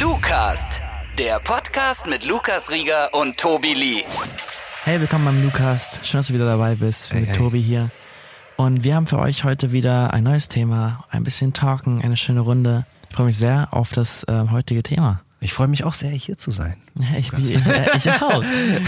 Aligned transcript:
Lucast, 0.00 0.80
der 1.18 1.40
Podcast 1.40 2.06
mit 2.06 2.24
Lukas 2.24 2.70
Rieger 2.70 3.12
und 3.14 3.36
Tobi 3.36 3.74
Lee. 3.74 4.04
Hey, 4.84 5.00
willkommen 5.00 5.24
beim 5.24 5.42
Lucast. 5.42 6.06
Schön, 6.06 6.18
dass 6.20 6.28
du 6.28 6.34
wieder 6.34 6.46
dabei 6.46 6.76
bist. 6.76 7.12
Hey, 7.12 7.22
mit 7.22 7.30
hey. 7.30 7.36
Tobi 7.36 7.60
hier. 7.60 7.90
Und 8.56 8.84
wir 8.84 8.94
haben 8.94 9.08
für 9.08 9.18
euch 9.18 9.42
heute 9.42 9.72
wieder 9.72 10.12
ein 10.12 10.22
neues 10.22 10.46
Thema, 10.46 11.04
ein 11.10 11.24
bisschen 11.24 11.52
talken, 11.52 12.00
eine 12.00 12.16
schöne 12.16 12.40
Runde. 12.40 12.86
Ich 13.10 13.16
freue 13.16 13.26
mich 13.26 13.38
sehr 13.38 13.68
auf 13.72 13.90
das 13.90 14.22
äh, 14.28 14.44
heutige 14.52 14.84
Thema. 14.84 15.22
Ich 15.40 15.52
freue 15.52 15.66
mich 15.66 15.82
auch 15.82 15.94
sehr, 15.94 16.10
hier 16.10 16.38
zu 16.38 16.52
sein. 16.52 16.76
Ich, 17.18 17.32
ich, 17.32 17.66
äh, 17.66 17.96
ich 17.96 18.08
auch. 18.10 18.44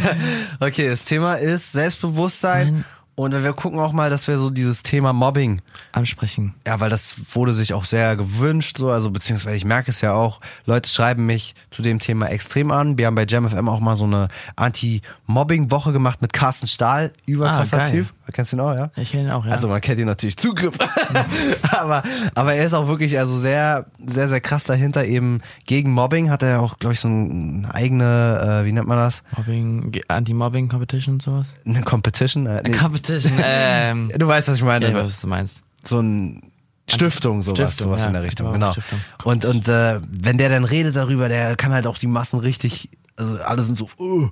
Okay, 0.60 0.90
das 0.90 1.06
Thema 1.06 1.34
ist 1.34 1.72
Selbstbewusstsein. 1.72 2.72
Nein. 2.72 2.84
Und 3.20 3.32
wir 3.32 3.52
gucken 3.52 3.78
auch 3.80 3.92
mal, 3.92 4.08
dass 4.08 4.28
wir 4.28 4.38
so 4.38 4.48
dieses 4.48 4.82
Thema 4.82 5.12
Mobbing, 5.12 5.60
Ansprechen. 5.92 6.54
ja, 6.66 6.80
weil 6.80 6.88
das 6.88 7.34
wurde 7.34 7.52
sich 7.52 7.74
auch 7.74 7.84
sehr 7.84 8.16
gewünscht, 8.16 8.78
so, 8.78 8.90
also 8.90 9.10
beziehungsweise 9.10 9.56
ich 9.56 9.66
merke 9.66 9.90
es 9.90 10.00
ja 10.00 10.14
auch, 10.14 10.40
Leute 10.64 10.88
schreiben 10.88 11.26
mich 11.26 11.54
zu 11.70 11.82
dem 11.82 11.98
Thema 11.98 12.28
extrem 12.30 12.70
an. 12.70 12.96
Wir 12.96 13.08
haben 13.08 13.14
bei 13.16 13.26
JamFM 13.26 13.68
auch 13.68 13.80
mal 13.80 13.94
so 13.94 14.04
eine 14.04 14.28
Anti-Mobbing-Woche 14.56 15.92
gemacht 15.92 16.22
mit 16.22 16.32
Carsten 16.32 16.66
Stahl, 16.66 17.12
überkrasser 17.26 17.82
Ah. 17.82 17.90
Typ. 17.90 18.06
Kennst 18.32 18.52
du 18.52 18.56
ihn 18.56 18.60
auch, 18.60 18.74
ja? 18.74 18.90
Ich 18.96 19.12
kenne 19.12 19.24
ihn 19.24 19.30
auch, 19.30 19.44
ja. 19.44 19.52
Also 19.52 19.68
man 19.68 19.80
kennt 19.80 20.00
ihn 20.00 20.06
natürlich 20.06 20.36
Zugriff. 20.36 20.76
aber, 21.70 22.02
aber 22.34 22.54
er 22.54 22.64
ist 22.64 22.74
auch 22.74 22.88
wirklich 22.88 23.18
also 23.18 23.38
sehr, 23.38 23.86
sehr, 24.04 24.28
sehr 24.28 24.40
krass 24.40 24.64
dahinter 24.64 25.04
eben 25.04 25.40
gegen 25.66 25.92
Mobbing. 25.92 26.30
Hat 26.30 26.42
er 26.42 26.60
auch, 26.60 26.78
glaube 26.78 26.94
ich, 26.94 27.00
so 27.00 27.08
eine 27.08 27.68
eigene, 27.72 28.62
äh, 28.62 28.66
wie 28.66 28.72
nennt 28.72 28.86
man 28.86 28.98
das? 28.98 29.22
Mobbing, 29.36 30.00
Anti-Mobbing-Competition 30.08 31.14
und 31.14 31.22
sowas? 31.22 31.48
Eine 31.66 31.82
Competition? 31.82 32.46
Äh, 32.46 32.62
nee. 32.64 32.76
Competition, 32.76 33.32
ähm. 33.42 34.10
Du 34.18 34.26
weißt, 34.26 34.48
was 34.48 34.56
ich 34.56 34.62
meine. 34.64 34.84
Ja, 34.84 34.90
ich 34.90 34.96
weiß, 34.96 35.06
was 35.06 35.20
du 35.20 35.28
meinst. 35.28 35.62
so 35.84 36.00
ein 36.00 36.50
Stiftung, 36.88 37.42
sowas, 37.42 37.58
Stiftung, 37.58 37.88
sowas 37.88 38.00
ja, 38.02 38.06
in 38.08 38.12
der 38.14 38.22
Richtung, 38.22 38.52
genau, 38.52 38.72
genau. 38.72 38.84
Und, 39.24 39.44
und 39.44 39.68
äh, 39.68 40.00
wenn 40.10 40.38
der 40.38 40.48
dann 40.48 40.64
redet 40.64 40.96
darüber, 40.96 41.28
der 41.28 41.56
kann 41.56 41.72
halt 41.72 41.86
auch 41.86 41.98
die 41.98 42.06
Massen 42.06 42.40
richtig, 42.40 42.90
also 43.16 43.36
alle 43.42 43.62
sind 43.62 43.76
so, 43.76 43.88
oh, 43.98 44.28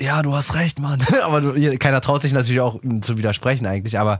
ja, 0.00 0.22
du 0.22 0.34
hast 0.34 0.54
recht, 0.54 0.78
Mann. 0.78 1.02
aber 1.22 1.40
du, 1.40 1.78
keiner 1.78 2.00
traut 2.00 2.22
sich 2.22 2.32
natürlich 2.32 2.60
auch 2.60 2.82
ihm 2.82 3.02
zu 3.02 3.18
widersprechen 3.18 3.66
eigentlich, 3.66 3.98
aber 3.98 4.18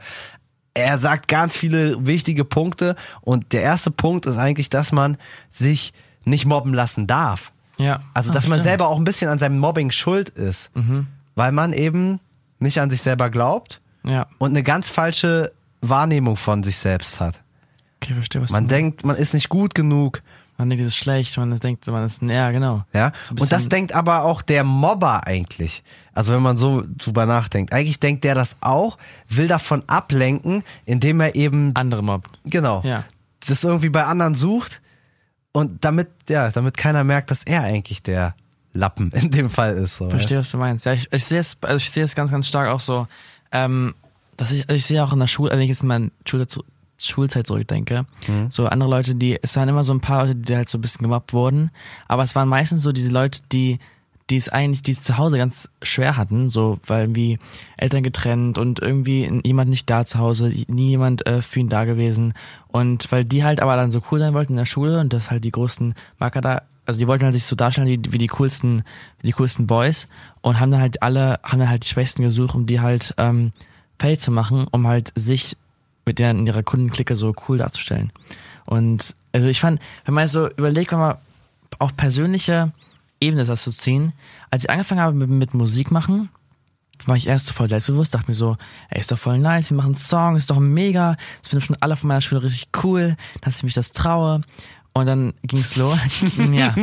er 0.74 0.98
sagt 0.98 1.26
ganz 1.28 1.56
viele 1.56 2.06
wichtige 2.06 2.44
Punkte 2.44 2.94
und 3.22 3.52
der 3.52 3.62
erste 3.62 3.90
Punkt 3.90 4.26
ist 4.26 4.36
eigentlich, 4.36 4.70
dass 4.70 4.92
man 4.92 5.16
sich 5.50 5.92
nicht 6.24 6.46
mobben 6.46 6.74
lassen 6.74 7.06
darf. 7.06 7.50
Ja. 7.78 8.00
Also, 8.14 8.30
Ah, 8.30 8.34
dass 8.34 8.44
man 8.46 8.56
stimmt. 8.58 8.66
Mhm. 8.66 8.68
selber 8.70 8.88
auch 8.88 8.98
ein 8.98 9.04
bisschen 9.04 9.30
an 9.30 9.38
seinem 9.38 9.58
Mobbing 9.58 9.90
schuld 9.90 10.28
ist, 10.28 10.70
weil 11.34 11.50
man 11.52 11.72
eben 11.72 12.20
nicht 12.58 12.80
an 12.80 12.90
sich 12.90 13.00
selber 13.02 13.30
glaubt 13.30 13.80
Ja. 14.04 14.26
und 14.38 14.50
eine 14.50 14.62
ganz 14.62 14.88
falsche 14.90 15.52
Wahrnehmung 15.80 16.36
von 16.36 16.62
sich 16.62 16.76
selbst 16.76 17.20
hat. 17.20 17.40
Okay, 18.02 18.14
verstehe, 18.14 18.42
was 18.42 18.50
Man 18.50 18.68
denkt, 18.68 19.04
man 19.04 19.16
ist 19.16 19.34
nicht 19.34 19.48
gut 19.48 19.74
genug, 19.74 20.22
Man 20.60 20.68
denkt, 20.68 20.84
das 20.84 20.92
ist 20.92 20.98
schlecht, 20.98 21.38
man 21.38 21.58
denkt, 21.58 21.86
man 21.86 22.04
ist, 22.04 22.20
ja, 22.20 22.50
genau. 22.50 22.84
ja. 22.92 23.12
So 23.26 23.34
und 23.34 23.50
das 23.50 23.70
denkt 23.70 23.94
aber 23.94 24.24
auch 24.24 24.42
der 24.42 24.62
Mobber 24.62 25.26
eigentlich. 25.26 25.82
Also 26.12 26.34
wenn 26.34 26.42
man 26.42 26.58
so 26.58 26.84
drüber 26.98 27.24
nachdenkt, 27.24 27.72
eigentlich 27.72 27.98
denkt 27.98 28.24
der 28.24 28.34
das 28.34 28.58
auch, 28.60 28.98
will 29.26 29.48
davon 29.48 29.82
ablenken, 29.86 30.62
indem 30.84 31.20
er 31.20 31.34
eben 31.34 31.74
Andere 31.74 32.02
mobbt. 32.02 32.28
genau 32.44 32.82
Ja. 32.84 33.04
das 33.48 33.64
irgendwie 33.64 33.88
bei 33.88 34.04
anderen 34.04 34.34
sucht 34.34 34.82
und 35.52 35.82
damit 35.82 36.10
ja, 36.28 36.50
damit 36.50 36.76
keiner 36.76 37.04
merkt, 37.04 37.30
dass 37.30 37.42
er 37.42 37.62
eigentlich 37.62 38.02
der 38.02 38.34
Lappen 38.74 39.10
in 39.12 39.30
dem 39.30 39.48
Fall 39.48 39.74
ist. 39.74 39.96
So, 39.96 40.10
Verstehe, 40.10 40.36
weißt 40.36 40.48
was 40.48 40.50
du 40.50 40.58
meinst. 40.58 40.84
Ja, 40.84 40.92
ich, 40.92 41.10
ich 41.10 41.24
sehe 41.24 41.40
es, 41.40 41.56
also 41.62 41.76
ich 41.78 41.90
sehe 41.90 42.04
es 42.04 42.14
ganz, 42.14 42.30
ganz 42.30 42.46
stark 42.46 42.68
auch 42.68 42.80
so, 42.80 43.08
ähm, 43.50 43.94
dass 44.36 44.52
ich, 44.52 44.62
also 44.68 44.74
ich 44.74 44.84
sehe 44.84 45.02
auch 45.02 45.14
in 45.14 45.20
der 45.20 45.26
Schule, 45.26 45.52
wenn 45.52 45.60
ich 45.60 45.70
jetzt 45.70 45.80
in 45.80 45.88
meine 45.88 46.10
Schule, 46.28 46.46
Schulzeit 47.00 47.46
zurückdenke, 47.46 48.06
so 48.50 48.66
andere 48.66 48.90
Leute, 48.90 49.14
die, 49.14 49.38
es 49.42 49.56
waren 49.56 49.68
immer 49.68 49.84
so 49.84 49.92
ein 49.92 50.00
paar 50.00 50.26
Leute, 50.26 50.36
die 50.36 50.56
halt 50.56 50.68
so 50.68 50.78
ein 50.78 50.80
bisschen 50.80 51.02
gemobbt 51.02 51.32
wurden, 51.32 51.70
aber 52.08 52.22
es 52.22 52.34
waren 52.34 52.48
meistens 52.48 52.82
so 52.82 52.92
diese 52.92 53.10
Leute, 53.10 53.40
die, 53.52 53.78
die 54.30 54.36
es 54.36 54.48
eigentlich, 54.48 54.82
die 54.82 54.92
es 54.92 55.02
zu 55.02 55.18
Hause 55.18 55.38
ganz 55.38 55.68
schwer 55.82 56.16
hatten, 56.16 56.50
so, 56.50 56.78
weil 56.86 57.02
irgendwie 57.02 57.38
Eltern 57.76 58.02
getrennt 58.02 58.58
und 58.58 58.80
irgendwie 58.80 59.28
jemand 59.44 59.70
nicht 59.70 59.90
da 59.90 60.04
zu 60.04 60.18
Hause, 60.18 60.52
nie 60.68 60.90
jemand 60.90 61.26
äh, 61.26 61.42
für 61.42 61.60
ihn 61.60 61.68
da 61.68 61.84
gewesen. 61.84 62.34
Und 62.68 63.10
weil 63.10 63.24
die 63.24 63.42
halt 63.42 63.60
aber 63.60 63.74
dann 63.74 63.90
so 63.90 64.00
cool 64.10 64.20
sein 64.20 64.34
wollten 64.34 64.52
in 64.52 64.58
der 64.58 64.66
Schule 64.66 65.00
und 65.00 65.12
das 65.12 65.30
halt 65.30 65.44
die 65.44 65.50
größten 65.50 65.94
Marker 66.18 66.40
da 66.40 66.62
also 66.86 66.98
die 66.98 67.06
wollten 67.06 67.24
halt 67.24 67.34
sich 67.34 67.44
so 67.44 67.54
darstellen 67.54 67.86
wie, 67.86 68.12
wie 68.12 68.18
die 68.18 68.26
coolsten, 68.26 68.82
die 69.22 69.30
coolsten 69.30 69.68
Boys 69.68 70.08
und 70.40 70.58
haben 70.58 70.72
dann 70.72 70.80
halt 70.80 71.02
alle, 71.02 71.38
haben 71.44 71.60
dann 71.60 71.68
halt 71.68 71.84
die 71.84 71.88
Schwächsten 71.88 72.22
gesucht, 72.22 72.54
um 72.56 72.66
die 72.66 72.80
halt 72.80 73.14
ähm, 73.16 73.52
fertig 74.00 74.20
zu 74.20 74.32
machen, 74.32 74.66
um 74.72 74.88
halt 74.88 75.12
sich 75.14 75.56
mit 76.10 76.18
denen 76.18 76.40
in 76.40 76.46
ihrer 76.48 76.64
Kundenklicke 76.64 77.14
so 77.14 77.32
cool 77.48 77.58
darzustellen. 77.58 78.12
Und 78.66 79.14
also 79.32 79.46
ich 79.46 79.60
fand, 79.60 79.80
wenn 80.04 80.14
man 80.14 80.26
so 80.26 80.50
überlegt, 80.50 80.90
wenn 80.90 80.98
man 80.98 81.18
auf 81.78 81.96
persönliche 81.96 82.72
Ebene 83.20 83.44
das 83.44 83.62
zu 83.62 83.70
ziehen, 83.70 84.12
als 84.50 84.64
ich 84.64 84.70
angefangen 84.70 85.00
habe 85.00 85.14
mit, 85.14 85.30
mit 85.30 85.54
Musik 85.54 85.92
machen, 85.92 86.28
war 87.06 87.14
ich 87.14 87.28
erst 87.28 87.46
so 87.46 87.52
voll 87.52 87.68
selbstbewusst, 87.68 88.12
dachte 88.12 88.28
mir 88.28 88.34
so, 88.34 88.56
ey, 88.88 89.00
ist 89.00 89.12
doch 89.12 89.18
voll 89.18 89.38
nice, 89.38 89.70
wir 89.70 89.76
machen 89.76 89.94
einen 89.94 89.96
Song, 89.96 90.34
ist 90.34 90.50
doch 90.50 90.58
mega, 90.58 91.16
das 91.40 91.50
finden 91.50 91.64
schon 91.64 91.76
alle 91.78 91.94
von 91.94 92.08
meiner 92.08 92.20
Schule 92.20 92.42
richtig 92.42 92.68
cool, 92.82 93.16
dass 93.40 93.58
ich 93.58 93.62
mich 93.62 93.74
das 93.74 93.92
traue. 93.92 94.40
Und 94.92 95.06
dann 95.06 95.34
ging's 95.44 95.76
los. 95.76 95.96
ja. 96.52 96.74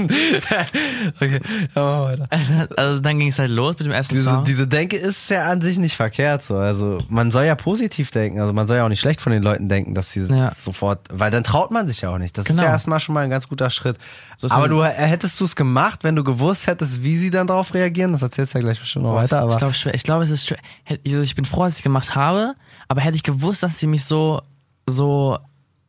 Okay, 1.20 1.40
machen 1.76 2.20
wir 2.20 2.28
weiter. 2.30 2.68
Also 2.78 3.02
dann 3.02 3.20
ging's 3.20 3.38
halt 3.38 3.52
los 3.52 3.76
mit 3.80 3.86
dem 3.88 3.92
ersten 3.92 4.16
Diese, 4.16 4.30
Song. 4.30 4.44
diese 4.46 4.66
Denke 4.68 4.96
ist 4.98 5.30
ja 5.30 5.46
an 5.48 5.62
sich 5.62 5.78
nicht 5.78 5.96
verkehrt 5.96 6.42
so. 6.44 6.58
Also 6.58 7.00
man 7.10 7.32
soll 7.32 7.44
ja 7.46 7.56
positiv 7.56 8.12
denken. 8.12 8.40
Also 8.40 8.54
man 8.54 8.66
soll 8.66 8.78
ja 8.78 8.86
auch 8.86 8.90
nicht 8.90 9.02
schlecht 9.02 9.20
von 9.22 9.32
den 9.34 9.44
Leuten 9.44 9.68
denken, 9.68 9.94
dass 9.94 10.12
sie 10.12 10.22
Ja. 10.22 10.52
sofort, 10.54 11.02
weil 11.12 11.32
dann 11.32 11.44
traut 11.44 11.72
man 11.72 11.88
sich 11.88 12.02
ja 12.02 12.10
auch 12.10 12.18
nicht. 12.18 12.38
Das 12.38 12.46
ist 12.46 12.52
Genau. 12.52 12.64
ja 12.64 12.70
erstmal 12.70 13.00
schon 13.02 13.14
mal 13.14 13.26
ein 13.26 13.30
ganz 13.30 13.48
guter 13.50 13.70
Schritt. 13.70 13.98
So 14.38 14.48
ist 14.48 14.54
aber 14.54 14.70
du 14.70 14.84
hättest 14.84 15.40
du 15.42 15.46
es 15.46 15.56
gemacht, 15.56 16.00
wenn 16.04 16.16
du 16.16 16.24
gewusst 16.24 16.68
hättest, 16.68 17.04
wie 17.04 17.18
sie 17.18 17.30
dann 17.30 17.48
darauf 17.48 17.74
reagieren. 17.74 18.14
Das 18.14 18.22
erzählst 18.22 18.54
du 18.54 18.60
ja 18.60 18.64
gleich 18.64 18.80
bestimmt 18.80 19.04
noch 19.04 19.12
Boah, 19.12 19.24
weiter. 19.24 19.48
ich 19.50 19.58
glaube. 19.58 19.74
Ich 19.94 20.04
glaube, 20.04 20.24
es 20.24 20.30
ist 20.30 20.48
schwer. 20.48 20.60
Also 20.90 21.22
Ich 21.22 21.36
bin 21.36 21.44
froh, 21.46 21.66
dass 21.66 21.74
ich 21.74 21.80
es 21.80 21.84
gemacht 21.84 22.16
habe, 22.16 22.56
aber 22.88 23.02
hätte 23.02 23.16
ich 23.18 23.24
gewusst, 23.24 23.64
dass 23.64 23.80
sie 23.80 23.88
mich 23.88 24.06
so, 24.06 24.42
so 24.86 25.38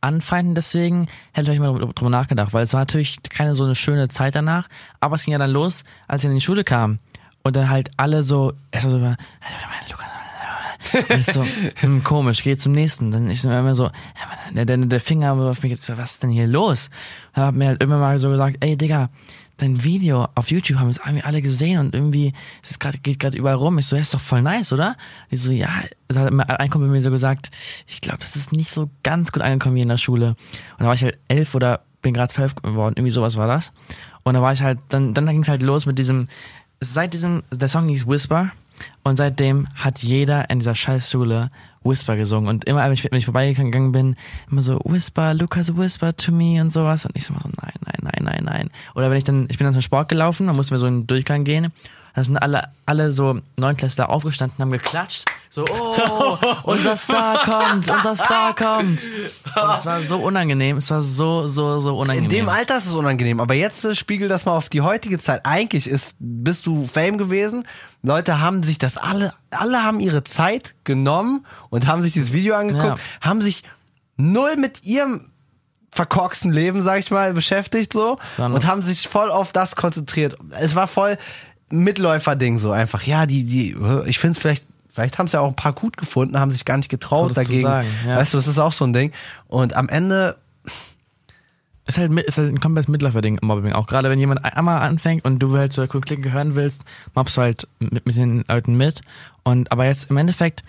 anfeinden, 0.01 0.55
deswegen 0.55 1.07
hätte 1.31 1.53
ich 1.53 1.59
mal 1.59 1.73
drüber 1.77 2.09
nachgedacht, 2.09 2.53
weil 2.53 2.63
es 2.63 2.73
war 2.73 2.81
natürlich 2.81 3.17
keine 3.29 3.55
so 3.55 3.63
eine 3.63 3.75
schöne 3.75 4.07
Zeit 4.07 4.35
danach, 4.35 4.67
aber 4.99 5.15
es 5.15 5.25
ging 5.25 5.33
ja 5.33 5.37
dann 5.37 5.51
los, 5.51 5.83
als 6.07 6.23
ich 6.23 6.29
in 6.29 6.35
die 6.35 6.41
Schule 6.41 6.63
kam 6.63 6.99
und 7.43 7.55
dann 7.55 7.69
halt 7.69 7.91
alle 7.97 8.23
so, 8.23 8.53
erstmal 8.71 8.99
so, 8.99 9.15
Lukas, 9.91 10.09
und 11.09 11.17
ich 11.17 11.25
so, 11.25 11.45
hm, 11.81 12.03
komisch, 12.03 12.43
geh 12.43 12.55
zum 12.57 12.71
nächsten. 12.71 13.11
Dann 13.11 13.33
so 13.35 13.49
immer 13.49 13.75
so, 13.75 13.89
der, 14.51 14.65
der, 14.65 14.77
der 14.77 15.01
Finger 15.01 15.33
auf 15.33 15.61
mich 15.61 15.71
jetzt, 15.71 15.89
was 15.97 16.13
ist 16.13 16.23
denn 16.23 16.29
hier 16.29 16.47
los? 16.47 16.89
Und 17.35 17.43
hab 17.43 17.55
mir 17.55 17.67
halt 17.67 17.83
immer 17.83 17.97
mal 17.97 18.17
so 18.19 18.29
gesagt, 18.29 18.57
ey 18.61 18.77
Digga, 18.77 19.09
dein 19.61 19.83
Video 19.83 20.27
auf 20.35 20.51
YouTube 20.51 20.79
haben 20.79 20.89
es 20.89 20.97
irgendwie 20.97 21.23
alle 21.23 21.41
gesehen 21.41 21.79
und 21.79 21.93
irgendwie 21.93 22.33
es 22.63 22.71
ist 22.71 22.79
grad, 22.79 23.03
geht 23.03 23.19
gerade 23.19 23.37
überall 23.37 23.55
rum. 23.55 23.77
Ich 23.77 23.87
so, 23.87 23.95
ja, 23.95 24.01
ist 24.01 24.13
doch 24.13 24.19
voll 24.19 24.41
nice, 24.41 24.73
oder? 24.73 24.95
Die 25.31 25.37
so, 25.37 25.51
ja, 25.51 25.69
es 26.07 26.17
hat 26.17 26.31
ein 26.31 26.69
Kumpel 26.69 26.89
mir 26.89 27.01
so 27.01 27.11
gesagt, 27.11 27.51
ich 27.87 28.01
glaube, 28.01 28.19
das 28.19 28.35
ist 28.35 28.51
nicht 28.51 28.71
so 28.71 28.89
ganz 29.03 29.31
gut 29.31 29.43
angekommen 29.43 29.75
hier 29.75 29.83
in 29.83 29.89
der 29.89 29.97
Schule. 29.97 30.29
Und 30.29 30.79
da 30.79 30.85
war 30.85 30.93
ich 30.93 31.03
halt 31.03 31.19
elf 31.27 31.53
oder 31.55 31.81
bin 32.01 32.13
gerade 32.13 32.33
zwölf 32.33 32.55
geworden, 32.55 32.95
irgendwie 32.97 33.11
sowas 33.11 33.37
war 33.37 33.47
das. 33.47 33.71
Und 34.23 34.33
da 34.33 34.41
war 34.41 34.53
ich 34.53 34.61
halt, 34.61 34.79
dann, 34.89 35.13
dann 35.13 35.25
ging 35.27 35.41
es 35.41 35.49
halt 35.49 35.61
los 35.61 35.85
mit 35.85 35.99
diesem, 35.99 36.27
seit 36.79 37.13
diesem, 37.13 37.43
der 37.51 37.67
Song 37.67 37.87
hieß 37.89 38.07
Whisper 38.07 38.51
und 39.03 39.17
seitdem 39.17 39.67
hat 39.75 39.99
jeder 39.99 40.49
in 40.49 40.59
dieser 40.59 40.75
Scheißschule 40.75 41.51
Whisper 41.83 42.15
gesungen 42.17 42.49
und 42.49 42.65
immer, 42.65 42.85
wenn 42.85 42.93
ich, 42.93 43.03
wenn 43.03 43.17
ich 43.17 43.25
vorbeigegangen 43.25 43.91
bin, 43.91 44.15
immer 44.51 44.61
so 44.61 44.79
Whisper, 44.85 45.33
Lucas 45.33 45.75
Whisper 45.75 46.15
to 46.15 46.31
me 46.31 46.61
und 46.61 46.71
sowas 46.71 47.05
und 47.05 47.15
ich 47.15 47.25
so 47.25 47.33
nein, 47.33 47.73
nein, 47.85 47.98
nein, 48.23 48.43
nein, 48.43 48.43
nein. 48.45 48.69
Oder 48.95 49.09
wenn 49.09 49.17
ich 49.17 49.23
dann, 49.23 49.47
ich 49.49 49.57
bin 49.57 49.65
dann 49.65 49.73
zum 49.73 49.81
Sport 49.81 50.09
gelaufen, 50.09 50.47
dann 50.47 50.55
mussten 50.55 50.71
wir 50.71 50.77
so 50.79 50.87
in 50.87 51.01
den 51.01 51.07
Durchgang 51.07 51.43
gehen, 51.43 51.71
da 52.15 52.23
sind 52.23 52.37
alle, 52.37 52.67
alle 52.85 53.11
so 53.13 53.39
Neunklässler 53.55 54.09
aufgestanden, 54.09 54.57
haben 54.59 54.71
geklatscht, 54.71 55.25
so, 55.49 55.63
oh, 55.63 56.37
unser 56.63 56.97
Star 56.97 57.37
kommt, 57.45 57.89
unser 57.89 58.15
Star 58.15 58.53
kommt. 58.55 59.05
Und 59.05 59.77
es 59.77 59.85
war 59.85 60.01
so 60.01 60.17
unangenehm, 60.17 60.77
es 60.77 60.89
war 60.91 61.01
so, 61.01 61.47
so, 61.47 61.79
so 61.79 61.97
unangenehm. 61.97 62.25
in 62.25 62.29
dem 62.29 62.49
Alter 62.49 62.77
ist 62.77 62.87
es 62.87 62.93
unangenehm. 62.95 63.39
Aber 63.39 63.53
jetzt 63.53 63.85
äh, 63.85 63.95
spiegel 63.95 64.27
das 64.27 64.45
mal 64.45 64.57
auf 64.57 64.69
die 64.69 64.81
heutige 64.81 65.17
Zeit. 65.19 65.45
Eigentlich 65.45 65.87
ist, 65.87 66.15
bist 66.19 66.65
du 66.65 66.85
Fame 66.87 67.17
gewesen. 67.17 67.65
Leute 68.03 68.41
haben 68.41 68.63
sich 68.63 68.79
das 68.79 68.97
alle, 68.97 69.33
alle 69.51 69.83
haben 69.83 69.99
ihre 69.99 70.23
Zeit 70.23 70.75
genommen 70.83 71.45
und 71.69 71.87
haben 71.87 72.01
sich 72.01 72.11
dieses 72.11 72.33
Video 72.33 72.55
angeguckt, 72.55 72.97
Ja. 72.97 73.27
haben 73.29 73.41
sich 73.41 73.63
null 74.17 74.57
mit 74.57 74.83
ihrem 74.83 75.28
verkorksten 75.91 76.51
Leben, 76.51 76.81
sag 76.81 76.99
ich 76.99 77.11
mal, 77.11 77.33
beschäftigt 77.33 77.93
so 77.93 78.17
Sondern- 78.37 78.53
und 78.53 78.67
haben 78.67 78.81
sich 78.81 79.07
voll 79.07 79.31
auf 79.31 79.51
das 79.51 79.75
konzentriert. 79.75 80.35
Es 80.59 80.75
war 80.75 80.87
voll 80.87 81.17
Mitläufer-Ding 81.69 82.57
so 82.57 82.71
einfach. 82.71 83.03
Ja, 83.03 83.25
die, 83.25 83.43
die, 83.43 83.75
ich 84.05 84.19
finde 84.19 84.33
es 84.33 84.39
vielleicht, 84.39 84.65
vielleicht 84.91 85.19
haben 85.19 85.25
es 85.25 85.33
ja 85.33 85.39
auch 85.39 85.49
ein 85.49 85.55
paar 85.55 85.73
gut 85.73 85.97
gefunden, 85.97 86.39
haben 86.39 86.51
sich 86.51 86.65
gar 86.65 86.77
nicht 86.77 86.89
getraut 86.89 87.33
Traut 87.33 87.37
es 87.37 87.47
zu 87.47 87.61
dagegen. 87.63 87.87
ja. 88.07 88.17
Weißt 88.17 88.33
du, 88.33 88.37
das 88.37 88.47
ist 88.47 88.59
auch 88.59 88.73
so 88.73 88.85
ein 88.85 88.93
Ding. 88.93 89.11
Und 89.47 89.75
am 89.75 89.89
Ende 89.89 90.37
ist 91.89 91.97
halt, 91.97 92.11
ist 92.19 92.37
halt 92.37 92.49
ein 92.49 92.59
komplettes 92.59 92.87
Mitläuferding, 92.87 93.39
Mobbing. 93.41 93.73
Auch 93.73 93.87
gerade 93.87 94.09
wenn 94.09 94.19
jemand 94.19 94.45
einmal 94.45 94.81
anfängt 94.81 95.25
und 95.25 95.39
du 95.39 95.57
halt 95.57 95.73
zur 95.73 95.87
Klicken 95.87 96.21
gehören 96.21 96.53
willst, 96.53 96.83
mobbst 97.15 97.37
du 97.37 97.41
halt 97.41 97.67
mit, 97.79 98.05
mit 98.05 98.15
den 98.15 98.45
Leuten 98.47 98.77
mit. 98.77 99.01
Und 99.43 99.71
aber 99.71 99.85
jetzt 99.85 100.11
im 100.11 100.17
Endeffekt 100.17 100.63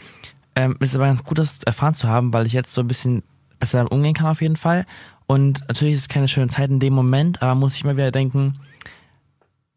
ähm, 0.57 0.77
ist 0.81 0.91
es 0.91 0.97
aber 0.97 1.07
ganz 1.07 1.23
gut, 1.23 1.39
das 1.39 1.63
erfahren 1.63 1.95
zu 1.95 2.09
haben, 2.09 2.33
weil 2.33 2.47
ich 2.47 2.55
jetzt 2.55 2.73
so 2.73 2.81
ein 2.81 2.89
bisschen 2.89 3.23
besser 3.61 3.79
damit 3.79 3.93
umgehen 3.93 4.15
kann 4.15 4.27
auf 4.27 4.43
jeden 4.43 4.57
Fall. 4.57 4.87
Und 5.27 5.61
natürlich 5.69 5.95
ist 5.95 6.01
es 6.03 6.09
keine 6.09 6.27
schöne 6.29 6.49
Zeit 6.49 6.71
in 6.71 6.81
dem 6.81 6.93
Moment, 6.93 7.41
aber 7.41 7.53
man 7.53 7.61
muss 7.61 7.75
sich 7.75 7.85
immer 7.85 7.97
wieder 7.97 8.11
denken, 8.11 8.55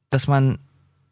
dass 0.10 0.28
man 0.28 0.60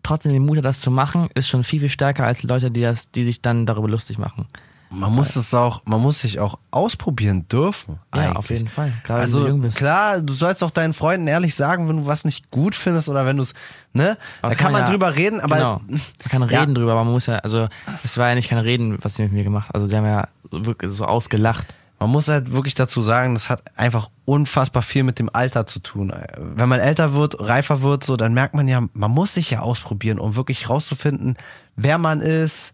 trotzdem 0.04 0.34
den 0.34 0.46
Mut 0.46 0.58
hat, 0.58 0.66
das 0.66 0.80
zu 0.82 0.90
machen, 0.92 1.30
ist 1.36 1.48
schon 1.48 1.64
viel, 1.64 1.80
viel 1.80 1.90
stärker 1.90 2.26
als 2.26 2.44
Leute, 2.44 2.72
die 2.72 2.82
das, 2.82 3.12
die 3.12 3.24
sich 3.24 3.42
dann 3.42 3.66
darüber 3.66 3.88
lustig 3.88 4.18
machen. 4.18 4.48
Man 4.94 5.14
muss 5.16 5.38
es 5.38 5.54
auch, 5.54 5.82
man 5.86 6.02
muss 6.02 6.20
sich 6.20 6.42
auch 6.42 6.60
ausprobieren 6.70 7.48
dürfen. 7.48 8.00
Ja, 8.14 8.24
eigentlich. 8.24 8.36
auf 8.38 8.50
jeden 8.50 8.68
Fall. 8.68 8.92
Gerade 9.06 9.20
wenn 9.20 9.22
Also 9.22 9.40
du 9.44 9.48
jung 9.48 9.62
bist. 9.62 9.78
klar, 9.78 10.22
du 10.22 10.34
sollst 10.34 10.62
auch 10.66 10.72
deinen 10.72 10.94
Freunden 10.94 11.28
ehrlich 11.28 11.56
sagen, 11.56 11.88
wenn 11.88 11.98
du 11.98 12.06
was 12.08 12.26
nicht 12.26 12.52
gut 12.52 12.76
findest 12.76 13.08
oder 13.08 13.26
wenn 13.26 13.38
du 13.38 13.44
es, 13.44 13.54
ne? 13.94 14.18
Da 14.42 14.54
kann 14.54 14.74
man 14.74 14.82
ja- 14.82 14.90
drüber 14.90 15.16
reden, 15.16 15.40
aber 15.40 15.56
genau. 15.56 15.82
Man 15.88 16.02
kann 16.30 16.42
Ja. 16.50 16.60
reden 16.60 16.76
drüber, 16.76 16.92
aber 16.92 17.06
man 17.06 17.14
muss 17.14 17.28
ja, 17.28 17.36
also 17.38 17.70
es 18.04 18.18
war 18.18 18.28
ja 18.30 18.36
nicht 18.36 18.50
kein 18.50 18.58
Reden, 18.60 18.98
was 19.02 19.16
sie 19.16 19.24
mit 19.24 19.32
mir 19.32 19.44
gemacht 19.46 19.74
Also 19.74 19.88
die 19.88 19.96
haben 19.96 20.06
ja 20.06 20.28
wirklich 20.52 20.92
so 20.92 21.06
ausgelacht. 21.06 21.74
Man 22.02 22.10
muss 22.10 22.28
halt 22.30 22.52
wirklich 22.52 22.74
dazu 22.74 23.04
sagen, 23.04 23.36
das 23.36 23.52
hat 23.52 23.62
einfach 23.78 24.10
unfassbar 24.26 24.82
viel 24.82 25.04
mit 25.04 25.20
dem 25.20 25.30
Alter 25.32 25.68
zu 25.68 25.78
tun. 25.78 26.12
Wenn 26.36 26.68
man 26.68 26.80
älter 26.80 27.14
wird, 27.14 27.40
reifer 27.40 27.84
wird, 27.84 28.04
so, 28.04 28.18
dann 28.18 28.34
merkt 28.34 28.56
man 28.56 28.68
ja, 28.68 28.82
man 28.94 29.12
muss 29.12 29.36
sich 29.36 29.52
ja 29.52 29.60
ausprobieren, 29.60 30.18
um 30.18 30.36
wirklich 30.36 30.68
rauszufinden, 30.68 31.38
wer 31.76 32.00
man 32.00 32.22
ist, 32.22 32.74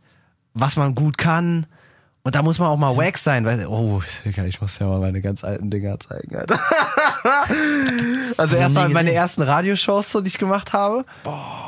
was 0.53 0.77
man 0.77 0.95
gut 0.95 1.17
kann. 1.17 1.65
Und 2.23 2.35
da 2.35 2.41
muss 2.41 2.57
man 2.57 2.69
auch 2.69 2.77
mal 2.77 2.95
wack 2.95 3.17
sein, 3.17 3.43
weil, 3.43 3.67
oh, 3.67 4.01
ich 4.23 4.61
muss 4.61 4.79
ja 4.79 4.87
mal 4.87 5.01
meine 5.01 5.21
ganz 5.21 5.43
alten 5.43 5.69
Dinger 5.69 5.99
zeigen, 5.99 6.33
Alter. 6.33 6.57
also 8.37 8.55
erstmal 8.55 8.87
meine 8.87 9.11
ersten 9.11 9.41
Radioshows, 9.41 10.09
so, 10.09 10.21
die 10.21 10.29
ich 10.29 10.37
gemacht 10.37 10.71
habe. 10.71 11.03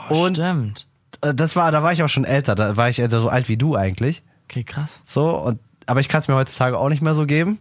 Und 0.08 0.38
Stimmt. 0.38 0.88
das 1.20 1.58
war, 1.58 1.74
da 1.74 1.84
war 1.84 1.92
ich 1.92 2.04
auch 2.04 2.10
schon 2.10 2.24
älter, 2.24 2.56
da 2.56 2.78
war 2.78 2.88
ich 2.88 3.00
älter, 3.00 3.20
so 3.20 3.28
alt 3.28 3.50
wie 3.50 3.58
du 3.58 3.76
eigentlich. 3.76 4.24
Okay, 4.46 4.64
krass. 4.64 5.02
So, 5.04 5.38
und, 5.38 5.60
aber 5.90 6.00
ich 6.00 6.08
kann 6.08 6.20
es 6.20 6.28
mir 6.28 6.36
heutzutage 6.36 6.78
auch 6.78 6.90
nicht 6.90 7.02
mehr 7.02 7.16
so 7.16 7.26
geben. 7.26 7.60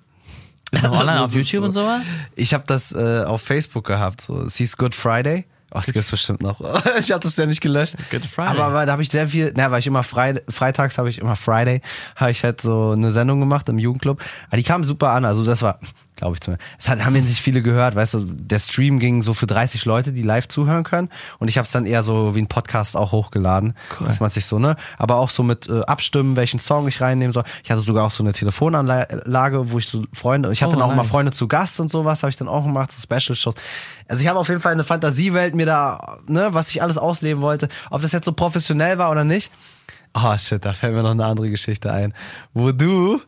Noch 0.73 0.93
online 1.01 1.23
auf 1.23 1.35
YouTube 1.35 1.63
so. 1.63 1.67
und 1.67 1.73
sowas? 1.73 2.03
Ich 2.37 2.55
habe 2.55 2.65
das 2.67 2.93
äh, 2.93 3.25
auf 3.25 3.43
Facebook 3.43 3.87
gehabt, 3.87 4.21
so 4.21 4.49
Sees 4.49 4.77
Good 4.77 4.95
Friday. 4.95 5.47
Oh, 5.73 5.79
das 5.79 5.93
gibt's 5.93 6.11
bestimmt 6.11 6.41
noch. 6.41 6.59
ich 6.99 7.11
habe 7.13 7.21
das 7.23 7.37
ja 7.37 7.45
nicht 7.47 7.61
gelöscht. 7.61 7.95
Good 8.11 8.25
Friday. 8.25 8.51
Aber, 8.53 8.65
aber 8.65 8.87
da 8.87 8.93
habe 8.93 9.03
ich 9.03 9.11
sehr 9.11 9.29
viel, 9.29 9.53
na, 9.57 9.71
weil 9.71 9.81
ich 9.81 9.87
immer 9.87 10.03
frei, 10.03 10.41
freitags 10.49 10.97
habe 10.97 11.11
ich 11.11 11.19
immer 11.19 11.37
Friday, 11.37 11.83
habe 12.17 12.31
ich 12.31 12.43
halt 12.43 12.61
so 12.63 12.93
eine 12.93 13.13
Sendung 13.13 13.41
gemacht 13.41 13.69
im 13.69 13.79
Jugendclub. 13.79 14.23
Aber 14.49 14.57
die 14.57 14.63
kam 14.63 14.83
super 14.83 15.11
an, 15.11 15.27
also 15.27 15.45
das 15.45 15.61
war, 15.61 15.79
glaube 16.17 16.37
ich 16.37 16.41
zumindest. 16.41 16.69
Es 16.79 16.89
hat, 16.89 17.05
haben 17.05 17.13
mir 17.13 17.21
nicht 17.21 17.39
viele 17.41 17.61
gehört, 17.61 17.95
weißt 17.97 18.15
du, 18.15 18.21
der 18.25 18.59
Stream 18.61 18.99
ging 18.99 19.23
so 19.23 19.35
für 19.35 19.47
30 19.47 19.85
Leute, 19.85 20.13
die 20.13 20.23
live 20.23 20.49
zuhören 20.49 20.85
können. 20.85 21.11
Und 21.39 21.49
ich 21.49 21.59
habe 21.59 21.67
es 21.67 21.73
dann 21.73 21.85
eher 21.85 22.03
so 22.03 22.35
wie 22.35 22.41
ein 22.41 22.49
Podcast 22.49 22.97
auch 22.97 23.13
hochgeladen, 23.13 23.75
dass 24.05 24.21
man 24.21 24.31
sich 24.31 24.47
so, 24.47 24.59
ne, 24.59 24.75
aber 24.97 25.17
auch 25.17 25.29
so 25.29 25.43
mit 25.43 25.69
äh, 25.69 25.81
abstimmen, 25.83 26.37
welchen 26.37 26.61
Song 26.61 26.89
ich 26.89 27.01
reinnehmen 27.03 27.33
soll. 27.33 27.45
Ich 27.63 27.71
hatte 27.71 27.83
sogar 27.83 28.07
auch 28.07 28.11
so 28.11 28.23
eine 28.23 28.33
Telefonanlage, 28.33 29.71
wo 29.71 29.79
ich 29.79 29.87
so 29.87 30.03
Freunde, 30.15 30.51
ich 30.51 30.63
hatte 30.63 30.77
Oh, 30.77 30.79
dann 30.79 30.83
auch 30.91 30.95
mal 30.95 31.03
nice. 31.03 31.09
Freunde 31.11 31.33
zu 31.33 31.47
Gast 31.47 31.79
und 31.81 31.91
sowas, 31.91 32.23
habe 32.23 32.31
ich 32.31 32.37
dann 32.37 32.49
auch 32.49 32.65
gemacht, 32.65 32.91
so 32.91 33.01
Special-Shows. 33.03 33.55
Also 34.09 34.23
ich 34.23 34.29
habe 34.29 34.39
auf 34.39 34.49
jeden 34.49 34.61
Fall 34.63 34.73
eine 34.73 34.85
Fantasiewelt 34.85 35.55
mir 35.59 35.67
da, 35.67 36.19
ne, 36.27 36.49
was 36.53 36.71
ich 36.71 36.83
alles 36.83 36.97
ausleben 36.97 37.43
wollte. 37.43 37.69
Ob 37.91 38.01
das 38.01 38.13
jetzt 38.13 38.25
so 38.25 38.33
professionell 38.33 38.97
war 38.99 39.11
oder 39.11 39.25
nicht. 39.25 39.53
Oh 40.15 40.37
shit, 40.39 40.65
da 40.65 40.73
fällt 40.73 40.95
mir 40.95 41.03
noch 41.03 41.11
eine 41.11 41.27
andere 41.27 41.51
Geschichte 41.51 41.93
ein. 41.93 42.15
Wo 42.55 42.73
du 42.73 43.21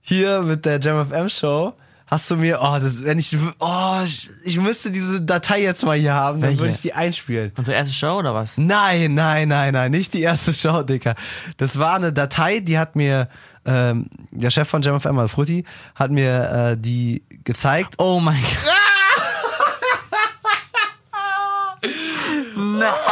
hier 0.00 0.42
mit 0.42 0.64
der 0.64 0.80
Jam 0.80 1.06
FM 1.06 1.28
Show 1.28 1.72
hast 2.06 2.30
du 2.30 2.36
mir, 2.36 2.60
oh, 2.62 2.78
das, 2.80 3.04
wenn 3.04 3.18
ich, 3.18 3.36
oh, 3.58 4.00
ich, 4.04 4.30
ich 4.44 4.58
müsste 4.58 4.90
diese 4.90 5.20
Datei 5.20 5.62
jetzt 5.62 5.84
mal 5.84 5.98
hier 5.98 6.14
haben, 6.14 6.40
dann 6.40 6.50
Welche? 6.50 6.62
würde 6.62 6.74
ich 6.74 6.80
die 6.80 6.92
einspielen. 6.92 7.52
Unsere 7.56 7.76
erste 7.76 7.94
Show 7.94 8.18
oder 8.18 8.34
was? 8.34 8.58
Nein, 8.58 9.14
nein, 9.14 9.48
nein, 9.48 9.72
nein, 9.72 9.90
nicht 9.90 10.14
die 10.14 10.22
erste 10.22 10.52
Show, 10.52 10.82
Dicker. 10.82 11.14
Das 11.56 11.78
war 11.78 11.96
eine 11.96 12.12
Datei, 12.12 12.60
die 12.60 12.78
hat 12.78 12.94
mir 12.94 13.28
ähm, 13.64 14.08
der 14.30 14.50
Chef 14.50 14.68
von 14.68 14.82
Jam 14.82 15.00
FM, 15.00 15.28
Frutti, 15.28 15.64
hat 15.94 16.10
mir 16.10 16.72
äh, 16.72 16.76
die 16.78 17.22
gezeigt. 17.44 17.94
Oh 17.98 18.20
mein 18.20 18.40
Gott. 18.40 18.73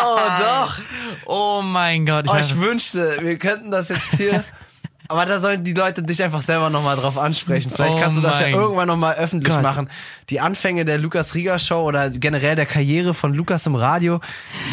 Oh, 0.04 0.18
doch. 0.40 0.78
Oh 1.26 1.62
mein 1.62 2.06
Gott. 2.06 2.26
Ich 2.26 2.32
Oh, 2.32 2.36
ich 2.36 2.56
wünschte, 2.60 3.18
wir 3.20 3.38
könnten 3.38 3.70
das 3.70 3.88
jetzt 3.88 4.14
hier. 4.16 4.44
Aber 5.08 5.26
da 5.26 5.40
sollen 5.40 5.62
die 5.62 5.74
Leute 5.74 6.02
dich 6.02 6.22
einfach 6.22 6.40
selber 6.40 6.70
nochmal 6.70 6.96
drauf 6.96 7.18
ansprechen. 7.18 7.70
Vielleicht 7.74 7.96
Oh 7.96 8.00
kannst 8.00 8.16
du 8.16 8.22
das 8.22 8.40
ja 8.40 8.46
mein 8.46 8.54
irgendwann 8.54 8.88
nochmal 8.88 9.16
öffentlich 9.16 9.52
Gott. 9.52 9.62
machen. 9.62 9.90
Die 10.30 10.40
Anfänge 10.40 10.86
der 10.86 10.96
Lukas 10.96 11.34
Rieger 11.34 11.58
Show 11.58 11.82
oder 11.82 12.08
generell 12.08 12.56
der 12.56 12.64
Karriere 12.64 13.12
von 13.12 13.34
Lukas 13.34 13.66
im 13.66 13.74
Radio 13.74 14.20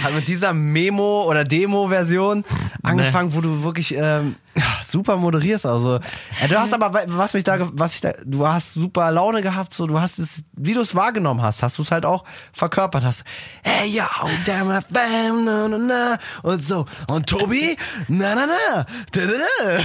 hat 0.01 0.13
mit 0.13 0.29
dieser 0.29 0.53
Memo- 0.53 1.23
oder 1.23 1.43
Demo-Version 1.43 2.45
angefangen, 2.83 3.33
wo 3.35 3.41
du 3.41 3.63
wirklich 3.63 3.93
ähm, 3.97 4.37
ja, 4.55 4.63
super 4.83 5.15
moderierst. 5.17 5.65
Also, 5.65 5.99
du 6.47 6.59
hast 6.59 6.73
aber, 6.73 7.03
was 7.07 7.33
mich 7.33 7.43
da, 7.43 7.57
was 7.73 7.95
ich 7.95 8.01
da, 8.01 8.13
du 8.25 8.45
hast 8.47 8.73
super 8.73 9.11
Laune 9.11 9.41
gehabt, 9.41 9.73
so, 9.73 9.85
du 9.87 9.99
hast 9.99 10.19
es, 10.19 10.43
wie 10.53 10.73
du 10.73 10.81
es 10.81 10.95
wahrgenommen 10.95 11.41
hast, 11.41 11.61
hast 11.63 11.77
du 11.77 11.83
es 11.83 11.91
halt 11.91 12.05
auch 12.05 12.23
verkörpert 12.53 13.03
hast. 13.05 13.23
Hey, 13.63 13.89
yo, 13.89 14.03
damn 14.45 14.71
it, 14.77 14.85
bam, 14.89 15.45
na, 15.45 15.67
na, 15.67 15.77
na, 15.77 16.17
und 16.43 16.65
so. 16.65 16.85
Und 17.07 17.27
Tobi, 17.29 17.77
na, 18.07 18.35
na, 18.35 18.45
na, 18.47 18.85
da, 19.11 19.21
da, 19.21 19.27
da. 19.27 19.79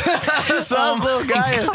Das 0.58 0.70
war 0.70 0.94
Oh 0.94 1.00
so 1.02 1.26
geil. 1.26 1.68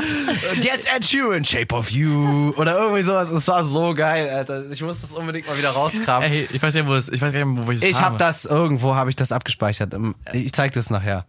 Und 0.55 0.63
jetzt 0.63 0.87
Ed 0.93 1.05
Sheeran, 1.05 1.43
Shape 1.43 1.73
of 1.75 1.89
You, 1.91 2.53
oder 2.57 2.77
irgendwie 2.77 3.01
sowas. 3.01 3.29
Es 3.31 3.47
war 3.47 3.63
so 3.65 3.93
geil, 3.93 4.29
Alter. 4.29 4.69
Ich 4.71 4.81
muss 4.81 5.01
das 5.01 5.11
unbedingt 5.11 5.47
mal 5.47 5.57
wieder 5.57 5.71
rauskramen. 5.71 6.29
Ey, 6.31 6.47
ich 6.51 6.61
weiß 6.61 6.73
ja, 6.75 6.85
wo 6.85 6.93
es, 6.95 7.09
ich 7.09 7.21
weiß 7.21 7.33
gar 7.33 7.45
nicht, 7.45 7.67
wo 7.67 7.71
ich 7.71 7.79
es 7.81 7.83
Ich 7.83 7.97
habe. 7.97 8.05
habe 8.05 8.17
das 8.17 8.45
irgendwo, 8.45 8.95
habe 8.95 9.09
ich 9.09 9.15
das 9.15 9.31
abgespeichert. 9.31 9.93
Ich 10.33 10.53
zeig 10.53 10.73
das 10.73 10.89
nachher. 10.89 11.25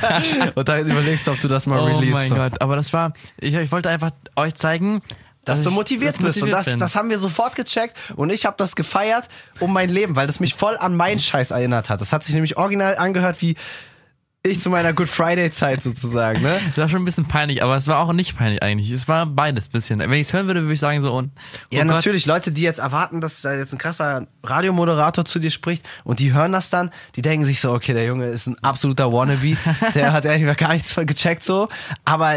Und 0.54 0.68
dann 0.68 0.86
überlegst 1.04 1.26
du, 1.26 1.32
ob 1.32 1.40
du 1.40 1.48
das 1.48 1.66
mal 1.66 1.78
Oh 1.80 1.84
release. 1.84 2.12
mein 2.12 2.28
so. 2.28 2.34
Gott, 2.36 2.60
aber 2.60 2.76
das 2.76 2.92
war, 2.92 3.12
ich, 3.38 3.54
ich 3.54 3.70
wollte 3.72 3.88
einfach 3.90 4.10
euch 4.36 4.54
zeigen, 4.54 5.02
Dass 5.44 5.62
du 5.62 5.68
ich- 5.70 5.74
motiviert 5.74 6.14
dass 6.16 6.20
ich 6.20 6.26
bist. 6.26 6.42
Und 6.42 6.50
das, 6.50 6.64
bin. 6.66 6.78
das 6.78 6.96
haben 6.96 7.10
wir 7.10 7.18
sofort 7.18 7.54
gecheckt. 7.54 7.96
Und 8.16 8.30
ich 8.30 8.46
habe 8.46 8.56
das 8.58 8.74
gefeiert 8.76 9.28
um 9.60 9.72
mein 9.72 9.90
Leben, 9.90 10.16
weil 10.16 10.26
das 10.26 10.40
mich 10.40 10.54
voll 10.54 10.76
an 10.78 10.96
meinen 10.96 11.20
Scheiß 11.20 11.50
erinnert 11.50 11.90
hat. 11.90 12.00
Das 12.00 12.12
hat 12.12 12.24
sich 12.24 12.34
nämlich 12.34 12.56
original 12.56 12.96
angehört 12.96 13.36
wie 13.42 13.54
ich 14.46 14.60
zu 14.60 14.68
meiner 14.68 14.92
Good 14.92 15.08
Friday-Zeit 15.08 15.82
sozusagen. 15.82 16.42
Ne? 16.42 16.54
Das 16.68 16.76
war 16.76 16.88
schon 16.90 17.02
ein 17.02 17.04
bisschen 17.06 17.24
peinlich, 17.26 17.62
aber 17.62 17.76
es 17.76 17.86
war 17.86 17.98
auch 18.00 18.12
nicht 18.12 18.36
peinlich 18.36 18.62
eigentlich. 18.62 18.90
Es 18.90 19.08
war 19.08 19.24
beides 19.24 19.68
ein 19.68 19.72
bisschen. 19.72 19.98
Wenn 20.00 20.12
ich 20.12 20.26
es 20.26 20.32
hören 20.34 20.46
würde, 20.48 20.62
würde 20.62 20.74
ich 20.74 20.80
sagen 20.80 21.00
so 21.00 21.14
und. 21.14 21.30
Oh 21.34 21.76
Ja, 21.76 21.82
Gott. 21.84 21.92
natürlich. 21.92 22.26
Leute, 22.26 22.52
die 22.52 22.62
jetzt 22.62 22.78
erwarten, 22.78 23.22
dass 23.22 23.40
da 23.40 23.54
jetzt 23.54 23.72
ein 23.72 23.78
krasser 23.78 24.26
Radiomoderator 24.42 25.24
zu 25.24 25.38
dir 25.38 25.50
spricht 25.50 25.86
und 26.04 26.20
die 26.20 26.34
hören 26.34 26.52
das 26.52 26.68
dann, 26.68 26.90
die 27.16 27.22
denken 27.22 27.46
sich 27.46 27.60
so, 27.60 27.72
okay, 27.72 27.94
der 27.94 28.04
Junge 28.04 28.26
ist 28.26 28.46
ein 28.46 28.56
absoluter 28.62 29.10
Wannabe. 29.12 29.56
der 29.94 30.12
hat 30.12 30.26
eigentlich 30.26 30.56
gar 30.58 30.74
nichts 30.74 30.94
gecheckt 30.94 31.42
so. 31.42 31.68
Aber 32.04 32.36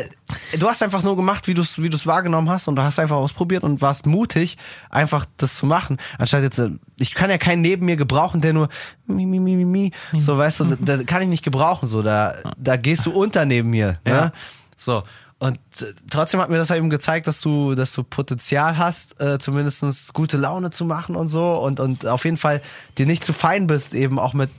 du 0.60 0.68
hast 0.68 0.84
einfach 0.84 1.04
nur 1.04 1.16
gemacht, 1.16 1.48
wie 1.48 1.54
du 1.54 1.62
es 1.62 1.82
wie 1.82 1.90
du's 1.90 2.06
wahrgenommen 2.06 2.50
hast 2.50 2.68
und 2.68 2.76
du 2.76 2.84
hast 2.84 3.00
einfach 3.00 3.16
ausprobiert 3.16 3.64
und 3.64 3.82
warst 3.82 4.06
mutig, 4.06 4.58
einfach 4.90 5.26
das 5.38 5.58
zu 5.58 5.66
machen. 5.66 5.98
Anstatt 6.18 6.44
jetzt, 6.44 6.60
äh, 6.60 6.72
ich 6.98 7.14
kann 7.14 7.30
ja 7.30 7.38
keinen 7.38 7.62
neben 7.62 7.86
mir 7.86 7.98
gebrauchen, 7.98 8.42
der 8.42 8.54
nur 8.54 8.69
mi, 9.06 9.26
mi, 9.26 9.40
mi, 9.40 9.56
mi, 9.56 9.66
mi. 9.66 10.19
So, 10.19 10.38
weißt 10.38 10.60
du, 10.62 10.66
da 10.80 11.04
kann 11.04 11.22
ich 11.22 11.28
nicht 11.28 11.44
gebrauchen. 11.44 11.88
So, 11.88 12.02
da, 12.02 12.36
da 12.57 12.76
gehst 12.78 13.06
du 13.06 13.12
unter 13.12 13.46
neben 13.46 13.69
mir. 13.69 13.96
Ne? 14.06 14.12
Ja. 14.12 14.31
So. 14.76 15.04
Und 15.40 15.60
äh, 15.81 15.94
trotzdem 16.10 16.40
hat 16.40 16.50
mir 16.50 16.57
das 16.57 16.72
halt 16.72 16.80
eben 16.80 16.90
gezeigt, 16.90 17.28
dass 17.28 17.42
du, 17.42 17.76
dass 17.76 17.94
du 17.94 18.04
Potenzial 18.04 18.78
hast, 18.78 19.22
äh, 19.22 19.38
zumindest 19.38 20.14
gute 20.14 20.38
Laune 20.38 20.72
zu 20.72 20.84
machen 20.84 21.16
und 21.16 21.28
so 21.28 21.57
und, 21.57 21.80
und 21.80 22.07
auf 22.07 22.26
jeden 22.26 22.38
Fall 22.38 22.62
dir 22.98 23.06
nicht 23.06 23.24
zu 23.24 23.34
fein 23.34 23.68
bist, 23.68 23.94
eben 23.94 24.18
auch 24.18 24.34
mit, 24.34 24.50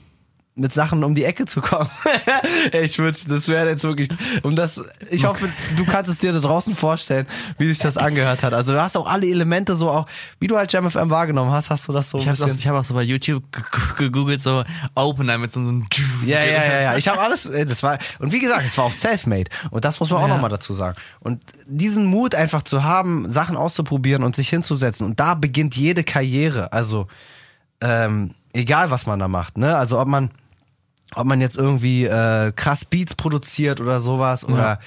mit 0.59 0.73
Sachen 0.73 1.03
um 1.03 1.15
die 1.15 1.23
Ecke 1.23 1.45
zu 1.45 1.61
kommen. 1.61 1.89
Ich 2.71 2.97
wünschte, 2.99 3.29
das 3.29 3.47
wäre 3.47 3.69
jetzt 3.69 3.83
wirklich, 3.83 4.09
um 4.43 4.55
das, 4.55 4.81
ich 5.09 5.25
hoffe, 5.25 5.49
du 5.77 5.85
kannst 5.85 6.11
es 6.11 6.19
dir 6.19 6.33
da 6.33 6.39
draußen 6.39 6.75
vorstellen, 6.75 7.25
wie 7.57 7.67
sich 7.67 7.79
das 7.79 7.97
angehört 7.97 8.43
hat. 8.43 8.53
Also 8.53 8.73
du 8.73 8.81
hast 8.81 8.95
auch 8.97 9.07
alle 9.07 9.27
Elemente 9.27 9.75
so 9.75 9.89
auch, 9.89 10.07
wie 10.39 10.47
du 10.47 10.57
halt 10.57 10.71
Jam 10.71 10.89
FM 10.89 11.09
wahrgenommen 11.09 11.51
hast, 11.51 11.69
hast 11.69 11.87
du 11.87 11.93
das 11.93 12.09
so 12.09 12.17
Ich 12.17 12.27
habe 12.27 12.43
auch, 12.43 12.47
ich 12.47 12.67
hab 12.67 12.75
auch 12.75 12.83
so 12.83 12.93
bei 12.93 13.03
YouTube 13.03 13.43
ge- 13.51 13.63
ge- 13.71 14.05
gegoogelt, 14.09 14.41
so 14.41 14.63
Opener 14.95 15.37
mit 15.37 15.51
so, 15.51 15.63
so 15.63 15.69
einem. 15.69 15.87
Ja, 16.25 16.39
ja, 16.43 16.63
ja, 16.63 16.81
ja. 16.81 16.97
Ich 16.97 17.07
habe 17.07 17.19
alles, 17.19 17.45
äh, 17.45 17.65
das 17.65 17.81
war, 17.83 17.97
und 18.19 18.31
wie 18.33 18.39
gesagt, 18.39 18.65
es 18.65 18.77
war 18.77 18.85
auch 18.85 18.93
self-made. 18.93 19.49
Und 19.71 19.85
das 19.85 19.99
muss 19.99 20.09
man 20.11 20.19
auch 20.21 20.27
Ja. 20.27 20.33
nochmal 20.35 20.49
dazu 20.49 20.73
sagen. 20.73 20.95
Und 21.19 21.41
diesen 21.67 22.05
Mut 22.05 22.35
einfach 22.35 22.63
zu 22.63 22.83
haben, 22.83 23.29
Sachen 23.29 23.55
auszuprobieren 23.57 24.23
und 24.23 24.35
sich 24.35 24.49
hinzusetzen. 24.49 25.05
Und 25.07 25.19
da 25.19 25.33
beginnt 25.35 25.75
jede 25.75 26.03
Karriere. 26.03 26.73
Also, 26.73 27.07
ähm, 27.81 28.31
egal 28.53 28.91
was 28.91 29.05
man 29.05 29.19
da 29.19 29.27
macht, 29.27 29.57
ne? 29.57 29.75
Also, 29.77 29.99
ob 29.99 30.07
man, 30.07 30.31
ob 31.15 31.25
man 31.25 31.41
jetzt 31.41 31.57
irgendwie 31.57 32.05
äh, 32.05 32.51
krass 32.55 32.85
Beats 32.85 33.15
produziert 33.15 33.79
oder 33.81 33.99
sowas 34.01 34.43
oder, 34.47 34.79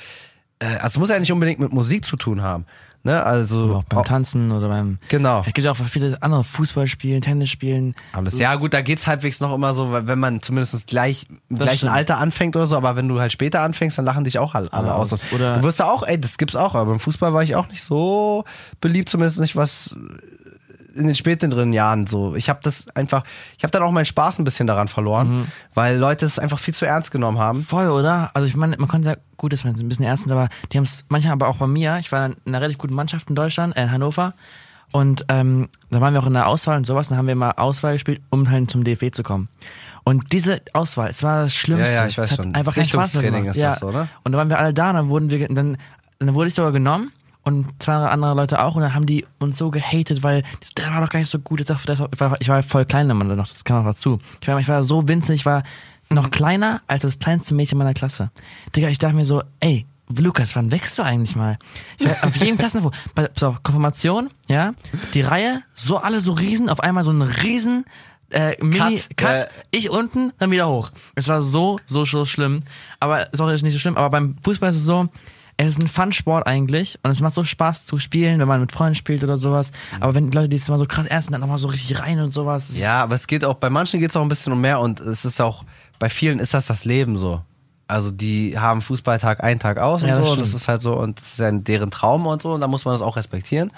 äh, 0.59 0.67
also, 0.77 0.87
es 0.87 0.99
muss 0.99 1.09
ja 1.11 1.19
nicht 1.19 1.33
unbedingt 1.33 1.61
mit 1.61 1.73
Musik 1.73 2.05
zu 2.05 2.17
tun 2.17 2.43
haben. 2.43 2.65
Ne? 3.05 3.21
Also, 3.27 3.75
Auch 3.75 3.83
beim 3.83 4.05
Tanzen 4.05 4.53
oder 4.53 4.69
beim. 4.69 4.99
Genau. 5.09 5.41
Es 5.41 5.53
gibt 5.55 5.65
ja 5.65 5.73
auch 5.73 5.77
viele 5.77 6.23
andere 6.23 6.45
Fußball 6.45 6.87
spielen, 6.87 7.21
Tennis 7.21 7.51
spielen. 7.51 7.97
Alles. 8.13 8.39
Ja, 8.39 8.55
gut, 8.55 8.73
da 8.75 8.81
geht's 8.81 9.09
halbwegs 9.09 9.41
noch 9.41 9.53
immer 9.53 9.75
so, 9.75 9.91
wenn 9.93 10.21
man 10.21 10.41
zumindest 10.41 10.87
gleich 10.87 11.27
im 11.29 11.41
Das 11.59 11.65
gleichen 11.67 11.79
stimmt. 11.79 11.95
Alter 11.95 12.19
anfängt 12.19 12.55
oder 12.55 12.69
so, 12.69 12.77
aber 12.77 12.95
wenn 12.95 13.09
du 13.09 13.19
halt 13.19 13.33
später 13.33 13.63
anfängst, 13.63 13.99
dann 13.99 14.05
lachen 14.05 14.23
dich 14.23 14.39
auch 14.39 14.55
alle, 14.55 14.73
alle 14.73 14.85
Alle 14.85 14.95
aus. 14.95 15.13
aus. 15.13 15.25
Oder- 15.35 15.57
du 15.57 15.65
wirst 15.65 15.81
ja 15.81 15.91
auch, 15.91 16.05
ey, 16.07 16.21
das 16.21 16.39
gibt's 16.39 16.55
auch, 16.55 16.77
aber 16.77 16.93
im 16.93 17.01
Fußball 17.01 17.33
war 17.33 17.43
ich 17.43 17.57
auch 17.57 17.67
nicht 17.67 17.83
so 17.83 18.45
beliebt, 18.81 19.09
zumindest 19.09 19.41
nicht 19.41 19.57
was 19.57 19.97
in 20.95 21.07
den 21.07 21.15
späteren 21.15 21.73
Jahren 21.73 22.07
so. 22.07 22.35
Ich 22.37 22.49
habe 22.49 22.61
das 22.63 22.89
einfach, 22.97 23.25
ich 23.57 23.65
habe 23.65 23.71
dann 23.71 23.83
auch 23.83 23.91
meinen 23.93 24.05
Spaß 24.05 24.39
ein 24.39 24.45
bisschen 24.45 24.67
daran 24.67 24.89
verloren, 24.89 25.41
Mhm. 25.41 25.47
weil 25.75 25.97
Leute 25.99 26.27
es 26.27 26.39
einfach 26.39 26.59
viel 26.59 26.75
zu 26.75 26.87
ernst 26.87 27.11
genommen 27.11 27.39
haben. 27.39 27.63
Voll, 27.63 27.89
oder? 27.91 28.31
Also 28.35 28.47
ich 28.49 28.57
meine, 28.57 28.77
man 28.79 28.89
konnte 28.89 29.07
sagen, 29.07 29.21
gut, 29.37 29.53
dass 29.53 29.65
man 29.65 29.75
es 29.75 29.81
ein 29.83 29.89
bisschen 29.89 30.05
ernst 30.05 30.27
nimmt, 30.27 30.39
aber 30.39 30.49
die 30.73 30.77
haben 30.79 30.85
es 30.85 31.05
manchmal 31.09 31.33
aber 31.35 31.49
auch 31.49 31.57
bei 31.57 31.67
mir, 31.67 31.99
ich 31.99 32.13
war 32.13 32.27
in 32.27 32.37
einer 32.47 32.61
relativ 32.61 32.79
guten 32.79 32.95
Mannschaft 32.95 33.29
in 33.29 33.35
Deutschland, 33.37 33.77
äh, 33.77 33.83
in 33.85 33.91
Hannover, 33.93 34.35
Und 34.95 35.25
ähm, 35.29 35.71
dann 35.89 36.01
waren 36.03 36.13
wir 36.13 36.21
auch 36.21 36.27
in 36.27 36.35
der 36.35 36.47
Auswahl 36.49 36.77
und 36.77 36.87
sowas, 36.87 37.07
und 37.09 37.13
dann 37.13 37.19
haben 37.19 37.27
wir 37.29 37.35
mal 37.35 37.53
Auswahl 37.53 37.95
gespielt, 37.95 38.21
um 38.29 38.51
halt 38.51 38.71
zum 38.71 38.85
DFB 38.85 39.11
zu 39.15 39.23
kommen. 39.23 39.49
Und 40.05 40.33
diese 40.35 40.61
Auswahl, 40.75 41.09
es 41.09 41.23
war 41.23 41.45
das 41.45 41.55
Schlimmste. 41.55 41.89
Ja, 41.91 42.01
ja, 42.03 42.07
ich 42.09 42.19
weiß 42.19 42.27
es 42.27 42.33
hat 42.33 42.45
schon. 42.45 42.55
einfach 42.55 42.75
keinen 42.75 42.85
Spaß 42.85 43.15
mehr 43.15 43.31
gemacht. 43.31 43.47
ist 43.47 43.57
ja. 43.57 43.71
das 43.71 43.83
ne? 43.83 44.09
Und 44.25 44.33
dann 44.33 44.39
waren 44.39 44.51
wir 44.51 44.59
alle 44.59 44.75
da, 44.75 44.91
und 44.91 44.97
dann 44.97 45.09
wurden 45.09 45.31
wir, 45.31 45.49
dann, 45.49 45.79
dann 46.19 46.35
wurde 46.35 46.49
ich 46.49 46.55
sogar 46.55 46.73
genommen 46.73 47.11
und 47.45 47.83
zwei 47.83 47.95
andere 47.95 48.35
Leute 48.35 48.63
auch 48.63 48.77
und 48.77 48.83
dann 48.83 48.95
haben 48.95 49.07
die 49.07 49.27
uns 49.39 49.59
so 49.59 49.71
gehatet, 49.71 50.23
weil 50.23 50.45
der 50.77 50.93
war 50.93 51.01
doch 51.01 51.09
gar 51.09 51.19
nicht 51.19 51.31
so 51.31 51.39
gut. 51.39 51.61
Ich, 51.61 51.69
war, 51.69 52.41
ich 52.41 52.49
war 52.49 52.63
voll 52.63 52.85
klein 52.85 53.11
immer 53.11 53.25
noch, 53.25 53.49
das 53.49 53.65
kam 53.65 53.83
auch 53.83 53.91
dazu. 53.91 54.19
Ich 54.41 54.49
war, 54.49 54.59
ich 54.61 54.69
war 54.69 54.83
so 54.83 55.09
winzig, 55.09 55.41
ich 55.41 55.47
war 55.47 55.63
noch 56.09 56.31
kleiner 56.31 56.83
als 56.87 57.03
das 57.03 57.19
kleinste 57.19 57.55
Mädchen 57.55 57.79
meiner 57.79 57.95
Klasse. 57.95 58.31
Digga, 58.77 58.89
ich 58.89 58.99
dachte 58.99 59.17
mir 59.17 59.25
so, 59.25 59.43
ey, 59.61 59.87
Lukas, 60.19 60.55
wann 60.57 60.71
wächst 60.71 60.99
du 60.99 61.03
eigentlich 61.03 61.37
mal? 61.37 61.59
Ich 61.99 62.07
war 62.07 62.25
auf 62.25 62.37
jedem 62.37 62.59
Klassenniveau. 62.59 62.93
Bei 63.15 63.31
so, 63.35 63.57
Konfirmation, 63.63 64.31
ja, 64.49 64.75
die 65.15 65.23
Reihe, 65.23 65.63
so 65.75 65.97
alle 65.97 66.21
so 66.21 66.33
riesen, 66.33 66.69
auf 66.69 66.81
einmal 66.81 67.03
so 67.05 67.11
ein 67.11 67.23
riesen 67.23 67.85
äh, 68.31 68.57
Mini 68.63 68.97
Cut, 68.97 69.17
Cut, 69.17 69.31
äh. 69.31 69.47
ich 69.71 69.91
unten, 69.91 70.33
dann 70.39 70.51
wieder 70.51 70.69
hoch. 70.69 70.91
Es 71.15 71.29
war 71.29 71.43
so, 71.43 71.79
so, 71.87 72.05
so 72.05 72.25
schlimm. 72.25 72.63
Aber 73.01 73.33
ist 73.33 73.41
auch 73.41 73.49
nicht 73.49 73.73
so 73.73 73.79
schlimm. 73.79 73.97
Aber 73.97 74.11
beim 74.11 74.37
Fußball 74.43 74.71
ist 74.71 74.77
es 74.77 74.85
so, 74.85 75.09
es 75.57 75.73
ist 75.73 75.83
ein 75.83 75.89
Fun-Sport 75.89 76.47
eigentlich 76.47 76.99
und 77.03 77.11
es 77.11 77.21
macht 77.21 77.35
so 77.35 77.45
Spaß 77.45 77.87
zu 77.87 77.99
spielen, 77.99 78.41
wenn 78.41 78.49
man 78.49 78.61
mit 78.61 78.73
Freunden 78.73 78.95
spielt 78.95 79.23
oder 79.23 79.37
sowas. 79.37 79.71
Aber 80.01 80.15
wenn 80.15 80.31
die 80.31 80.37
Leute, 80.37 80.49
die 80.49 80.57
es 80.57 80.69
immer 80.69 80.79
so 80.79 80.87
krass 80.87 81.07
ernst 81.07 81.31
nehmen, 81.31 81.41
dann 81.41 81.43
nochmal 81.43 81.59
so 81.59 81.69
richtig 81.69 82.01
rein 82.01 82.19
und 82.21 82.33
sowas. 82.33 82.77
Ja, 82.77 83.03
aber 83.03 83.15
es 83.15 83.27
geht 83.27 83.45
auch, 83.45 83.55
bei 83.55 83.71
manchen 83.71 84.01
geht 84.01 84.11
es 84.11 84.17
auch 84.17 84.23
ein 84.23 84.29
bisschen 84.29 84.53
um 84.53 84.61
mehr 84.61 84.81
und 84.81 85.01
es 85.01 85.25
ist 85.25 85.41
auch, 85.41 85.65
bei 85.99 86.09
vielen 86.09 86.39
ist 86.39 86.55
das 86.55 86.67
das 86.67 86.85
Leben 86.85 87.19
so. 87.19 87.43
Also 87.93 88.11
die 88.11 88.59
haben 88.59 88.81
Fußballtag 88.83 89.45
ein 89.45 89.59
Tag 89.59 89.79
aus 89.79 90.03
und 90.03 90.09
Ja, 90.09 90.15
das 90.17 90.25
so, 90.27 90.33
stimmt. 90.33 90.47
das 90.49 90.55
ist 90.55 90.67
halt 90.69 90.81
so 90.81 90.95
und 90.95 91.21
das 91.21 91.33
ist 91.33 91.39
ja 91.39 91.51
deren 91.53 91.91
Traum 91.91 92.27
und 92.27 92.41
so 92.43 92.53
und 92.55 92.61
da 92.61 92.67
muss 92.67 92.85
man 92.85 92.95
das 92.95 93.03
auch 93.03 93.17
respektieren. 93.17 93.71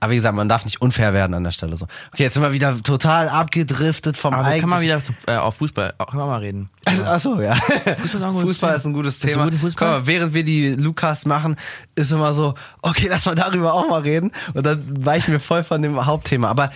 Aber 0.00 0.12
wie 0.12 0.16
gesagt, 0.16 0.34
man 0.34 0.48
darf 0.48 0.64
nicht 0.64 0.80
unfair 0.80 1.12
werden 1.12 1.34
an 1.34 1.44
der 1.44 1.50
Stelle 1.50 1.76
so. 1.76 1.86
Okay, 2.12 2.22
jetzt 2.24 2.34
sind 2.34 2.42
wir 2.42 2.52
wieder 2.52 2.80
total 2.82 3.28
abgedriftet 3.28 4.16
vom 4.16 4.32
Aber 4.34 4.42
mal 4.44 4.52
eigentlichen- 4.52 4.80
wieder 4.82 5.02
zu, 5.02 5.12
äh, 5.26 5.36
auf 5.36 5.56
Fußball, 5.56 5.94
auch 5.98 6.06
können 6.06 6.22
wir 6.22 6.26
mal 6.26 6.40
reden. 6.40 6.70
Achso, 7.06 7.40
ja. 7.40 7.54
Fußball 7.54 8.04
ist 8.04 8.14
auch 8.22 8.28
ein 8.28 8.32
gutes 8.34 8.48
Fußball 8.48 8.68
Thema. 8.70 8.76
ist 8.76 8.84
ein 8.86 8.92
gutes 8.92 9.18
Thema. 9.20 9.52
Fußball? 9.52 9.88
Mal, 10.00 10.06
während 10.06 10.34
wir 10.34 10.44
die 10.44 10.70
Lukas 10.74 11.24
machen, 11.26 11.56
ist 11.94 12.12
immer 12.12 12.32
so, 12.34 12.54
okay, 12.82 13.06
lass 13.08 13.24
mal 13.26 13.34
darüber 13.34 13.72
auch 13.74 13.88
mal 13.88 14.00
reden. 14.02 14.32
Und 14.52 14.64
dann 14.66 14.84
weichen 15.04 15.32
wir 15.32 15.40
voll 15.40 15.64
von 15.64 15.80
dem 15.82 16.04
Hauptthema. 16.04 16.48
Aber 16.48 16.70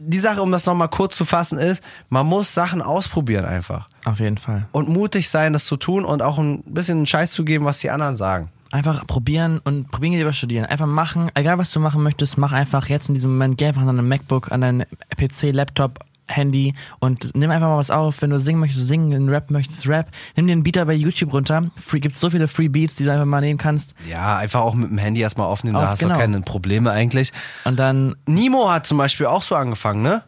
die 0.00 0.18
Sache, 0.18 0.42
um 0.42 0.50
das 0.52 0.66
nochmal 0.66 0.88
kurz 0.88 1.16
zu 1.16 1.24
fassen, 1.24 1.58
ist, 1.58 1.82
man 2.08 2.26
muss 2.26 2.54
Sachen 2.54 2.82
ausprobieren 2.82 3.44
einfach. 3.44 3.86
Auf 4.04 4.20
jeden 4.20 4.38
Fall. 4.38 4.66
Und 4.72 4.88
mutig 4.88 5.28
sein, 5.28 5.52
das 5.52 5.66
zu 5.66 5.76
tun 5.76 6.04
und 6.04 6.22
auch 6.22 6.38
ein 6.38 6.62
bisschen 6.66 6.98
einen 6.98 7.06
Scheiß 7.06 7.32
zu 7.32 7.44
geben, 7.44 7.64
was 7.64 7.78
die 7.78 7.90
anderen 7.90 8.16
sagen. 8.16 8.50
Einfach 8.72 9.06
probieren 9.06 9.60
und 9.64 9.90
probieren 9.90 10.12
geht 10.12 10.22
über 10.22 10.32
studieren. 10.32 10.66
Einfach 10.66 10.86
machen, 10.86 11.30
egal 11.34 11.58
was 11.58 11.70
du 11.70 11.78
machen 11.78 12.02
möchtest, 12.02 12.36
mach 12.36 12.52
einfach 12.52 12.88
jetzt 12.88 13.08
in 13.08 13.14
diesem 13.14 13.32
Moment, 13.32 13.58
geh 13.58 13.66
einfach 13.66 13.82
an 13.82 13.86
deinem 13.86 14.08
MacBook, 14.08 14.50
an 14.50 14.60
deinem 14.60 14.86
PC, 15.16 15.52
Laptop, 15.52 16.00
Handy 16.28 16.74
und 16.98 17.34
nimm 17.34 17.50
einfach 17.50 17.68
mal 17.68 17.78
was 17.78 17.90
auf. 17.90 18.22
Wenn 18.22 18.30
du 18.30 18.38
singen 18.38 18.60
möchtest, 18.60 18.86
singen, 18.86 19.10
wenn 19.12 19.26
du 19.26 19.32
rap 19.32 19.50
möchtest, 19.50 19.88
rap. 19.88 20.10
Nimm 20.36 20.46
dir 20.46 20.52
einen 20.52 20.62
Beater 20.62 20.84
bei 20.84 20.94
YouTube 20.94 21.32
runter. 21.32 21.70
Free, 21.76 22.00
gibt's 22.00 22.20
so 22.20 22.30
viele 22.30 22.48
Free 22.48 22.68
Beats, 22.68 22.96
die 22.96 23.04
du 23.04 23.12
einfach 23.12 23.26
mal 23.26 23.40
nehmen 23.40 23.58
kannst. 23.58 23.94
Ja, 24.08 24.36
einfach 24.36 24.60
auch 24.60 24.74
mit 24.74 24.90
dem 24.90 24.98
Handy 24.98 25.20
erstmal 25.20 25.46
aufnehmen, 25.46 25.74
da 25.74 25.84
Auf, 25.84 25.90
hast 25.90 26.02
du 26.02 26.06
genau. 26.06 26.18
keine 26.18 26.40
Probleme 26.40 26.90
eigentlich. 26.90 27.32
Und 27.64 27.78
dann, 27.78 28.16
Nimo 28.26 28.70
hat 28.70 28.86
zum 28.86 28.98
Beispiel 28.98 29.26
auch 29.26 29.42
so 29.42 29.54
angefangen, 29.54 30.02
ne? 30.02 30.22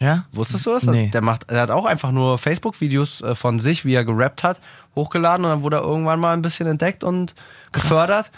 ja? 0.00 0.24
Wusstest 0.32 0.66
du 0.66 0.70
das? 0.70 0.84
Nee. 0.84 1.08
Der 1.08 1.22
macht, 1.22 1.50
er 1.50 1.62
hat 1.62 1.70
auch 1.70 1.84
einfach 1.84 2.12
nur 2.12 2.38
Facebook-Videos 2.38 3.22
äh, 3.22 3.34
von 3.34 3.60
sich, 3.60 3.84
wie 3.84 3.94
er 3.94 4.04
gerappt 4.04 4.44
hat, 4.44 4.60
hochgeladen 4.94 5.44
und 5.44 5.50
dann 5.50 5.62
wurde 5.62 5.78
er 5.78 5.82
irgendwann 5.82 6.20
mal 6.20 6.32
ein 6.34 6.42
bisschen 6.42 6.66
entdeckt 6.66 7.04
und 7.04 7.34
gefördert. 7.72 8.30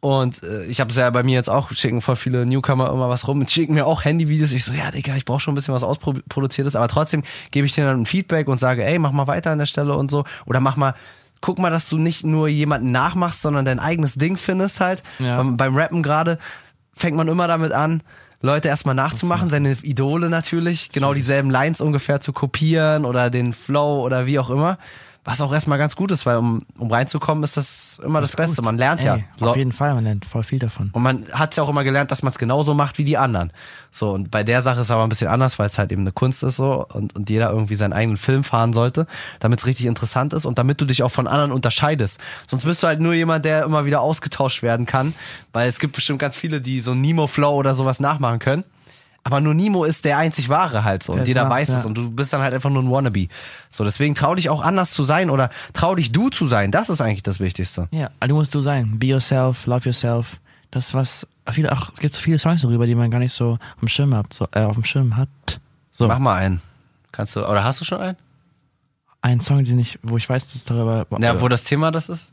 Und 0.00 0.42
äh, 0.44 0.64
ich 0.66 0.80
habe 0.80 0.90
es 0.90 0.96
ja 0.96 1.10
bei 1.10 1.24
mir 1.24 1.34
jetzt 1.34 1.50
auch, 1.50 1.72
schicken 1.72 2.02
voll 2.02 2.14
viele 2.14 2.46
Newcomer 2.46 2.90
immer 2.90 3.08
was 3.08 3.26
rum, 3.26 3.46
schicken 3.48 3.74
mir 3.74 3.86
auch 3.86 4.04
Handyvideos. 4.04 4.52
Ich 4.52 4.64
so, 4.64 4.72
ja, 4.72 4.90
Digga, 4.92 5.16
ich 5.16 5.24
brauche 5.24 5.40
schon 5.40 5.52
ein 5.52 5.56
bisschen 5.56 5.74
was 5.74 5.82
ausproduziertes, 5.82 6.76
aber 6.76 6.86
trotzdem 6.86 7.24
gebe 7.50 7.66
ich 7.66 7.74
denen 7.74 7.88
dann 7.88 8.00
ein 8.02 8.06
Feedback 8.06 8.46
und 8.46 8.58
sage, 8.58 8.84
ey, 8.84 8.98
mach 8.98 9.10
mal 9.10 9.26
weiter 9.26 9.50
an 9.50 9.58
der 9.58 9.66
Stelle 9.66 9.96
und 9.96 10.10
so. 10.10 10.24
Oder 10.46 10.60
mach 10.60 10.76
mal, 10.76 10.94
guck 11.40 11.58
mal, 11.58 11.70
dass 11.70 11.88
du 11.88 11.98
nicht 11.98 12.24
nur 12.24 12.48
jemanden 12.48 12.92
nachmachst, 12.92 13.42
sondern 13.42 13.64
dein 13.64 13.80
eigenes 13.80 14.14
Ding 14.14 14.36
findest 14.36 14.80
halt. 14.80 15.02
Ja. 15.18 15.38
Beim, 15.38 15.56
beim 15.56 15.76
Rappen 15.76 16.04
gerade 16.04 16.38
fängt 16.94 17.16
man 17.16 17.26
immer 17.26 17.48
damit 17.48 17.72
an, 17.72 18.02
Leute 18.40 18.68
erstmal 18.68 18.94
nachzumachen, 18.94 19.50
seine 19.50 19.72
Idole 19.82 20.28
natürlich, 20.28 20.90
genau 20.90 21.12
dieselben 21.12 21.50
Lines 21.50 21.80
ungefähr 21.80 22.20
zu 22.20 22.32
kopieren 22.32 23.04
oder 23.04 23.30
den 23.30 23.52
Flow 23.52 24.02
oder 24.04 24.26
wie 24.26 24.38
auch 24.38 24.50
immer. 24.50 24.78
Was 25.28 25.42
auch 25.42 25.52
erstmal 25.52 25.76
ganz 25.76 25.94
gut 25.94 26.10
ist, 26.10 26.24
weil 26.24 26.38
um, 26.38 26.62
um 26.78 26.90
reinzukommen, 26.90 27.44
ist 27.44 27.58
das 27.58 28.00
immer 28.02 28.22
das, 28.22 28.34
Beste. 28.34 28.62
Man 28.62 28.78
lernt 28.78 29.02
ja. 29.02 29.16
Ey, 29.16 29.24
So. 29.36 29.50
Auf 29.50 29.56
jeden 29.56 29.72
Fall, 29.72 29.92
man 29.92 30.04
lernt 30.04 30.24
voll 30.24 30.42
viel 30.42 30.58
davon. 30.58 30.88
Und 30.94 31.02
man 31.02 31.26
hat 31.32 31.54
ja 31.54 31.62
auch 31.62 31.68
immer 31.68 31.84
gelernt, 31.84 32.10
dass 32.10 32.22
man 32.22 32.30
es 32.30 32.38
genauso 32.38 32.72
macht 32.72 32.96
wie 32.96 33.04
die 33.04 33.18
anderen. 33.18 33.52
So, 33.90 34.10
und 34.12 34.30
bei 34.30 34.42
der 34.42 34.62
Sache 34.62 34.80
ist 34.80 34.86
es 34.86 34.90
aber 34.90 35.02
ein 35.02 35.10
bisschen 35.10 35.28
anders, 35.28 35.58
weil 35.58 35.66
es 35.66 35.76
halt 35.76 35.92
eben 35.92 36.00
eine 36.00 36.12
Kunst 36.12 36.42
ist 36.42 36.56
so 36.56 36.86
und, 36.94 37.14
und 37.14 37.28
jeder 37.28 37.50
irgendwie 37.50 37.74
seinen 37.74 37.92
eigenen 37.92 38.16
Film 38.16 38.42
fahren 38.42 38.72
sollte, 38.72 39.06
damit 39.38 39.58
es 39.58 39.66
richtig 39.66 39.84
interessant 39.84 40.32
ist 40.32 40.46
und 40.46 40.56
damit 40.56 40.80
du 40.80 40.86
dich 40.86 41.02
auch 41.02 41.10
von 41.10 41.26
anderen 41.26 41.52
unterscheidest. 41.52 42.18
Sonst 42.46 42.64
bist 42.64 42.82
du 42.82 42.86
halt 42.86 43.02
nur 43.02 43.12
jemand, 43.12 43.44
der 43.44 43.64
immer 43.64 43.84
wieder 43.84 44.00
ausgetauscht 44.00 44.62
werden 44.62 44.86
kann, 44.86 45.12
weil 45.52 45.68
es 45.68 45.78
gibt 45.78 45.94
bestimmt 45.94 46.20
ganz 46.20 46.36
viele, 46.36 46.62
die 46.62 46.80
so 46.80 46.94
Nemo 46.94 47.26
Flow 47.26 47.54
oder 47.54 47.74
sowas 47.74 48.00
nachmachen 48.00 48.38
können. 48.38 48.64
Aber 49.24 49.40
nur 49.40 49.52
Nemo 49.54 49.84
ist 49.84 50.04
der 50.04 50.16
einzig 50.16 50.48
wahre 50.48 50.84
halt 50.84 51.02
so. 51.02 51.12
Der 51.12 51.22
Und 51.22 51.28
jeder 51.28 51.44
macht, 51.44 51.60
weiß 51.60 51.68
ja. 51.68 51.78
es. 51.78 51.84
Und 51.84 51.94
du 51.96 52.10
bist 52.10 52.32
dann 52.32 52.40
halt 52.40 52.54
einfach 52.54 52.70
nur 52.70 52.82
ein 52.82 52.90
Wannabe. 52.90 53.28
So, 53.70 53.84
deswegen 53.84 54.14
trau 54.14 54.34
dich 54.34 54.48
auch 54.48 54.62
anders 54.62 54.92
zu 54.92 55.04
sein 55.04 55.28
oder 55.28 55.50
trau 55.74 55.94
dich 55.94 56.12
du 56.12 56.30
zu 56.30 56.46
sein. 56.46 56.70
Das 56.70 56.88
ist 56.88 57.00
eigentlich 57.00 57.22
das 57.22 57.40
Wichtigste. 57.40 57.88
Ja, 57.90 58.10
du 58.20 58.34
musst 58.34 58.54
du 58.54 58.60
sein. 58.60 58.98
Be 58.98 59.06
yourself, 59.06 59.66
love 59.66 59.84
yourself. 59.84 60.38
Das 60.70 60.94
was 60.94 61.26
viele, 61.50 61.72
ach, 61.72 61.90
es 61.92 62.00
gibt 62.00 62.14
so 62.14 62.20
viele 62.20 62.38
Songs 62.38 62.62
darüber, 62.62 62.86
die 62.86 62.94
man 62.94 63.10
gar 63.10 63.18
nicht 63.18 63.32
so 63.32 63.52
auf 63.52 63.80
dem 63.80 63.88
Schirm 63.88 64.14
hat. 64.14 64.32
So, 64.32 64.46
äh, 64.52 64.60
auf 64.60 64.74
dem 64.74 64.84
Schirm 64.84 65.16
hat. 65.16 65.28
So, 65.90 66.06
Mach 66.06 66.18
mal 66.18 66.36
einen. 66.36 66.60
Kannst 67.12 67.36
du, 67.36 67.46
oder 67.46 67.64
hast 67.64 67.80
du 67.80 67.84
schon 67.84 68.00
einen? 68.00 68.16
ein 69.20 69.40
Song, 69.40 69.64
den 69.64 69.78
ich, 69.78 69.98
wo 70.02 70.16
ich 70.16 70.28
weiß, 70.28 70.44
dass 70.44 70.54
es 70.54 70.64
darüber. 70.64 71.06
Ja, 71.20 71.40
wo 71.40 71.48
das 71.48 71.64
Thema 71.64 71.90
das 71.90 72.08
ist? 72.08 72.32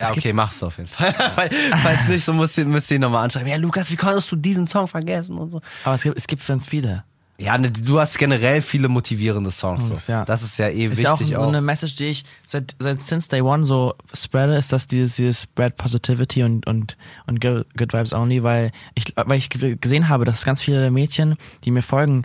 Ja, 0.00 0.10
okay, 0.10 0.32
mach's 0.32 0.62
auf 0.62 0.76
jeden 0.78 0.88
Fall. 0.88 1.12
Falls 1.82 2.06
nicht, 2.08 2.24
so 2.24 2.32
müsst 2.32 2.56
ihr, 2.58 2.64
müsst 2.66 2.90
ihr 2.90 2.96
ihn 2.96 3.00
nochmal 3.00 3.24
anschreiben. 3.24 3.48
Ja, 3.48 3.56
Lukas, 3.56 3.90
wie 3.90 3.96
konntest 3.96 4.30
du 4.30 4.36
diesen 4.36 4.66
Song 4.66 4.86
vergessen 4.86 5.36
und 5.36 5.50
so. 5.50 5.60
aber 5.84 5.96
es 5.96 6.02
gibt, 6.02 6.16
es 6.16 6.26
gibt 6.26 6.46
ganz 6.46 6.66
viele. 6.66 7.04
Ja, 7.40 7.56
ne, 7.56 7.70
du 7.70 8.00
hast 8.00 8.18
generell 8.18 8.62
viele 8.62 8.88
motivierende 8.88 9.50
Songs. 9.52 9.86
So. 9.88 10.12
ja. 10.12 10.24
Das 10.24 10.42
ist 10.42 10.58
ja 10.58 10.68
eh 10.68 10.86
Ist 10.86 11.02
ja 11.02 11.12
auch 11.14 11.20
wichtig 11.20 11.36
so 11.36 11.42
auch. 11.42 11.48
eine 11.48 11.60
Message, 11.60 11.94
die 11.96 12.06
ich 12.06 12.24
seit, 12.44 12.74
seit 12.80 13.00
since 13.00 13.28
day 13.28 13.40
one 13.40 13.62
so 13.64 13.94
spreade, 14.12 14.56
ist 14.56 14.72
das 14.72 14.88
dieses, 14.88 15.16
dieses 15.16 15.42
Spread 15.42 15.76
Positivity 15.76 16.42
und, 16.42 16.66
und, 16.66 16.96
und 17.26 17.40
Good 17.40 17.92
Vibes 17.92 18.12
Only, 18.12 18.42
weil 18.42 18.72
ich, 18.94 19.12
weil 19.16 19.38
ich 19.38 19.50
ge- 19.50 19.76
gesehen 19.80 20.08
habe, 20.08 20.24
dass 20.24 20.44
ganz 20.44 20.62
viele 20.62 20.90
Mädchen, 20.90 21.36
die 21.64 21.70
mir 21.70 21.82
folgen, 21.82 22.22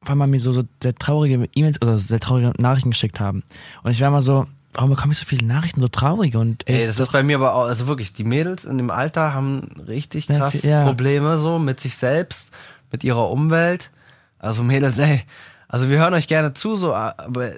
auf 0.00 0.10
einmal 0.10 0.26
mir 0.26 0.40
so, 0.40 0.52
so 0.52 0.64
sehr 0.82 0.94
traurige 0.96 1.48
E-Mails 1.54 1.80
oder 1.80 1.96
sehr 1.98 2.18
traurige 2.20 2.52
Nachrichten 2.58 2.90
geschickt 2.90 3.20
haben. 3.20 3.44
Und 3.84 3.92
ich 3.92 4.00
war 4.00 4.08
immer 4.08 4.20
so, 4.22 4.46
warum 4.74 4.90
bekomme 4.90 5.12
ich 5.12 5.18
so 5.18 5.24
viele 5.24 5.46
Nachrichten, 5.46 5.80
so 5.80 5.88
traurige 5.88 6.38
und 6.38 6.66
ey, 6.68 6.74
Ey, 6.74 6.80
ist 6.80 6.88
das 6.88 6.98
ist 6.98 7.12
bei 7.12 7.22
mir 7.22 7.36
aber 7.36 7.54
auch, 7.54 7.64
also 7.64 7.86
wirklich, 7.86 8.12
die 8.12 8.24
Mädels 8.24 8.64
in 8.64 8.76
dem 8.78 8.90
Alter 8.90 9.32
haben 9.34 9.62
richtig 9.86 10.28
Ja, 10.28 10.38
krass 10.38 10.60
viel- 10.60 10.70
ja. 10.70 10.84
Probleme 10.84 11.38
so 11.38 11.58
mit 11.58 11.80
sich 11.80 11.96
selbst, 11.96 12.52
mit 12.92 13.04
ihrer 13.04 13.30
Umwelt. 13.30 13.90
Also 14.38 14.62
Mädels, 14.62 14.98
ey, 14.98 15.22
also 15.68 15.88
wir 15.88 15.98
hören 15.98 16.14
euch 16.14 16.28
gerne 16.28 16.52
zu, 16.54 16.76
so, 16.76 16.94
aber 16.94 17.50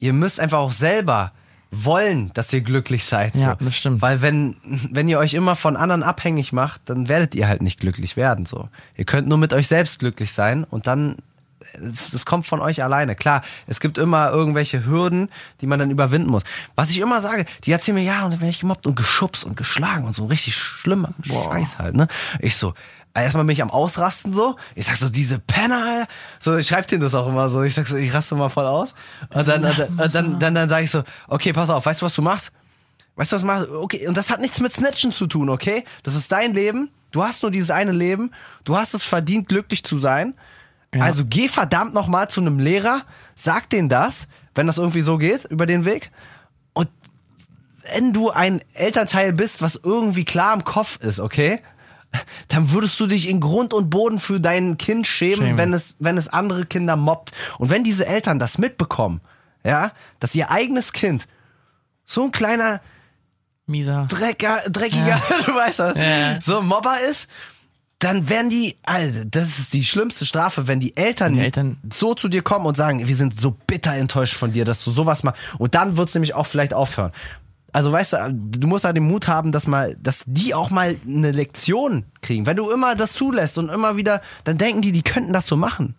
ihr 0.00 0.12
müsst 0.12 0.40
einfach 0.40 0.58
auch 0.58 0.72
selber 0.72 1.32
wollen, 1.70 2.32
dass 2.34 2.52
ihr 2.52 2.62
glücklich 2.62 3.04
seid. 3.04 3.36
Ja, 3.36 3.56
so. 3.58 3.64
das 3.64 3.76
stimmt. 3.76 4.02
Weil 4.02 4.22
wenn, 4.22 4.56
wenn 4.90 5.08
ihr 5.08 5.18
euch 5.20 5.34
immer 5.34 5.54
von 5.54 5.76
anderen 5.76 6.02
abhängig 6.02 6.52
macht, 6.52 6.80
dann 6.86 7.08
werdet 7.08 7.34
ihr 7.36 7.46
halt 7.46 7.62
nicht 7.62 7.78
glücklich 7.78 8.16
werden. 8.16 8.44
So. 8.44 8.68
Ihr 8.96 9.04
könnt 9.04 9.28
nur 9.28 9.38
mit 9.38 9.52
euch 9.52 9.68
selbst 9.68 10.00
glücklich 10.00 10.32
sein 10.32 10.64
und 10.64 10.88
dann 10.88 11.16
das, 11.78 12.10
das 12.10 12.24
kommt 12.24 12.46
von 12.46 12.60
euch 12.60 12.82
alleine. 12.82 13.14
Klar, 13.14 13.42
es 13.66 13.80
gibt 13.80 13.98
immer 13.98 14.30
irgendwelche 14.30 14.84
Hürden, 14.86 15.28
die 15.60 15.66
man 15.66 15.78
dann 15.78 15.90
überwinden 15.90 16.30
muss. 16.30 16.42
Was 16.74 16.90
ich 16.90 16.98
immer 16.98 17.20
sage, 17.20 17.46
die 17.64 17.72
erzählen 17.72 17.96
mir, 17.96 18.04
ja, 18.04 18.24
und 18.24 18.32
dann 18.32 18.40
werde 18.40 18.50
ich 18.50 18.60
gemobbt 18.60 18.86
und 18.86 18.96
geschubst 18.96 19.44
und 19.44 19.56
geschlagen 19.56 20.04
und 20.04 20.14
so 20.14 20.26
richtig 20.26 20.56
schlimmer 20.56 21.10
Scheiß 21.22 21.78
halt, 21.78 21.94
ne? 21.94 22.08
Ich 22.38 22.56
so, 22.56 22.74
erstmal 23.14 23.44
bin 23.44 23.52
ich 23.52 23.62
am 23.62 23.70
Ausrasten 23.70 24.32
so. 24.32 24.56
Ich 24.74 24.86
sag 24.86 24.96
so, 24.96 25.08
diese 25.08 25.38
Penner, 25.38 26.06
so, 26.38 26.56
ich 26.56 26.66
schreib 26.66 26.86
denen 26.86 27.02
das 27.02 27.14
auch 27.14 27.28
immer 27.28 27.48
so. 27.48 27.62
Ich 27.62 27.74
sag 27.74 27.86
so, 27.86 27.96
ich 27.96 28.12
raste 28.12 28.34
mal 28.34 28.48
voll 28.48 28.66
aus. 28.66 28.94
Und 29.32 29.46
dann, 29.46 29.64
und 29.64 29.78
dann, 29.78 29.98
und 29.98 30.14
dann, 30.14 30.38
dann, 30.38 30.54
dann 30.54 30.68
sage 30.68 30.84
ich 30.84 30.90
so, 30.90 31.02
okay, 31.28 31.52
pass 31.52 31.70
auf, 31.70 31.86
weißt 31.86 32.00
du, 32.00 32.06
was 32.06 32.14
du 32.14 32.22
machst? 32.22 32.52
Weißt 33.16 33.32
du, 33.32 33.36
was 33.36 33.42
du 33.42 33.46
machst? 33.46 33.68
Okay, 33.68 34.08
und 34.08 34.16
das 34.16 34.30
hat 34.30 34.40
nichts 34.40 34.60
mit 34.60 34.72
Snitchen 34.72 35.12
zu 35.12 35.26
tun, 35.26 35.50
okay? 35.50 35.84
Das 36.02 36.14
ist 36.14 36.32
dein 36.32 36.54
Leben. 36.54 36.90
Du 37.10 37.24
hast 37.24 37.42
nur 37.42 37.50
dieses 37.50 37.70
eine 37.70 37.92
Leben. 37.92 38.32
Du 38.64 38.76
hast 38.76 38.94
es 38.94 39.02
verdient, 39.02 39.48
glücklich 39.48 39.84
zu 39.84 39.98
sein. 39.98 40.34
Ja. 40.94 41.02
Also 41.02 41.24
geh 41.24 41.48
verdammt 41.48 41.94
nochmal 41.94 42.28
zu 42.28 42.40
einem 42.40 42.58
Lehrer, 42.58 43.02
sag 43.34 43.70
denen 43.70 43.88
das, 43.88 44.26
wenn 44.54 44.66
das 44.66 44.78
irgendwie 44.78 45.02
so 45.02 45.18
geht, 45.18 45.44
über 45.44 45.66
den 45.66 45.84
Weg. 45.84 46.10
Und 46.72 46.88
wenn 47.92 48.12
du 48.12 48.30
ein 48.30 48.60
Elternteil 48.74 49.32
bist, 49.32 49.62
was 49.62 49.76
irgendwie 49.76 50.24
klar 50.24 50.52
im 50.54 50.64
Kopf 50.64 50.98
ist, 51.00 51.20
okay? 51.20 51.60
Dann 52.48 52.72
würdest 52.72 52.98
du 52.98 53.06
dich 53.06 53.28
in 53.28 53.38
Grund 53.38 53.72
und 53.72 53.88
Boden 53.88 54.18
für 54.18 54.40
dein 54.40 54.78
Kind 54.78 55.06
schämen, 55.06 55.36
Schämen. 55.44 55.58
wenn 55.58 55.72
es, 55.72 55.96
wenn 56.00 56.18
es 56.18 56.28
andere 56.28 56.66
Kinder 56.66 56.96
mobbt. 56.96 57.30
Und 57.58 57.70
wenn 57.70 57.84
diese 57.84 58.04
Eltern 58.06 58.40
das 58.40 58.58
mitbekommen, 58.58 59.20
ja, 59.64 59.92
dass 60.18 60.34
ihr 60.34 60.50
eigenes 60.50 60.92
Kind 60.92 61.28
so 62.06 62.24
ein 62.24 62.32
kleiner 62.32 62.80
Mieser. 63.66 64.06
Drecker, 64.10 64.62
dreckiger, 64.68 65.20
du 65.46 65.54
weißt 65.54 65.78
das, 65.78 65.94
Ja. 65.96 66.40
so 66.40 66.60
Mobber 66.62 66.96
ist, 67.08 67.28
dann 68.00 68.28
werden 68.28 68.50
die, 68.50 68.76
Alter, 68.82 69.24
das 69.26 69.58
ist 69.58 69.72
die 69.72 69.84
schlimmste 69.84 70.26
Strafe, 70.26 70.66
wenn 70.66 70.80
die 70.80 70.96
Eltern, 70.96 71.34
Die 71.34 71.40
Eltern- 71.40 71.76
so 71.92 72.14
zu 72.14 72.28
dir 72.28 72.42
kommen 72.42 72.66
und 72.66 72.76
sagen, 72.76 73.06
wir 73.06 73.14
sind 73.16 73.38
so 73.38 73.56
bitter 73.66 73.94
enttäuscht 73.94 74.34
von 74.34 74.52
dir, 74.52 74.64
dass 74.64 74.82
du 74.84 74.90
sowas 74.90 75.22
machst. 75.22 75.40
Und 75.58 75.74
dann 75.74 75.96
wird's 75.96 76.14
nämlich 76.14 76.34
auch 76.34 76.46
vielleicht 76.46 76.74
aufhören. 76.74 77.12
Also 77.72 77.92
weißt 77.92 78.14
du, 78.14 78.32
du 78.34 78.66
musst 78.66 78.84
halt 78.84 78.96
den 78.96 79.06
Mut 79.06 79.28
haben, 79.28 79.52
dass 79.52 79.68
mal, 79.68 79.96
dass 80.02 80.24
die 80.26 80.54
auch 80.54 80.70
mal 80.70 80.96
eine 81.06 81.30
Lektion 81.30 82.04
kriegen. 82.20 82.44
Wenn 82.46 82.56
du 82.56 82.68
immer 82.70 82.96
das 82.96 83.12
zulässt 83.12 83.58
und 83.58 83.68
immer 83.68 83.96
wieder, 83.96 84.22
dann 84.42 84.58
denken 84.58 84.82
die, 84.82 84.90
die 84.90 85.02
könnten 85.02 85.32
das 85.32 85.46
so 85.46 85.56
machen. 85.56 85.94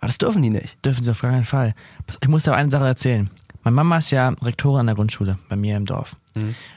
Aber 0.00 0.08
das 0.08 0.18
dürfen 0.18 0.42
die 0.42 0.50
nicht. 0.50 0.76
Dürfen 0.84 1.02
sie 1.02 1.10
auf 1.10 1.22
gar 1.22 1.30
keinen 1.30 1.44
Fall. 1.44 1.74
Ich 2.20 2.28
muss 2.28 2.42
dir 2.42 2.50
aber 2.50 2.58
eine 2.60 2.70
Sache 2.70 2.84
erzählen. 2.86 3.30
Meine 3.62 3.76
Mama 3.76 3.96
ist 3.98 4.10
ja 4.10 4.28
Rektorin 4.42 4.80
an 4.80 4.86
der 4.86 4.96
Grundschule 4.96 5.38
bei 5.48 5.56
mir 5.56 5.78
im 5.78 5.86
Dorf. 5.86 6.16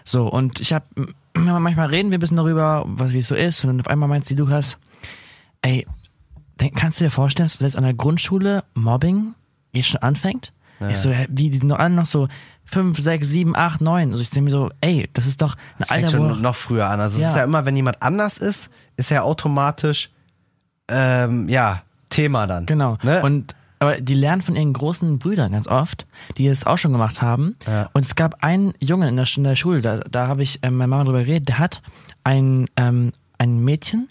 So, 0.05 0.27
und 0.27 0.61
ich 0.61 0.71
habe, 0.71 0.85
manchmal 1.59 1.87
reden 1.89 2.11
wir 2.11 2.17
ein 2.17 2.21
bisschen 2.21 2.37
darüber, 2.37 2.83
was 2.87 3.11
wie 3.13 3.19
es 3.19 3.27
so 3.27 3.35
ist. 3.35 3.63
Und 3.63 3.69
dann 3.69 3.81
auf 3.81 3.87
einmal 3.87 4.09
meint 4.09 4.25
sie, 4.25 4.35
Lukas, 4.35 4.77
ey, 5.61 5.85
kannst 6.75 6.99
du 6.99 7.03
dir 7.05 7.11
vorstellen, 7.11 7.45
dass 7.47 7.57
selbst 7.57 7.75
an 7.75 7.83
der 7.83 7.93
Grundschule 7.93 8.63
Mobbing 8.73 9.33
jetzt 9.71 9.89
schon 9.89 10.01
anfängt? 10.01 10.53
Ich 10.89 10.99
so, 10.99 11.09
wie, 11.29 11.49
die 11.49 11.57
sind 11.57 11.69
noch 11.69 11.79
alle 11.79 11.95
noch 11.95 12.05
so 12.05 12.27
fünf, 12.63 12.99
sechs, 12.99 13.29
sieben, 13.29 13.55
acht, 13.55 13.81
neun. 13.81 14.11
Also 14.11 14.21
ich 14.21 14.29
denke 14.29 14.45
mir 14.45 14.51
so, 14.51 14.69
ey, 14.81 15.09
das 15.13 15.25
ist 15.25 15.41
doch 15.41 15.55
ein 15.55 15.59
Das 15.79 15.87
fängt 15.89 16.05
Alter, 16.05 16.19
wo 16.19 16.29
schon 16.29 16.41
noch 16.41 16.55
früher 16.55 16.87
an. 16.87 16.99
Also 16.99 17.17
es 17.17 17.23
Ja. 17.23 17.29
ist 17.29 17.35
ja 17.37 17.43
immer, 17.45 17.65
wenn 17.65 17.75
jemand 17.75 18.01
anders 18.03 18.37
ist, 18.37 18.69
ist 18.95 19.09
ja 19.09 19.23
automatisch, 19.23 20.11
ähm, 20.87 21.49
ja, 21.49 21.81
Thema 22.09 22.45
dann. 22.45 22.65
Genau. 22.67 22.97
Ne? 23.01 23.21
Und 23.23 23.55
aber 23.79 24.01
die 24.01 24.13
lernen 24.13 24.41
von 24.41 24.55
ihren 24.55 24.73
großen 24.73 25.19
Brüdern 25.19 25.51
ganz 25.51 25.67
oft, 25.67 26.05
die 26.37 26.47
das 26.47 26.65
auch 26.65 26.77
schon 26.77 26.91
gemacht 26.91 27.21
haben. 27.21 27.55
Ja. 27.65 27.89
Und 27.93 28.05
es 28.05 28.15
gab 28.15 28.43
einen 28.43 28.73
Jungen 28.79 29.09
in 29.09 29.15
der, 29.15 29.27
in 29.35 29.43
der 29.43 29.55
Schule, 29.55 29.81
da, 29.81 29.97
da 29.99 30.27
habe 30.27 30.43
ich 30.43 30.59
ähm, 30.63 30.77
meine 30.77 30.87
Mama 30.87 31.03
drüber 31.03 31.23
geredet, 31.23 31.49
der 31.49 31.59
hat 31.59 31.81
ein, 32.23 32.65
ähm, 32.75 33.13
ein 33.37 33.63
Mädchen 33.63 34.09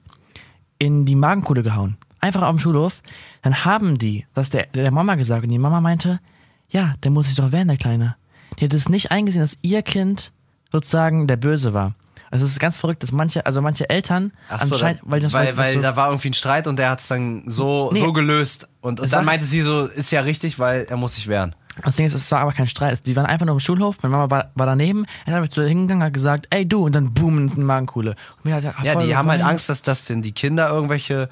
in 0.78 1.04
die 1.04 1.16
Magenkuhle 1.16 1.62
gehauen. 1.62 1.96
Einfach 2.20 2.42
auf 2.42 2.56
dem 2.56 2.60
Schulhof. 2.60 3.02
Dann 3.42 3.64
haben 3.64 3.98
die 3.98 4.26
das 4.34 4.50
der, 4.50 4.66
der 4.74 4.90
Mama 4.90 5.14
gesagt 5.14 5.44
und 5.44 5.50
die 5.50 5.58
Mama 5.58 5.80
meinte, 5.80 6.20
ja, 6.68 6.94
der 7.02 7.10
muss 7.10 7.26
sich 7.26 7.36
doch 7.36 7.52
wehren, 7.52 7.68
der 7.68 7.76
Kleine. 7.76 8.16
Die 8.58 8.64
hat 8.64 8.74
es 8.74 8.88
nicht 8.88 9.10
eingesehen, 9.10 9.42
dass 9.42 9.58
ihr 9.62 9.82
Kind 9.82 10.32
sozusagen 10.72 11.26
der 11.26 11.36
Böse 11.36 11.74
war. 11.74 11.94
Also 12.30 12.44
es 12.44 12.52
ist 12.52 12.60
ganz 12.60 12.76
verrückt, 12.76 13.02
dass 13.02 13.12
manche, 13.12 13.46
also 13.46 13.62
manche 13.62 13.88
Eltern 13.88 14.32
Ach 14.48 14.62
so, 14.64 14.74
anscheinend, 14.74 15.00
weil, 15.04 15.20
das 15.20 15.32
weil, 15.32 15.56
weil 15.56 15.74
so, 15.74 15.80
da 15.80 15.96
war 15.96 16.08
irgendwie 16.10 16.30
ein 16.30 16.34
Streit 16.34 16.66
und 16.66 16.76
der 16.78 16.90
hat 16.90 17.00
es 17.00 17.08
dann 17.08 17.44
so, 17.46 17.90
Nee. 17.92 18.00
so 18.00 18.12
gelöst. 18.12 18.68
Und, 18.80 19.00
und 19.00 19.12
dann 19.12 19.24
meinte 19.24 19.44
sie 19.46 19.62
so, 19.62 19.86
ist 19.86 20.10
ja 20.12 20.20
richtig, 20.20 20.58
weil 20.58 20.86
er 20.88 20.96
muss 20.96 21.14
sich 21.14 21.28
wehren. 21.28 21.54
Das 21.84 21.96
Ding 21.96 22.06
ist, 22.06 22.14
es 22.14 22.30
war 22.32 22.40
aber 22.40 22.52
kein 22.52 22.68
Streit. 22.68 23.06
Die 23.06 23.14
waren 23.16 23.26
einfach 23.26 23.44
nur 23.44 23.54
im 23.54 23.60
Schulhof. 23.60 23.98
Meine 24.02 24.16
Mama 24.16 24.30
war, 24.30 24.50
war 24.54 24.64
daneben. 24.66 25.04
Er 25.26 25.32
hat 25.34 25.42
einfach 25.42 25.52
zu 25.54 25.62
hingegangen 25.62 26.02
hat 26.02 26.14
gesagt, 26.14 26.46
ey 26.50 26.66
du, 26.66 26.86
und 26.86 26.94
dann 26.94 27.12
boom 27.12 27.36
in 27.36 27.48
die 27.48 27.60
Magenkuhle. 27.60 28.16
Und 28.36 28.44
mir 28.46 28.54
hat 28.54 28.64
er 28.64 28.74
Ja, 28.82 28.92
voll 28.92 29.06
die 29.06 29.14
haben 29.14 29.28
halt. 29.30 29.42
Angst, 29.42 29.68
dass, 29.68 29.82
dass 29.82 30.06
denn 30.06 30.22
die 30.22 30.32
Kinder 30.32 30.70
irgendwelche 30.70 31.28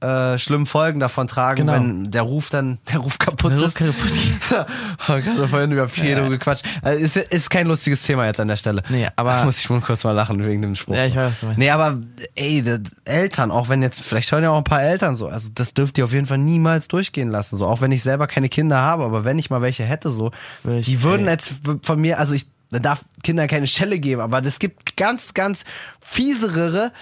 äh, 0.00 0.38
schlimmen 0.38 0.66
Folgen 0.66 1.00
davon 1.00 1.26
tragen, 1.26 1.66
Genau. 1.66 1.72
wenn 1.74 2.10
der 2.10 2.22
Ruf 2.22 2.50
dann, 2.50 2.78
der 2.92 2.98
Ruf 3.00 3.18
kaputt 3.18 3.52
Der 3.52 3.58
Ruf 3.58 3.66
ist. 3.68 3.76
kaputt. 3.78 4.66
Oh, 5.08 5.14
Gerade 5.20 5.48
vorhin 5.48 5.72
über 5.72 5.86
Pedro 5.86 6.28
gequatscht. 6.28 6.64
Also 6.82 7.00
ist, 7.02 7.16
ist 7.16 7.50
kein 7.50 7.66
lustiges 7.66 8.02
Thema 8.02 8.26
jetzt 8.26 8.40
an 8.40 8.48
der 8.48 8.56
Stelle. 8.56 8.82
Nee, 8.88 9.08
aber- 9.16 9.32
Da 9.32 9.44
muss 9.44 9.58
ich 9.58 9.68
wohl 9.70 9.80
kurz 9.80 10.04
mal 10.04 10.12
lachen 10.12 10.44
wegen 10.44 10.62
dem 10.62 10.74
Spruch. 10.74 10.94
Ja, 10.94 11.06
ich 11.06 11.16
weiß, 11.16 11.30
was 11.32 11.40
du 11.40 11.46
meinst. 11.46 11.58
Nee, 11.58 11.70
aber 11.70 11.98
ey, 12.34 12.62
Eltern, 13.04 13.50
auch 13.50 13.68
wenn 13.68 13.82
jetzt, 13.82 14.00
vielleicht 14.02 14.30
hören 14.32 14.42
ja 14.44 14.50
auch 14.50 14.58
ein 14.58 14.64
paar 14.64 14.82
Eltern 14.82 15.16
so, 15.16 15.28
also 15.28 15.48
das 15.54 15.74
dürft 15.74 15.98
ihr 15.98 16.04
auf 16.04 16.12
jeden 16.12 16.26
Fall 16.26 16.38
niemals 16.38 16.88
durchgehen 16.88 17.30
lassen. 17.30 17.56
So, 17.56 17.66
auch 17.66 17.80
wenn 17.80 17.92
ich 17.92 18.02
selber 18.02 18.26
keine 18.26 18.48
Kinder 18.48 18.76
habe, 18.78 19.04
aber 19.04 19.24
wenn 19.24 19.38
ich 19.38 19.50
mal 19.50 19.62
welche 19.62 19.84
hätte, 19.84 20.10
so, 20.10 20.30
ich- 20.64 20.86
die 20.86 21.02
würden 21.02 21.26
ey. 21.26 21.32
jetzt 21.32 21.54
von 21.82 22.00
mir, 22.00 22.18
also 22.18 22.34
ich 22.34 22.46
man 22.70 22.82
darf 22.82 23.00
Kindern 23.22 23.46
keine 23.48 23.66
Schelle 23.66 23.98
geben, 23.98 24.20
aber 24.20 24.44
es 24.44 24.58
gibt 24.58 24.94
ganz, 24.98 25.32
ganz 25.32 25.64
fieserere 26.00 26.92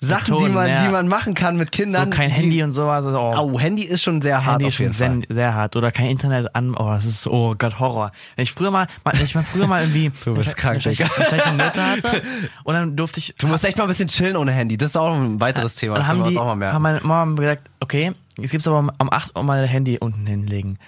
Sachen, 0.00 0.26
die 0.26 0.32
Methoden, 0.32 0.54
man, 0.54 0.68
ja. 0.68 0.82
die 0.82 0.88
man 0.88 1.08
machen 1.08 1.34
kann 1.34 1.56
mit 1.56 1.72
Kindern. 1.72 2.10
So 2.12 2.16
kein 2.16 2.30
die, 2.30 2.36
Handy 2.36 2.62
und 2.62 2.72
sowas. 2.72 3.04
Also, 3.04 3.18
oh, 3.18 3.34
Oh, 3.36 3.58
Handy 3.58 3.82
ist 3.82 4.02
schon 4.02 4.22
sehr 4.22 4.44
hart 4.44 4.54
Handy 4.54 4.66
auf 4.66 4.72
ist 4.72 4.78
jeden 4.78 4.94
schon 4.94 5.06
Fall. 5.06 5.24
sehr, 5.28 5.34
sehr 5.34 5.54
hart. 5.54 5.74
Oder 5.74 5.90
kein 5.90 6.06
Internet 6.06 6.54
an. 6.54 6.74
Oh, 6.76 6.90
das 6.90 7.04
ist, 7.04 7.26
oh 7.26 7.54
Gott, 7.58 7.80
Horror. 7.80 8.12
Wenn 8.36 8.44
ich 8.44 8.52
früher 8.52 8.70
mal, 8.70 8.86
wenn 9.04 9.24
ich 9.24 9.34
mal 9.34 9.42
früher 9.42 9.66
mal 9.66 9.82
irgendwie 9.82 10.12
Du 10.24 10.34
bist 10.34 10.56
krank, 10.56 10.80
schlechte 10.80 11.04
Note 11.56 11.84
hatte 11.84 12.22
und 12.64 12.74
dann 12.74 12.94
durfte 12.96 13.18
ich, 13.18 13.34
Du 13.38 13.48
musst 13.48 13.64
echt 13.64 13.76
mal 13.76 13.84
ein 13.84 13.88
bisschen 13.88 14.08
chillen 14.08 14.36
ohne 14.36 14.52
Handy. 14.52 14.76
Das 14.76 14.90
ist 14.90 14.96
auch 14.96 15.14
ein 15.14 15.40
weiteres 15.40 15.74
Thema. 15.74 15.96
dann 15.96 16.06
haben 16.06 16.24
die, 16.24 16.38
auch 16.38 16.44
mal 16.44 16.54
merken. 16.54 16.74
haben 16.74 16.82
meine 16.82 17.00
Mama 17.00 17.34
gesagt, 17.34 17.68
okay, 17.80 18.12
jetzt 18.38 18.52
gibt's 18.52 18.68
aber 18.68 18.78
um, 18.78 18.90
um 18.98 19.12
8 19.12 19.36
Uhr 19.36 19.42
mal 19.42 19.66
Handy 19.66 19.98
unten 19.98 20.26
hinlegen. 20.26 20.78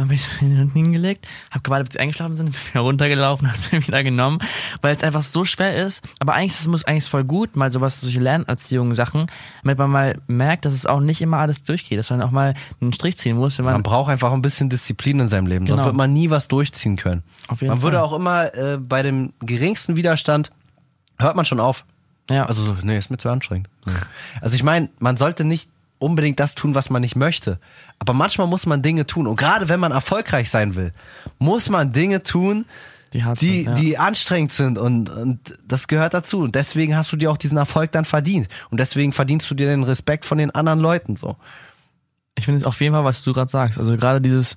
Und 0.00 0.08
bin 0.08 0.16
ich 0.16 0.26
unten 0.42 0.70
hingelegt, 0.72 1.26
hab 1.50 1.62
gewartet, 1.62 1.88
bis 1.88 1.94
sie 1.94 2.00
eingeschlafen 2.00 2.36
sind, 2.36 2.46
bin 2.52 2.60
wieder 2.70 2.80
runtergelaufen, 2.80 3.48
hab's 3.48 3.70
mir 3.70 3.86
wieder 3.86 4.02
genommen, 4.02 4.38
weil 4.82 4.94
es 4.96 5.02
einfach 5.02 5.22
so 5.22 5.44
schwer 5.44 5.76
ist. 5.76 6.02
Aber 6.18 6.34
eigentlich 6.34 6.52
ist 6.52 6.60
es 6.60 6.66
muss 6.68 6.84
eigentlich 6.84 7.04
voll 7.10 7.24
gut, 7.24 7.56
mal 7.56 7.70
sowas, 7.70 8.00
solche 8.00 8.20
Lernerziehungen-Sachen, 8.20 9.26
damit 9.62 9.78
man 9.78 9.90
mal 9.90 10.20
merkt, 10.26 10.64
dass 10.64 10.72
es 10.74 10.86
auch 10.86 11.00
nicht 11.00 11.20
immer 11.22 11.38
alles 11.38 11.62
durchgeht, 11.62 11.98
dass 11.98 12.10
man 12.10 12.22
auch 12.22 12.30
mal 12.30 12.54
einen 12.80 12.92
Strich 12.92 13.16
ziehen 13.16 13.36
muss, 13.36 13.58
wenn 13.58 13.64
man, 13.64 13.74
Man 13.74 13.82
braucht 13.82 14.10
einfach 14.10 14.32
ein 14.32 14.42
bisschen 14.42 14.68
Disziplin 14.70 15.20
in 15.20 15.28
seinem 15.28 15.46
Leben, 15.46 15.66
sonst 15.66 15.78
Genau. 15.78 15.86
wird 15.86 15.96
man 15.96 16.12
nie 16.12 16.30
was 16.30 16.48
durchziehen 16.48 16.96
können. 16.96 17.22
Auf 17.48 17.60
jeden 17.60 17.72
man 17.74 17.82
würde 17.82 17.98
Fall. 17.98 18.06
auch 18.06 18.12
immer 18.12 18.54
äh, 18.54 18.78
bei 18.78 19.02
dem 19.02 19.32
geringsten 19.40 19.96
Widerstand 19.96 20.50
hört 21.18 21.36
man 21.36 21.44
schon 21.44 21.60
auf. 21.60 21.84
ja, 22.30 22.46
Also 22.46 22.62
so, 22.62 22.76
nee, 22.82 22.96
ist 22.96 23.10
mir 23.10 23.18
zu 23.18 23.28
anstrengend. 23.28 23.68
Also 24.40 24.54
ich 24.54 24.62
meine, 24.62 24.88
man 24.98 25.16
sollte 25.16 25.44
nicht 25.44 25.68
unbedingt 26.00 26.40
das 26.40 26.56
tun, 26.56 26.74
was 26.74 26.90
man 26.90 27.02
nicht 27.02 27.14
möchte. 27.14 27.60
Aber 27.98 28.12
manchmal 28.12 28.48
muss 28.48 28.66
man 28.66 28.82
Dinge 28.82 29.06
tun. 29.06 29.26
Und 29.26 29.36
gerade 29.36 29.68
wenn 29.68 29.78
man 29.78 29.92
erfolgreich 29.92 30.50
sein 30.50 30.74
will, 30.74 30.92
muss 31.38 31.68
man 31.68 31.92
Dinge 31.92 32.22
tun, 32.22 32.66
die 33.12 33.22
die, 33.38 33.52
sind, 33.52 33.66
ja. 33.66 33.74
die 33.74 33.98
anstrengend 33.98 34.52
sind 34.52 34.78
und, 34.78 35.10
und 35.10 35.58
das 35.66 35.88
gehört 35.88 36.14
dazu. 36.14 36.40
Und 36.40 36.54
deswegen 36.54 36.96
hast 36.96 37.12
du 37.12 37.16
dir 37.16 37.30
auch 37.30 37.36
diesen 37.36 37.58
Erfolg 37.58 37.92
dann 37.92 38.04
verdient. 38.04 38.48
Und 38.70 38.80
deswegen 38.80 39.12
verdienst 39.12 39.50
du 39.50 39.54
dir 39.54 39.68
den 39.68 39.82
Respekt 39.82 40.24
von 40.24 40.38
den 40.38 40.50
anderen 40.52 40.80
Leuten 40.80 41.16
so. 41.16 41.36
Ich 42.36 42.44
finde 42.44 42.60
es 42.60 42.64
auf 42.64 42.80
jeden 42.80 42.94
Fall, 42.94 43.04
was 43.04 43.22
du 43.22 43.32
gerade 43.32 43.50
sagst. 43.50 43.78
Also 43.78 43.96
gerade 43.96 44.20
dieses, 44.20 44.56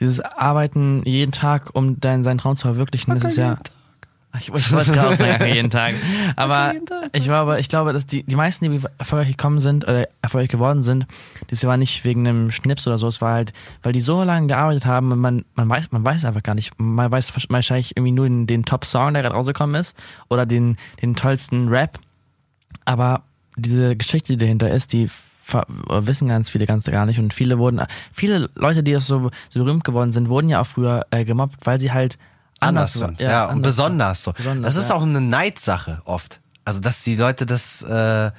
dieses 0.00 0.20
Arbeiten 0.20 1.02
jeden 1.04 1.32
Tag, 1.32 1.70
um 1.74 2.00
deinen, 2.00 2.24
seinen 2.24 2.38
Traum 2.38 2.56
zu 2.56 2.66
verwirklichen, 2.66 3.14
das 3.14 3.24
ist 3.24 3.36
ja. 3.36 3.54
Ich, 4.38 4.48
ich 4.48 4.72
wollte 4.72 4.90
es 4.90 4.92
gerade 4.92 5.16
sagen, 5.16 5.46
jeden 5.46 5.70
Tag. 5.70 5.94
Aber 6.36 6.72
jeden 6.72 6.86
Tag. 6.86 7.10
ich 7.14 7.24
glaube, 7.24 7.60
ich 7.60 7.68
glaube, 7.68 7.92
dass 7.92 8.06
die, 8.06 8.22
die 8.22 8.36
meisten, 8.36 8.70
die 8.70 8.80
erfolgreich 8.98 9.28
gekommen 9.28 9.58
sind 9.58 9.84
oder 9.84 10.08
erfolgreich 10.22 10.48
geworden 10.48 10.82
sind, 10.82 11.06
das 11.48 11.64
war 11.64 11.76
nicht 11.76 12.04
wegen 12.04 12.26
einem 12.26 12.50
Schnips 12.50 12.86
oder 12.86 12.96
so, 12.96 13.06
es 13.08 13.20
war 13.20 13.34
halt, 13.34 13.52
weil 13.82 13.92
die 13.92 14.00
so 14.00 14.22
lange 14.22 14.46
gearbeitet 14.46 14.86
haben 14.86 15.12
und 15.12 15.18
man, 15.18 15.44
man 15.54 15.68
weiß, 15.68 15.92
man 15.92 16.04
weiß 16.04 16.24
einfach 16.24 16.42
gar 16.42 16.54
nicht. 16.54 16.72
Man 16.78 17.10
weiß 17.10 17.32
wahrscheinlich 17.50 17.96
irgendwie 17.96 18.12
nur 18.12 18.26
den, 18.26 18.46
den 18.46 18.64
Top-Song, 18.64 19.12
der 19.12 19.22
gerade 19.22 19.34
rausgekommen 19.34 19.74
ist, 19.74 19.96
oder 20.30 20.46
den, 20.46 20.76
den 21.02 21.14
tollsten 21.14 21.68
Rap. 21.68 21.98
Aber 22.84 23.22
diese 23.56 23.96
Geschichte, 23.96 24.32
die 24.32 24.38
dahinter 24.38 24.70
ist, 24.70 24.92
die 24.94 25.10
wissen 25.88 26.28
ganz 26.28 26.50
viele 26.50 26.66
ganz 26.66 26.84
gar 26.84 27.04
nicht 27.04 27.18
und 27.18 27.34
viele 27.34 27.58
wurden, 27.58 27.82
viele 28.12 28.48
Leute, 28.54 28.82
die 28.82 28.92
jetzt 28.92 29.06
so, 29.06 29.30
so 29.50 29.64
berühmt 29.64 29.84
geworden 29.84 30.12
sind, 30.12 30.28
wurden 30.28 30.48
ja 30.48 30.60
auch 30.60 30.66
früher 30.66 31.04
äh, 31.10 31.24
gemobbt, 31.24 31.66
weil 31.66 31.80
sie 31.80 31.92
halt 31.92 32.16
anders 32.62 32.96
anders, 32.96 33.18
sind. 33.18 33.20
Ja, 33.20 33.44
und 33.44 33.50
anders 33.50 33.62
besonders 33.62 34.22
so. 34.22 34.32
Besonders, 34.32 34.74
das 34.74 34.84
ist 34.84 34.90
ja. 34.90 34.96
auch 34.96 35.02
eine 35.02 35.20
Neidsache 35.20 36.02
oft. 36.04 36.40
Also, 36.64 36.80
dass 36.80 37.02
die 37.02 37.16
Leute 37.16 37.44
das, 37.44 37.82
äh, 37.82 38.30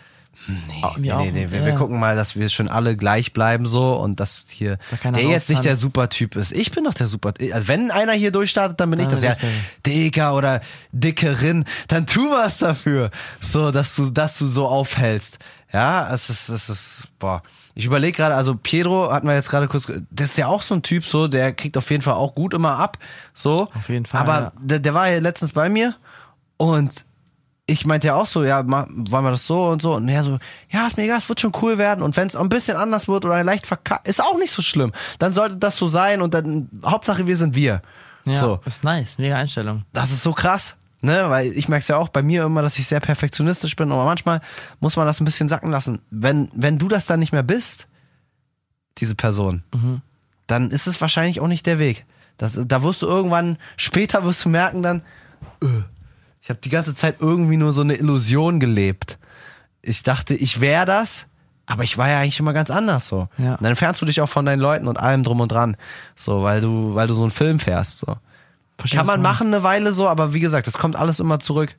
nee, 0.48 0.84
Auch- 0.84 0.98
nee, 0.98 1.14
nee, 1.14 1.32
nee. 1.32 1.52
Wir, 1.52 1.60
ja. 1.60 1.66
wir 1.66 1.74
gucken 1.74 2.00
mal, 2.00 2.16
dass 2.16 2.36
wir 2.36 2.50
schon 2.50 2.68
alle 2.68 2.96
gleich 2.96 3.34
bleiben 3.34 3.66
so 3.66 3.96
und 3.96 4.20
dass 4.20 4.46
hier 4.50 4.78
Da 5.02 5.12
der 5.12 5.24
jetzt 5.24 5.50
nicht 5.50 5.66
der 5.66 5.76
Supertyp 5.76 6.36
ist. 6.36 6.52
Ich 6.52 6.72
bin 6.72 6.86
doch 6.86 6.94
der 6.94 7.08
Super. 7.08 7.34
Also 7.52 7.68
wenn 7.68 7.92
einer 7.92 8.14
hier 8.14 8.32
durchstartet, 8.32 8.80
dann 8.80 8.90
bin 8.90 9.00
ich 9.00 9.08
Dann 9.08 9.16
das 9.16 9.24
ja. 9.24 9.34
ich 9.34 9.40
Dicker 9.86 10.36
oder 10.36 10.62
Dickerin, 10.92 11.66
dann 11.88 12.08
tu 12.08 12.32
was 12.32 12.60
dafür, 12.60 13.12
so 13.42 13.72
dass 13.72 13.96
du, 13.96 14.10
dass 14.10 14.38
du 14.38 14.48
so 14.48 14.68
aufhältst. 14.68 15.40
Ja, 15.74 16.14
es 16.14 16.30
ist, 16.30 16.50
es 16.50 16.70
ist, 16.70 17.08
boah. 17.20 17.42
Ich 17.76 17.86
überlege 17.86 18.16
gerade, 18.16 18.36
also 18.36 18.56
Pedro 18.56 19.12
hatten 19.12 19.28
wir 19.28 19.34
jetzt 19.34 19.50
gerade 19.50 19.68
kurz, 19.68 19.92
das 20.12 20.32
ist 20.32 20.38
ja 20.38 20.48
auch 20.48 20.62
so 20.62 20.76
ein 20.76 20.84
Typ, 20.84 21.04
so, 21.06 21.28
der 21.28 21.54
kriegt 21.54 21.76
auf 21.78 21.90
jeden 21.90 22.04
Fall 22.04 22.14
auch 22.14 22.36
gut 22.36 22.54
immer 22.54 22.78
ab, 22.78 22.98
so. 23.34 23.68
Auf 23.74 23.90
jeden 23.90 24.06
Fall, 24.06 24.22
Aber 24.22 24.34
ja. 24.34 24.52
der, 24.60 24.80
der 24.80 24.94
war 24.94 25.10
ja 25.10 25.20
letztens 25.20 25.54
bei 25.54 25.70
mir 25.70 25.96
und 26.58 26.92
ich 27.66 27.86
meinte 27.86 28.08
ja 28.08 28.16
auch 28.16 28.28
so, 28.28 28.44
ja, 28.44 28.62
wollen 28.68 29.24
wir 29.24 29.32
das 29.32 29.48
so 29.48 29.68
und 29.70 29.82
so? 29.82 29.96
Und 29.96 30.10
er 30.10 30.22
so, 30.22 30.38
ja, 30.70 30.86
ist 30.86 30.98
mir 30.98 31.04
egal, 31.04 31.18
es 31.18 31.30
wird 31.30 31.40
schon 31.40 31.54
cool 31.62 31.78
werden. 31.78 32.04
Und 32.04 32.18
wenn 32.18 32.28
es 32.28 32.36
ein 32.36 32.50
bisschen 32.50 32.76
anders 32.76 33.08
wird 33.08 33.24
oder 33.24 33.42
leicht 33.44 33.66
verkackt, 33.66 34.06
ist 34.06 34.22
auch 34.22 34.38
nicht 34.38 34.52
so 34.52 34.62
schlimm. 34.62 34.92
Dann 35.18 35.34
sollte 35.34 35.56
das 35.56 35.78
so 35.78 35.88
sein 35.88 36.22
und 36.22 36.34
dann, 36.34 36.68
Hauptsache 36.86 37.26
wir 37.26 37.38
sind 37.38 37.56
wir. 37.56 37.82
Ja, 38.26 38.36
So. 38.36 38.60
ist 38.66 38.84
nice, 38.84 39.18
mega 39.18 39.38
Einstellung. 39.38 39.84
Das 39.94 40.12
ist 40.12 40.24
so 40.24 40.34
krass. 40.34 40.76
Ne, 41.06 41.30
weil 41.30 41.52
ich 41.52 41.68
merke 41.68 41.82
es 41.82 41.90
ja 41.90 41.98
auch 41.98 42.08
bei 42.08 42.24
mir 42.24 42.46
immer, 42.46 42.62
dass 42.62 42.80
ich 42.80 42.88
sehr 42.88 43.02
perfektionistisch 43.02 43.76
bin, 43.76 43.92
aber 43.92 44.06
manchmal 44.06 44.40
muss 44.80 44.96
man 44.96 45.06
das 45.06 45.20
ein 45.20 45.26
bisschen 45.26 45.50
sacken 45.50 45.70
lassen. 45.70 46.02
Wenn, 46.10 46.50
wenn 46.54 46.78
du 46.78 46.88
das 46.88 47.08
dann 47.08 47.20
nicht 47.20 47.34
mehr 47.34 47.44
bist, 47.44 47.88
diese 49.00 49.14
Person, 49.14 49.64
dann 50.48 50.72
ist 50.72 50.88
es 50.88 51.02
wahrscheinlich 51.02 51.42
auch 51.42 51.50
nicht 51.50 51.66
der 51.66 51.78
Weg. 51.78 52.06
Das, 52.38 52.58
da 52.66 52.84
wirst 52.84 53.02
du 53.02 53.08
irgendwann, 53.08 53.58
später 53.76 54.24
wirst 54.24 54.46
du 54.46 54.50
merken 54.50 54.82
dann, 54.82 55.02
äh, 55.62 55.68
ich 56.42 56.50
habe 56.50 56.62
die 56.64 56.70
ganze 56.70 56.96
Zeit 56.96 57.18
irgendwie 57.20 57.58
nur 57.58 57.74
so 57.74 57.82
eine 57.82 57.96
Illusion 57.96 58.62
gelebt. 58.62 59.20
Ich 59.82 60.04
dachte, 60.04 60.36
ich 60.36 60.62
wäre 60.62 60.86
das, 60.86 61.26
aber 61.66 61.84
ich 61.84 61.98
war 61.98 62.08
ja 62.08 62.20
eigentlich 62.20 62.40
immer 62.40 62.54
ganz 62.54 62.72
anders 62.72 63.10
so. 63.10 63.28
Ja. 63.38 63.56
Und 63.56 63.62
dann 63.64 63.72
entfernst 63.72 64.02
du 64.02 64.06
dich 64.06 64.22
auch 64.22 64.30
von 64.30 64.46
deinen 64.46 64.62
Leuten 64.62 64.88
und 64.88 64.98
allem 64.98 65.24
drum 65.24 65.42
und 65.42 65.52
dran, 65.52 65.76
so, 66.16 66.44
weil 66.44 66.62
du, 66.62 66.96
weil 66.96 67.08
du 67.08 67.14
so 67.14 67.24
einen 67.24 67.32
Film 67.32 67.60
fährst, 67.60 68.00
so. 68.00 68.16
Verstehst 68.84 69.00
Kann 69.00 69.08
man 69.08 69.22
du? 69.22 69.24
machen 69.24 69.48
eine 69.48 69.64
Weile 69.64 69.94
so, 69.94 70.10
aber 70.10 70.34
wie 70.34 70.42
gesagt, 70.42 70.68
es 70.68 70.78
kommt 70.78 70.98
alles 70.98 71.22
immer 71.22 71.40
zurück. 71.40 71.78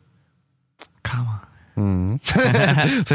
Karma. 1.03 1.43
Soll 1.77 2.19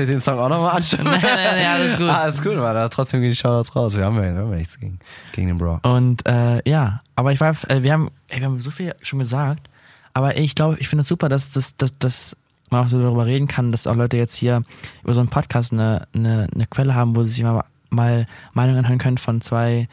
ich 0.03 0.07
den 0.07 0.19
Song 0.19 0.37
auch 0.37 0.47
nochmal 0.47 0.75
anschauen? 0.75 1.05
Nein, 1.05 1.19
nein, 1.23 1.55
nein, 1.55 1.65
alles 1.65 1.97
gut. 1.97 2.07
Ah, 2.07 2.21
alles 2.21 2.43
gut, 2.43 2.53
aber 2.53 2.71
da 2.75 2.87
trotzdem 2.87 3.19
gehen 3.19 3.31
die 3.31 3.35
Shoutouts 3.35 3.75
raus. 3.75 3.95
Wir 3.95 4.05
haben 4.05 4.15
ja, 4.17 4.21
wir 4.21 4.41
haben 4.41 4.51
ja 4.51 4.57
nichts 4.57 4.79
gegen, 4.79 4.99
gegen 5.31 5.47
den 5.47 5.57
Bro. 5.57 5.79
Und 5.81 6.23
äh, 6.27 6.61
ja, 6.69 7.01
aber 7.15 7.31
ich 7.31 7.39
war, 7.39 7.55
äh, 7.67 7.81
wir 7.81 7.93
haben, 7.93 8.11
ey, 8.27 8.41
wir 8.41 8.45
haben 8.45 8.61
so 8.61 8.69
viel 8.69 8.93
schon 9.01 9.17
gesagt, 9.17 9.71
aber 10.13 10.37
ich 10.37 10.53
glaube, 10.53 10.77
ich 10.79 10.87
finde 10.87 11.01
es 11.01 11.07
super, 11.07 11.29
dass, 11.29 11.49
dass, 11.49 11.77
dass, 11.77 11.97
dass 11.97 12.37
man 12.69 12.85
auch 12.85 12.89
so 12.89 13.01
darüber 13.01 13.25
reden 13.25 13.47
kann, 13.47 13.71
dass 13.71 13.87
auch 13.87 13.95
Leute 13.95 14.17
jetzt 14.17 14.35
hier 14.35 14.61
über 15.03 15.15
so 15.15 15.21
einen 15.21 15.29
Podcast 15.29 15.73
eine, 15.73 16.07
eine, 16.13 16.47
eine 16.53 16.67
Quelle 16.67 16.93
haben, 16.93 17.15
wo 17.15 17.23
sie 17.23 17.31
sich 17.31 17.43
mal, 17.43 17.63
mal 17.89 18.27
Meinungen 18.53 18.79
anhören 18.79 18.99
können 18.99 19.17
von 19.17 19.41
zwei 19.41 19.89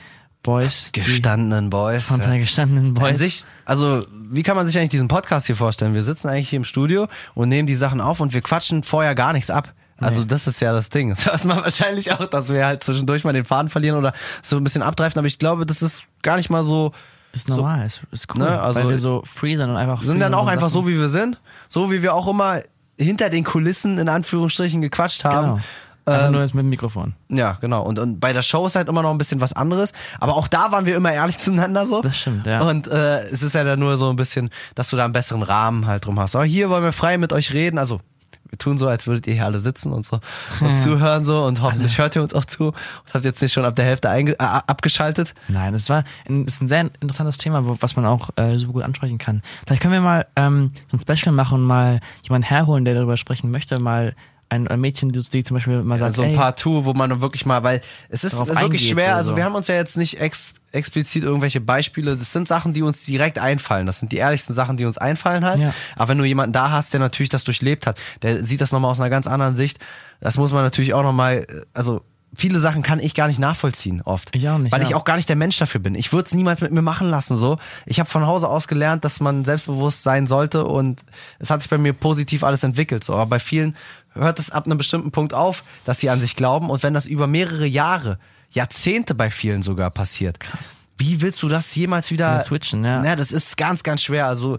Boys. 0.47 0.89
Gestandenen 0.93 1.69
Boys. 1.71 2.07
Von 2.07 2.21
zwei 2.23 2.39
gestandenen 2.39 2.87
An 2.87 2.95
Boys. 2.95 3.19
sich, 3.19 3.45
also 3.67 4.07
wie 4.31 4.43
kann 4.43 4.57
man 4.57 4.67
sich 4.67 4.79
eigentlich 4.79 4.91
diesen 4.91 5.09
Podcast 5.09 5.47
hier 5.47 5.57
vorstellen? 5.57 5.93
Wir 5.93 6.03
sitzen 6.05 6.29
eigentlich 6.29 6.49
hier 6.49 6.57
im 6.59 6.65
Studio 6.65 7.09
und 7.35 7.49
nehmen 7.51 7.67
die 7.67 7.77
Sachen 7.77 8.01
auf 8.01 8.21
und 8.21 8.33
wir 8.33 8.41
quatschen 8.41 8.83
vorher 8.83 9.15
gar 9.15 9.33
nichts 9.35 9.51
ab. 9.51 9.75
Also 9.99 10.25
das 10.25 10.47
ist 10.47 10.61
ja 10.61 10.73
das 10.73 10.89
Ding. 10.91 11.15
Das 11.25 11.45
man 11.45 11.59
wahrscheinlich 11.63 12.13
auch, 12.13 12.25
dass 12.27 12.49
wir 12.49 12.65
halt 12.67 12.85
zwischendurch 12.85 13.25
mal 13.25 13.33
den 13.33 13.45
Faden 13.45 13.71
verlieren 13.71 13.97
oder 13.99 14.13
so 14.43 14.57
ein 14.57 14.65
bisschen 14.65 14.83
abdreifen, 14.83 15.19
aber 15.19 15.27
ich 15.29 15.39
glaube, 15.39 15.67
das 15.67 15.83
ist 15.83 16.05
gar 16.23 16.37
nicht 16.37 16.49
mal 16.51 16.65
so. 16.65 16.93
ist 17.33 17.49
normal, 17.49 17.85
ist, 17.87 18.03
ist 18.13 18.35
cool, 18.35 18.43
Ne, 18.43 18.61
also- 18.61 18.81
weil 18.81 18.89
wir 18.91 18.99
so 18.99 19.23
free 19.27 19.57
sind 19.57 19.69
und 19.71 19.77
einfach 19.77 20.01
Wir 20.03 20.07
sind 20.07 20.21
dann 20.21 20.35
auch 20.35 20.47
einfach 20.49 20.69
Sachen- 20.71 20.85
so, 20.85 20.89
wie 20.89 20.99
wir 21.01 21.09
sind. 21.09 21.41
So 21.69 21.91
wie 21.91 22.03
wir 22.03 22.15
auch 22.15 22.29
immer 22.29 22.61
hinter 22.99 23.29
den 23.31 23.45
Kulissen 23.45 23.99
in 23.99 24.09
Anführungsstrichen 24.09 24.81
gequatscht 24.81 25.25
haben. 25.25 25.47
Genau. 25.49 25.61
Einfach 26.07 26.27
Ähm, 26.27 26.33
nur 26.33 26.41
jetzt 26.43 26.55
mit 26.55 26.63
dem 26.63 26.69
Mikrofon. 26.71 27.15
Ja, 27.29 27.59
genau. 27.61 27.83
Und, 27.83 27.99
und 27.99 28.21
bei 28.21 28.33
der 28.33 28.43
Show 28.43 28.65
ist 28.67 28.77
halt 28.77 28.89
immer 28.89 29.03
noch 29.03 29.11
ein 29.11 29.19
bisschen 29.19 29.41
was 29.41 29.53
anderes. 29.53 29.93
Aber 30.21 30.37
auch 30.37 30.47
da 30.49 30.71
waren 30.71 30.87
wir 30.87 30.97
immer 30.97 31.13
ehrlich 31.13 31.39
zueinander 31.41 31.85
so. 31.87 32.01
Das 32.01 32.17
stimmt, 32.17 32.47
ja. 32.47 32.61
Und 32.63 32.87
äh, 32.87 33.29
es 33.29 33.43
ist 33.43 33.55
ja 33.55 33.65
dann 33.65 33.81
nur 33.81 33.97
so 33.97 34.09
ein 34.11 34.17
bisschen, 34.17 34.51
dass 34.77 34.91
du 34.91 34.97
da 34.97 35.05
einen 35.05 35.13
besseren 35.13 35.43
Rahmen 35.43 35.87
halt 35.87 36.07
drum 36.07 36.19
hast. 36.21 36.37
Aber 36.37 36.45
hier 36.45 36.71
wollen 36.71 36.85
wir 36.85 36.93
frei 36.93 37.19
mit 37.19 37.33
euch 37.33 37.53
reden. 37.53 37.79
Also 37.79 38.01
wir 38.49 38.59
tun 38.59 38.79
so, 38.79 38.87
als 38.87 39.09
würdet 39.09 39.27
ihr 39.27 39.35
hier 39.35 39.45
alle 39.45 39.59
sitzen 39.59 39.93
und 39.93 40.07
so 40.07 40.21
und 40.61 40.75
zuhören 40.77 41.25
so 41.25 41.43
und 41.45 41.61
hoffentlich 41.63 41.99
hört 41.99 42.15
ihr 42.15 42.23
uns 42.23 42.33
auch 42.33 42.45
zu 42.45 42.67
und 42.69 42.75
habt 43.13 43.25
jetzt 43.25 43.43
nicht 43.43 43.53
schon 43.53 43.65
ab 43.65 43.75
der 43.75 43.85
Hälfte 43.85 44.07
äh, 44.09 44.37
abgeschaltet. 44.39 45.35
Nein, 45.49 45.75
es 45.75 45.91
war 45.91 46.05
ein, 46.29 46.45
ist 46.45 46.63
ein 46.63 46.69
sehr 46.69 46.89
interessantes 47.01 47.39
Thema, 47.39 47.67
wo, 47.67 47.77
was 47.81 47.97
man 47.97 48.07
auch 48.07 48.31
äh, 48.37 48.57
super 48.59 48.75
gut 48.75 48.83
ansprechen 48.85 49.19
kann. 49.19 49.43
Vielleicht 49.67 49.83
können 49.83 49.95
wir 49.95 50.01
mal 50.01 50.27
ähm, 50.37 50.71
so 50.89 50.97
ein 50.97 51.01
Special 51.01 51.35
machen 51.35 51.57
und 51.59 51.65
mal 51.65 51.99
jemanden 52.23 52.47
herholen, 52.47 52.85
der 52.85 52.95
darüber 52.95 53.17
sprechen 53.17 53.51
möchte, 53.51 53.81
mal 53.81 54.15
ein, 54.49 54.69
ein 54.69 54.81
Mädchen, 54.81 55.11
die, 55.11 55.43
zum 55.43 55.57
Beispiel 55.57 55.83
mal 55.83 55.99
sagt, 55.99 56.11
Also 56.11 56.23
ein 56.23 56.31
ey, 56.31 56.37
paar 56.37 56.55
Tour, 56.55 56.85
wo 56.85 56.95
man 56.95 57.21
wirklich 57.21 57.47
mal, 57.47 57.63
weil 57.63 57.81
es 58.09 58.25
ist 58.25 58.37
wirklich 58.39 58.89
schwer. 58.89 59.17
Also 59.17 59.31
so. 59.31 59.37
wir 59.37 59.45
haben 59.45 59.55
uns 59.55 59.67
ja 59.67 59.75
jetzt 59.75 59.97
nicht 59.97 60.21
ex 60.21 60.55
explizit 60.73 61.25
irgendwelche 61.25 61.61
Beispiele. 61.61 62.17
Das 62.19 62.33
sind 62.33 62.47
Sachen, 62.47 62.75
die 62.75 62.83
uns 62.83 63.05
direkt 63.05 63.39
einfallen. 63.39 63.87
Das 63.87 63.99
sind 63.99 64.13
die 64.13 64.19
ehrlichsten 64.19 64.53
Sachen, 64.53 64.77
die 64.77 64.85
uns 64.85 64.99
einfallen 64.99 65.45
halt. 65.45 65.61
Ja. 65.61 65.73
Aber 65.97 66.09
wenn 66.09 66.19
du 66.19 66.25
jemanden 66.25 66.53
da 66.53 66.71
hast, 66.71 66.93
der 66.93 67.01
natürlich 67.01 67.31
das 67.31 67.45
durchlebt 67.45 67.87
hat, 67.87 67.99
der 68.21 68.45
sieht 68.45 68.61
das 68.61 68.73
nochmal 68.73 68.91
aus 68.91 69.01
einer 69.01 69.09
ganz 69.09 69.27
anderen 69.27 69.55
Sicht. 69.55 69.79
Das 70.21 70.37
muss 70.37 70.53
man 70.53 70.63
natürlich 70.63 70.93
auch 70.93 71.03
nochmal, 71.03 71.47
also 71.73 72.03
viele 72.37 72.59
Sachen 72.59 72.83
kann 72.83 73.01
ich 73.01 73.15
gar 73.15 73.29
nicht 73.29 73.39
nachvollziehen 73.39 74.03
oft. 74.03 74.35
Ich 74.37 74.49
auch 74.49 74.59
nicht, 74.59 74.73
Weil 74.73 74.83
ja. 74.83 74.87
ich 74.87 74.95
auch 74.95 75.05
gar 75.05 75.17
nicht 75.17 75.29
der 75.29 75.37
Mensch 75.37 75.59
dafür 75.59 75.81
bin. 75.81 75.95
Ich 75.95 76.13
würde 76.13 76.27
es 76.27 76.35
niemals 76.35 76.61
mit 76.61 76.71
mir 76.71 76.83
machen 76.83 77.11
lassen 77.11 77.37
so. 77.37 77.59
Ich 77.87 77.99
habe 77.99 78.09
von 78.09 78.27
Hause 78.27 78.49
aus 78.49 78.69
gelernt, 78.69 79.05
dass 79.05 79.21
man 79.21 79.45
selbstbewusst 79.45 80.03
sein 80.03 80.27
sollte 80.27 80.65
und 80.65 81.03
es 81.39 81.51
hat 81.51 81.63
sich 81.63 81.71
bei 81.71 81.79
mir 81.79 81.93
positiv 81.93 82.45
alles 82.45 82.63
entwickelt 82.63 83.03
so. 83.03 83.15
Aber 83.15 83.27
bei 83.27 83.39
vielen 83.39 83.77
hört 84.13 84.39
es 84.39 84.51
ab 84.51 84.67
einem 84.67 84.79
bestimmten 84.79 85.11
Punkt 85.11 85.35
auf, 85.35 85.65
dass 85.85 86.01
sie 86.01 86.11
an 86.11 86.21
sich 86.21 86.37
glauben 86.37 86.71
und 86.71 86.83
wenn 86.83 86.95
das 86.95 87.07
über 87.07 87.27
mehrere 87.27 87.67
Jahre, 87.67 88.19
Jahrzehnte 88.51 89.15
bei 89.15 89.31
vielen 89.31 89.63
sogar 89.63 89.91
passiert. 89.91 90.41
Krass. 90.41 90.73
Wie 90.99 91.21
willst 91.21 91.43
du 91.43 91.49
das 91.49 91.75
jemals 91.75 92.11
wieder 92.11 92.41
switchen, 92.41 92.85
ja. 92.85 93.05
Ja, 93.05 93.17
das 93.17 93.33
ist 93.33 93.57
ganz, 93.57 93.83
ganz 93.83 94.03
schwer. 94.03 94.27
Also 94.27 94.59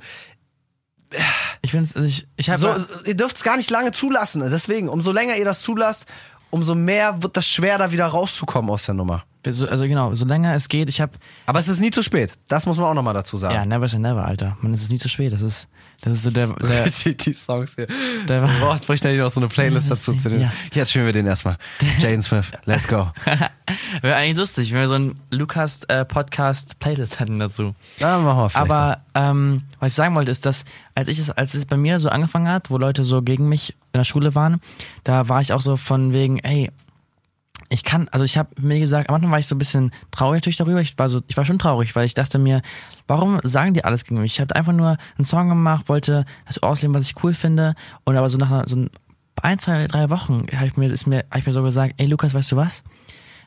ich 1.62 1.72
finde 1.72 1.90
also 1.96 2.08
ich, 2.08 2.28
ich 2.36 2.50
habe 2.50 2.60
so, 2.60 2.76
ihr 3.06 3.16
dürft 3.16 3.38
es 3.38 3.44
gar 3.44 3.58
nicht 3.58 3.70
lange 3.70 3.92
zulassen. 3.92 4.42
Deswegen, 4.50 4.90
umso 4.90 5.12
länger 5.12 5.36
ihr 5.38 5.46
das 5.46 5.62
zulasst, 5.62 6.06
umso 6.50 6.76
mehr 6.76 7.22
wird 7.22 7.38
das 7.38 7.48
schwer, 7.48 7.78
da 7.78 7.92
wieder 7.92 8.06
rauszukommen 8.08 8.72
aus 8.72 8.86
der 8.86 8.96
Nummer. 8.96 9.24
So, 9.52 9.68
also 9.68 9.88
genau, 9.88 10.14
solange 10.14 10.54
es 10.54 10.70
geht, 10.70 10.90
ich 10.90 11.02
habe 11.02 11.14
Aber 11.46 11.60
es 11.60 11.68
ist 11.68 11.80
nie 11.80 11.92
zu 11.92 12.02
spät. 12.02 12.34
Das 12.48 12.66
muss 12.66 12.78
man 12.78 12.88
auch 12.88 12.94
nochmal 12.94 13.14
dazu 13.14 13.38
sagen. 13.38 13.56
ja, 13.56 13.66
never 13.66 13.88
say 13.88 14.00
never, 14.00 14.26
Alter. 14.26 14.58
Man, 14.62 14.74
es 14.74 14.82
ist 14.84 14.92
nie 14.92 14.98
zu 14.98 15.10
spät. 15.10 15.34
Das 15.34 15.42
ist, 15.42 15.68
das 16.02 16.14
ist 16.14 16.24
so 16.24 16.32
der, 16.32 16.48
der 16.62 16.90
die, 16.90 17.16
die 17.16 17.34
Songs 17.34 17.76
hier. 17.76 17.88
Der 18.28 18.48
so, 18.48 18.48
braucht 18.60 18.86
bricht 18.86 19.06
da 19.06 19.12
noch 19.12 19.30
so 19.30 19.40
eine 19.40 19.50
Playlist 19.50 19.92
dazu 19.92 20.14
zu 20.14 20.30
nehmen. 20.30 20.42
Ja. 20.42 20.52
Jetzt 20.74 20.92
spielen 20.92 21.06
wir 21.06 21.14
den 21.14 21.26
erstmal. 21.26 21.58
Jaden 22.00 22.22
Smith, 22.22 22.52
let's 22.66 22.88
go. 22.88 23.12
wäre 24.02 24.16
eigentlich 24.16 24.38
lustig, 24.38 24.74
wenn 24.74 24.82
wir 24.82 24.88
so 24.88 24.96
einen 24.96 25.20
Lukas 25.30 25.84
äh, 25.86 26.06
Podcast 26.06 26.80
Playlist 26.80 27.20
hätten 27.20 27.40
dazu. 27.40 27.76
Na, 28.00 28.18
machen 28.20 28.38
wir 28.38 28.50
vielleicht. 28.50 28.72
Aber 28.72 29.02
ähm, 29.14 29.64
was 29.80 29.94
ich 29.94 29.96
sagen 29.96 30.16
wollte, 30.16 30.32
ist, 30.32 30.46
dass 30.46 30.66
als 30.96 31.08
ich 31.08 31.20
es, 31.20 31.30
als 31.32 31.54
es 31.54 31.66
bei 31.66 31.78
mir 31.78 32.00
so 32.00 32.10
angefangen 32.10 32.48
hat, 32.48 32.70
wo 32.70 32.78
Leute 32.78 33.04
so 33.04 33.22
gegen 33.22 33.50
mich 33.50 33.72
in 33.94 34.00
der 34.00 34.06
Schule 34.06 34.36
waren, 34.36 34.62
da 35.04 35.30
war 35.30 35.42
ich 35.42 35.54
auch 35.54 35.62
so 35.62 35.78
von 35.78 36.14
wegen, 36.14 36.40
ey, 36.40 36.72
ich 37.70 37.84
kann, 37.84 38.08
also 38.10 38.24
ich 38.24 38.38
habe 38.38 38.50
mir 38.62 38.80
gesagt, 38.80 39.10
am 39.10 39.16
Anfang 39.16 39.32
war 39.32 39.40
ich 39.40 39.48
so 39.48 39.56
ein 39.56 39.60
bisschen 39.60 39.92
traurig 40.12 40.38
natürlich 40.38 40.58
darüber. 40.58 40.82
Ich 40.82 40.98
war 40.98 41.10
so, 41.10 41.22
ich 41.28 41.36
war 41.36 41.46
schon 41.46 41.60
traurig, 41.60 41.96
weil 41.96 42.06
ich 42.06 42.14
dachte 42.14 42.40
mir, 42.40 42.62
warum 43.08 43.40
sagen 43.44 43.74
die 43.74 43.84
alles 43.84 44.06
gegen 44.06 44.22
mich? 44.22 44.34
Ich 44.34 44.42
habe 44.42 44.56
einfach 44.56 44.74
nur 44.74 44.98
einen 45.18 45.26
Song 45.26 45.50
gemacht, 45.50 45.90
wollte 45.90 46.26
das 46.46 46.62
ausleben, 46.64 46.96
was 46.96 47.10
ich 47.10 47.24
cool 47.24 47.34
finde. 47.34 47.76
Und 48.06 48.16
aber 48.16 48.30
so 48.30 48.38
nach 48.38 48.68
so 48.68 48.86
ein, 49.42 49.60
zwei, 49.60 49.86
drei 49.88 50.10
Wochen 50.10 50.46
habe 50.56 50.68
ich 50.68 50.78
mir, 50.78 50.92
ist 50.92 51.08
mir, 51.08 51.26
hab 51.30 51.40
ich 51.40 51.46
mir 51.46 51.52
so 51.52 51.64
gesagt, 51.64 51.96
ey 51.98 52.08
Lukas, 52.08 52.34
weißt 52.34 52.52
du 52.52 52.56
was? 52.56 52.84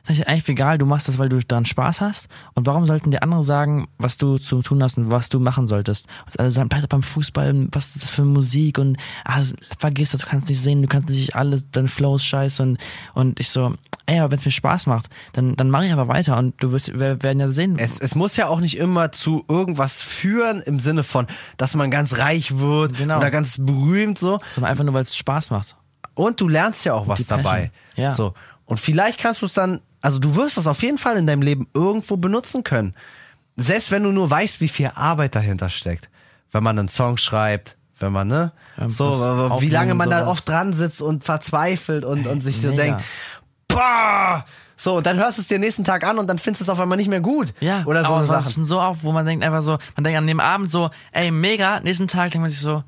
Das 0.07 0.17
ist 0.17 0.27
eigentlich 0.27 0.49
egal, 0.49 0.79
du 0.79 0.85
machst 0.87 1.07
das, 1.07 1.19
weil 1.19 1.29
du 1.29 1.37
daran 1.39 1.65
Spaß 1.65 2.01
hast. 2.01 2.27
Und 2.55 2.65
warum 2.65 2.87
sollten 2.87 3.11
dir 3.11 3.21
andere 3.21 3.43
sagen, 3.43 3.87
was 3.99 4.17
du 4.17 4.37
zu 4.39 4.61
tun 4.63 4.81
hast 4.81 4.97
und 4.97 5.11
was 5.11 5.29
du 5.29 5.39
machen 5.39 5.67
solltest? 5.67 6.07
Und 6.25 6.39
alle 6.39 6.49
sagen, 6.49 6.69
bleib 6.69 6.89
beim 6.89 7.03
Fußball, 7.03 7.67
was 7.71 7.95
ist 7.95 8.03
das 8.03 8.09
für 8.09 8.23
Musik 8.23 8.79
und 8.79 8.97
ah, 9.25 9.43
vergiss 9.77 10.11
das, 10.11 10.21
du 10.21 10.27
kannst 10.27 10.49
nicht 10.49 10.59
sehen, 10.59 10.81
du 10.81 10.87
kannst 10.87 11.09
nicht 11.09 11.35
alles, 11.35 11.65
dein 11.71 11.87
Flow 11.87 12.15
ist 12.15 12.25
scheiße 12.25 12.63
und, 12.63 12.77
und 13.13 13.39
ich 13.39 13.49
so, 13.49 13.75
ey, 14.05 14.19
aber 14.19 14.31
wenn 14.31 14.39
es 14.39 14.45
mir 14.45 14.51
Spaß 14.51 14.87
macht, 14.87 15.07
dann, 15.33 15.55
dann 15.55 15.69
mache 15.69 15.85
ich 15.85 15.93
aber 15.93 16.07
weiter 16.07 16.37
und 16.37 16.53
du 16.61 16.71
wirst, 16.71 16.99
wir 16.99 17.21
werden 17.23 17.39
ja 17.39 17.49
sehen. 17.49 17.77
es, 17.79 17.99
es 17.99 18.15
muss 18.15 18.35
ja 18.37 18.47
auch 18.47 18.59
nicht 18.59 18.77
immer 18.77 19.11
zu 19.11 19.43
irgendwas 19.47 20.01
führen 20.01 20.61
im 20.61 20.79
Sinne 20.79 21.03
von, 21.03 21.27
dass 21.57 21.75
man 21.75 21.91
ganz 21.91 22.17
reich 22.17 22.57
wird 22.57 22.97
Genau. 22.97 23.17
oder 23.17 23.31
ganz 23.31 23.57
berühmt 23.59 24.17
so. 24.19 24.39
sondern 24.55 24.71
einfach 24.71 24.83
nur, 24.83 24.93
weil 24.93 25.03
es 25.03 25.15
Spaß 25.15 25.51
macht. 25.51 25.75
Und 26.13 26.41
du 26.41 26.47
lernst 26.47 26.83
ja 26.85 26.93
auch 26.93 27.07
was 27.07 27.27
dabei. 27.27 27.71
Ja. 27.95 28.11
So. 28.11 28.33
Und 28.65 28.79
vielleicht 28.79 29.19
kannst 29.19 29.41
du 29.41 29.45
es 29.45 29.53
dann, 29.53 29.81
also 30.01 30.19
du 30.19 30.35
wirst 30.35 30.57
das 30.57 30.67
auf 30.67 30.81
jeden 30.83 30.97
Fall 30.97 31.17
in 31.17 31.25
deinem 31.27 31.41
Leben 31.41 31.67
irgendwo 31.73 32.17
benutzen 32.17 32.63
können. 32.63 32.95
Selbst 33.55 33.91
wenn 33.91 34.03
du 34.03 34.11
nur 34.11 34.29
weißt, 34.29 34.61
wie 34.61 34.67
viel 34.67 34.91
Arbeit 34.95 35.35
dahinter 35.35 35.69
steckt. 35.69 36.09
Wenn 36.51 36.63
man 36.63 36.77
einen 36.79 36.87
Song 36.89 37.17
schreibt, 37.17 37.77
wenn 37.99 38.11
man, 38.11 38.27
ne? 38.27 38.51
So, 38.87 39.11
wie 39.61 39.69
lange 39.69 39.93
man 39.93 40.09
da 40.09 40.27
oft 40.27 40.47
dran 40.49 40.73
sitzt 40.73 41.01
und 41.01 41.23
verzweifelt 41.23 42.03
und, 42.03 42.27
und 42.27 42.41
sich 42.41 42.59
so 42.59 42.69
mega. 42.69 42.83
denkt, 42.83 43.03
boah! 43.73 44.45
So, 44.77 44.97
und 44.97 45.05
dann 45.05 45.17
hörst 45.17 45.37
du 45.37 45.41
es 45.43 45.47
dir 45.47 45.59
nächsten 45.59 45.83
Tag 45.83 46.03
an 46.03 46.17
und 46.17 46.27
dann 46.27 46.39
findest 46.39 46.61
du 46.61 46.63
es 46.63 46.69
auf 46.69 46.79
einmal 46.79 46.97
nicht 46.97 47.07
mehr 47.09 47.21
gut. 47.21 47.53
Ja, 47.59 47.83
Oder 47.85 48.01
so 48.03 48.15
aber 48.15 48.37
es 48.39 48.47
ist 48.47 48.53
schon 48.53 48.65
so 48.65 48.81
oft, 48.81 49.03
wo 49.03 49.11
man 49.11 49.25
denkt 49.27 49.45
einfach 49.45 49.61
so, 49.61 49.77
man 49.95 50.03
denkt 50.03 50.17
an 50.17 50.25
dem 50.25 50.39
Abend 50.39 50.71
so, 50.71 50.89
ey, 51.11 51.29
mega, 51.29 51.79
nächsten 51.81 52.07
Tag 52.07 52.31
denkt 52.31 52.41
man 52.41 52.49
sich 52.49 52.61
so, 52.61 52.83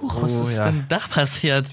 huch, 0.00 0.20
was 0.22 0.38
Oh, 0.38 0.42
ist 0.42 0.56
ja. 0.56 0.66
denn 0.66 0.84
da 0.90 0.98
passiert? 0.98 1.72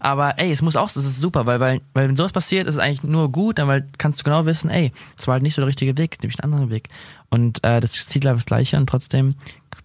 Aber 0.00 0.38
ey, 0.38 0.50
es 0.50 0.62
muss 0.62 0.76
auch, 0.76 0.88
es 0.88 0.96
ist 0.96 1.20
super, 1.20 1.46
weil, 1.46 1.60
weil, 1.60 1.80
weil 1.92 2.08
wenn 2.08 2.16
sowas 2.16 2.32
passiert, 2.32 2.66
ist 2.66 2.76
es 2.76 2.80
eigentlich 2.80 3.02
nur 3.04 3.30
gut, 3.30 3.58
dann 3.58 3.68
weil 3.68 3.86
kannst 3.98 4.18
du 4.20 4.24
genau 4.24 4.46
wissen, 4.46 4.70
ey, 4.70 4.92
es 5.16 5.26
war 5.28 5.34
halt 5.34 5.42
nicht 5.42 5.54
so 5.54 5.60
der 5.62 5.68
richtige 5.68 5.96
Weg, 5.98 6.16
nämlich 6.22 6.38
ein 6.40 6.44
anderer 6.44 6.70
Weg. 6.70 6.88
Und 7.30 7.62
äh, 7.64 7.80
das 7.80 7.92
Ziel 7.92 8.20
bleibt 8.22 8.38
das 8.38 8.46
gleiche 8.46 8.78
und 8.78 8.86
trotzdem 8.88 9.34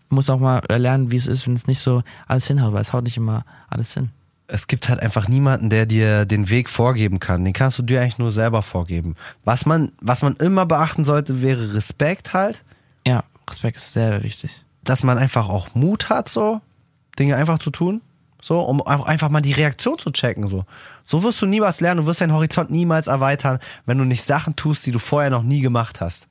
muss 0.09 0.29
auch 0.29 0.39
mal 0.39 0.61
lernen, 0.69 1.11
wie 1.11 1.17
es 1.17 1.27
ist, 1.27 1.45
wenn 1.45 1.53
es 1.53 1.67
nicht 1.67 1.79
so 1.79 2.01
alles 2.27 2.47
hinhaut, 2.47 2.71
weil 2.73 2.81
es 2.81 2.93
haut 2.93 3.03
nicht 3.03 3.17
immer 3.17 3.43
alles 3.69 3.93
hin. 3.93 4.09
Es 4.47 4.67
gibt 4.67 4.87
halt 4.87 5.01
einfach 5.01 5.27
niemanden, 5.27 5.69
der 5.69 5.85
dir 5.85 6.25
den 6.25 6.49
Weg 6.49 6.69
vorgeben 6.69 7.19
kann. 7.19 7.43
Den 7.43 7.53
kannst 7.53 7.77
du 7.79 7.83
dir 7.83 8.01
eigentlich 8.01 8.17
nur 8.17 8.31
selber 8.31 8.61
vorgeben. 8.61 9.15
Was 9.43 9.65
man, 9.65 9.91
was 9.99 10.21
man 10.21 10.35
immer 10.37 10.65
beachten 10.65 11.03
sollte, 11.03 11.41
wäre 11.41 11.73
Respekt 11.73 12.33
halt, 12.33 12.63
Ja, 13.05 13.23
Respekt 13.49 13.77
ist 13.77 13.93
sehr 13.93 14.23
wichtig. 14.23 14.63
dass 14.83 15.03
man 15.03 15.17
einfach 15.17 15.49
auch 15.49 15.75
Mut 15.75 16.09
hat, 16.09 16.29
so 16.29 16.61
Dinge 17.19 17.35
einfach 17.35 17.59
zu 17.59 17.71
tun. 17.71 18.01
So, 18.39 18.61
um 18.61 18.81
einfach 18.85 19.29
mal 19.29 19.41
die 19.41 19.51
Reaktion 19.51 19.97
zu 19.97 20.11
checken. 20.11 20.47
So. 20.47 20.63
so 21.03 21.23
wirst 21.23 21.41
du 21.41 21.47
nie 21.47 21.59
was 21.59 21.81
lernen, 21.81 22.01
du 22.01 22.05
wirst 22.05 22.21
deinen 22.21 22.33
Horizont 22.33 22.69
niemals 22.69 23.07
erweitern, 23.07 23.59
wenn 23.85 23.97
du 23.97 24.05
nicht 24.05 24.23
Sachen 24.23 24.55
tust, 24.55 24.85
die 24.85 24.91
du 24.91 24.99
vorher 24.99 25.31
noch 25.31 25.43
nie 25.43 25.59
gemacht 25.61 25.99
hast. 26.01 26.27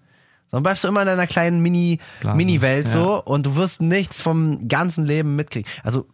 Dann 0.50 0.62
bleibst 0.62 0.84
du 0.84 0.88
immer 0.88 1.00
in 1.00 1.06
deiner 1.06 1.26
kleinen 1.26 1.60
Mini, 1.60 1.98
Mini-Welt 2.22 2.86
ja. 2.86 2.92
so 2.92 3.22
und 3.24 3.44
du 3.44 3.56
wirst 3.56 3.82
nichts 3.82 4.22
vom 4.22 4.68
ganzen 4.68 5.04
Leben 5.04 5.34
mitkriegen. 5.34 5.68
Also, 5.82 6.06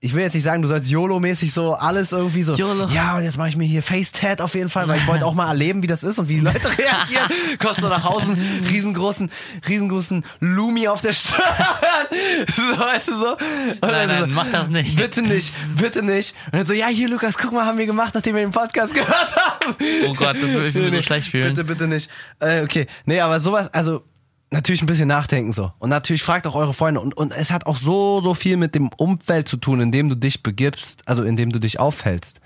ich 0.00 0.14
will 0.14 0.22
jetzt 0.22 0.34
nicht 0.34 0.44
sagen, 0.44 0.62
du 0.62 0.68
sollst 0.68 0.88
YOLO-mäßig 0.88 1.52
so 1.52 1.74
alles 1.74 2.12
irgendwie 2.12 2.44
so. 2.44 2.54
YOLO. 2.54 2.86
Ja, 2.86 3.16
und 3.16 3.24
jetzt 3.24 3.36
mache 3.36 3.48
ich 3.48 3.56
mir 3.56 3.64
hier 3.64 3.82
Face-Tat 3.82 4.40
auf 4.40 4.54
jeden 4.54 4.70
Fall, 4.70 4.86
weil 4.86 4.96
ich 4.98 5.06
wollte 5.08 5.26
auch 5.26 5.34
mal 5.34 5.48
erleben, 5.48 5.82
wie 5.82 5.88
das 5.88 6.04
ist 6.04 6.20
und 6.20 6.28
wie 6.28 6.36
die 6.36 6.40
Leute 6.40 6.68
reagieren. 6.78 7.28
Kommst 7.58 7.82
du 7.82 7.88
nach 7.88 8.04
Hause, 8.04 8.32
einen 8.32 8.64
riesengroßen, 8.68 9.28
riesengroßen 9.68 10.24
Lumi 10.38 10.86
auf 10.86 11.02
der 11.02 11.12
Stirn. 11.12 11.42
so, 12.54 12.62
weißt 12.78 13.08
du 13.08 13.18
so? 13.18 13.32
Und 13.32 13.80
Nein, 13.82 14.08
dann 14.08 14.18
so, 14.20 14.26
nein, 14.26 14.34
mach 14.34 14.50
das 14.52 14.68
nicht. 14.68 14.94
Bitte 14.94 15.20
nicht, 15.22 15.52
bitte 15.76 16.02
nicht. 16.02 16.36
Und 16.46 16.54
dann 16.54 16.66
so, 16.66 16.74
ja, 16.74 16.86
hier, 16.86 17.08
Lukas, 17.08 17.36
guck 17.36 17.52
mal, 17.52 17.66
haben 17.66 17.78
wir 17.78 17.86
gemacht, 17.86 18.14
nachdem 18.14 18.36
wir 18.36 18.42
den 18.42 18.52
Podcast 18.52 18.94
gehört 18.94 19.34
haben. 19.34 19.74
Oh 20.06 20.14
Gott, 20.14 20.36
das 20.40 20.52
würde 20.52 20.68
ich 20.68 20.74
mich 20.76 20.92
so 20.92 21.02
schlecht 21.02 21.28
fühlen. 21.28 21.54
Bitte, 21.54 21.64
bitte 21.64 21.88
nicht. 21.88 22.08
Äh, 22.38 22.62
okay, 22.62 22.86
nee, 23.04 23.20
aber 23.20 23.40
sowas, 23.40 23.74
also 23.74 24.04
natürlich 24.50 24.82
ein 24.82 24.86
bisschen 24.86 25.08
nachdenken 25.08 25.52
so. 25.52 25.72
Und 25.78 25.90
natürlich 25.90 26.22
fragt 26.22 26.46
auch 26.46 26.54
eure 26.54 26.74
Freunde. 26.74 27.00
Und, 27.00 27.16
und 27.16 27.32
es 27.32 27.50
hat 27.50 27.66
auch 27.66 27.76
so, 27.76 28.20
so 28.20 28.34
viel 28.34 28.56
mit 28.56 28.74
dem 28.74 28.90
Umfeld 28.96 29.48
zu 29.48 29.56
tun, 29.56 29.80
in 29.80 29.92
dem 29.92 30.08
du 30.08 30.14
dich 30.14 30.42
begibst, 30.42 31.02
also 31.06 31.22
in 31.22 31.36
dem 31.36 31.52
du 31.52 31.58
dich 31.58 31.78
aufhältst. 31.78 32.40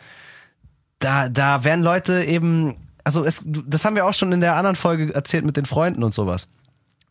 Da, 0.98 1.28
da 1.28 1.64
werden 1.64 1.82
Leute 1.82 2.24
eben, 2.24 2.76
also 3.04 3.24
es, 3.24 3.42
das 3.44 3.84
haben 3.84 3.96
wir 3.96 4.06
auch 4.06 4.14
schon 4.14 4.32
in 4.32 4.40
der 4.40 4.56
anderen 4.56 4.76
Folge 4.76 5.14
erzählt 5.14 5.44
mit 5.44 5.56
den 5.56 5.66
Freunden 5.66 6.02
und 6.02 6.14
sowas. 6.14 6.48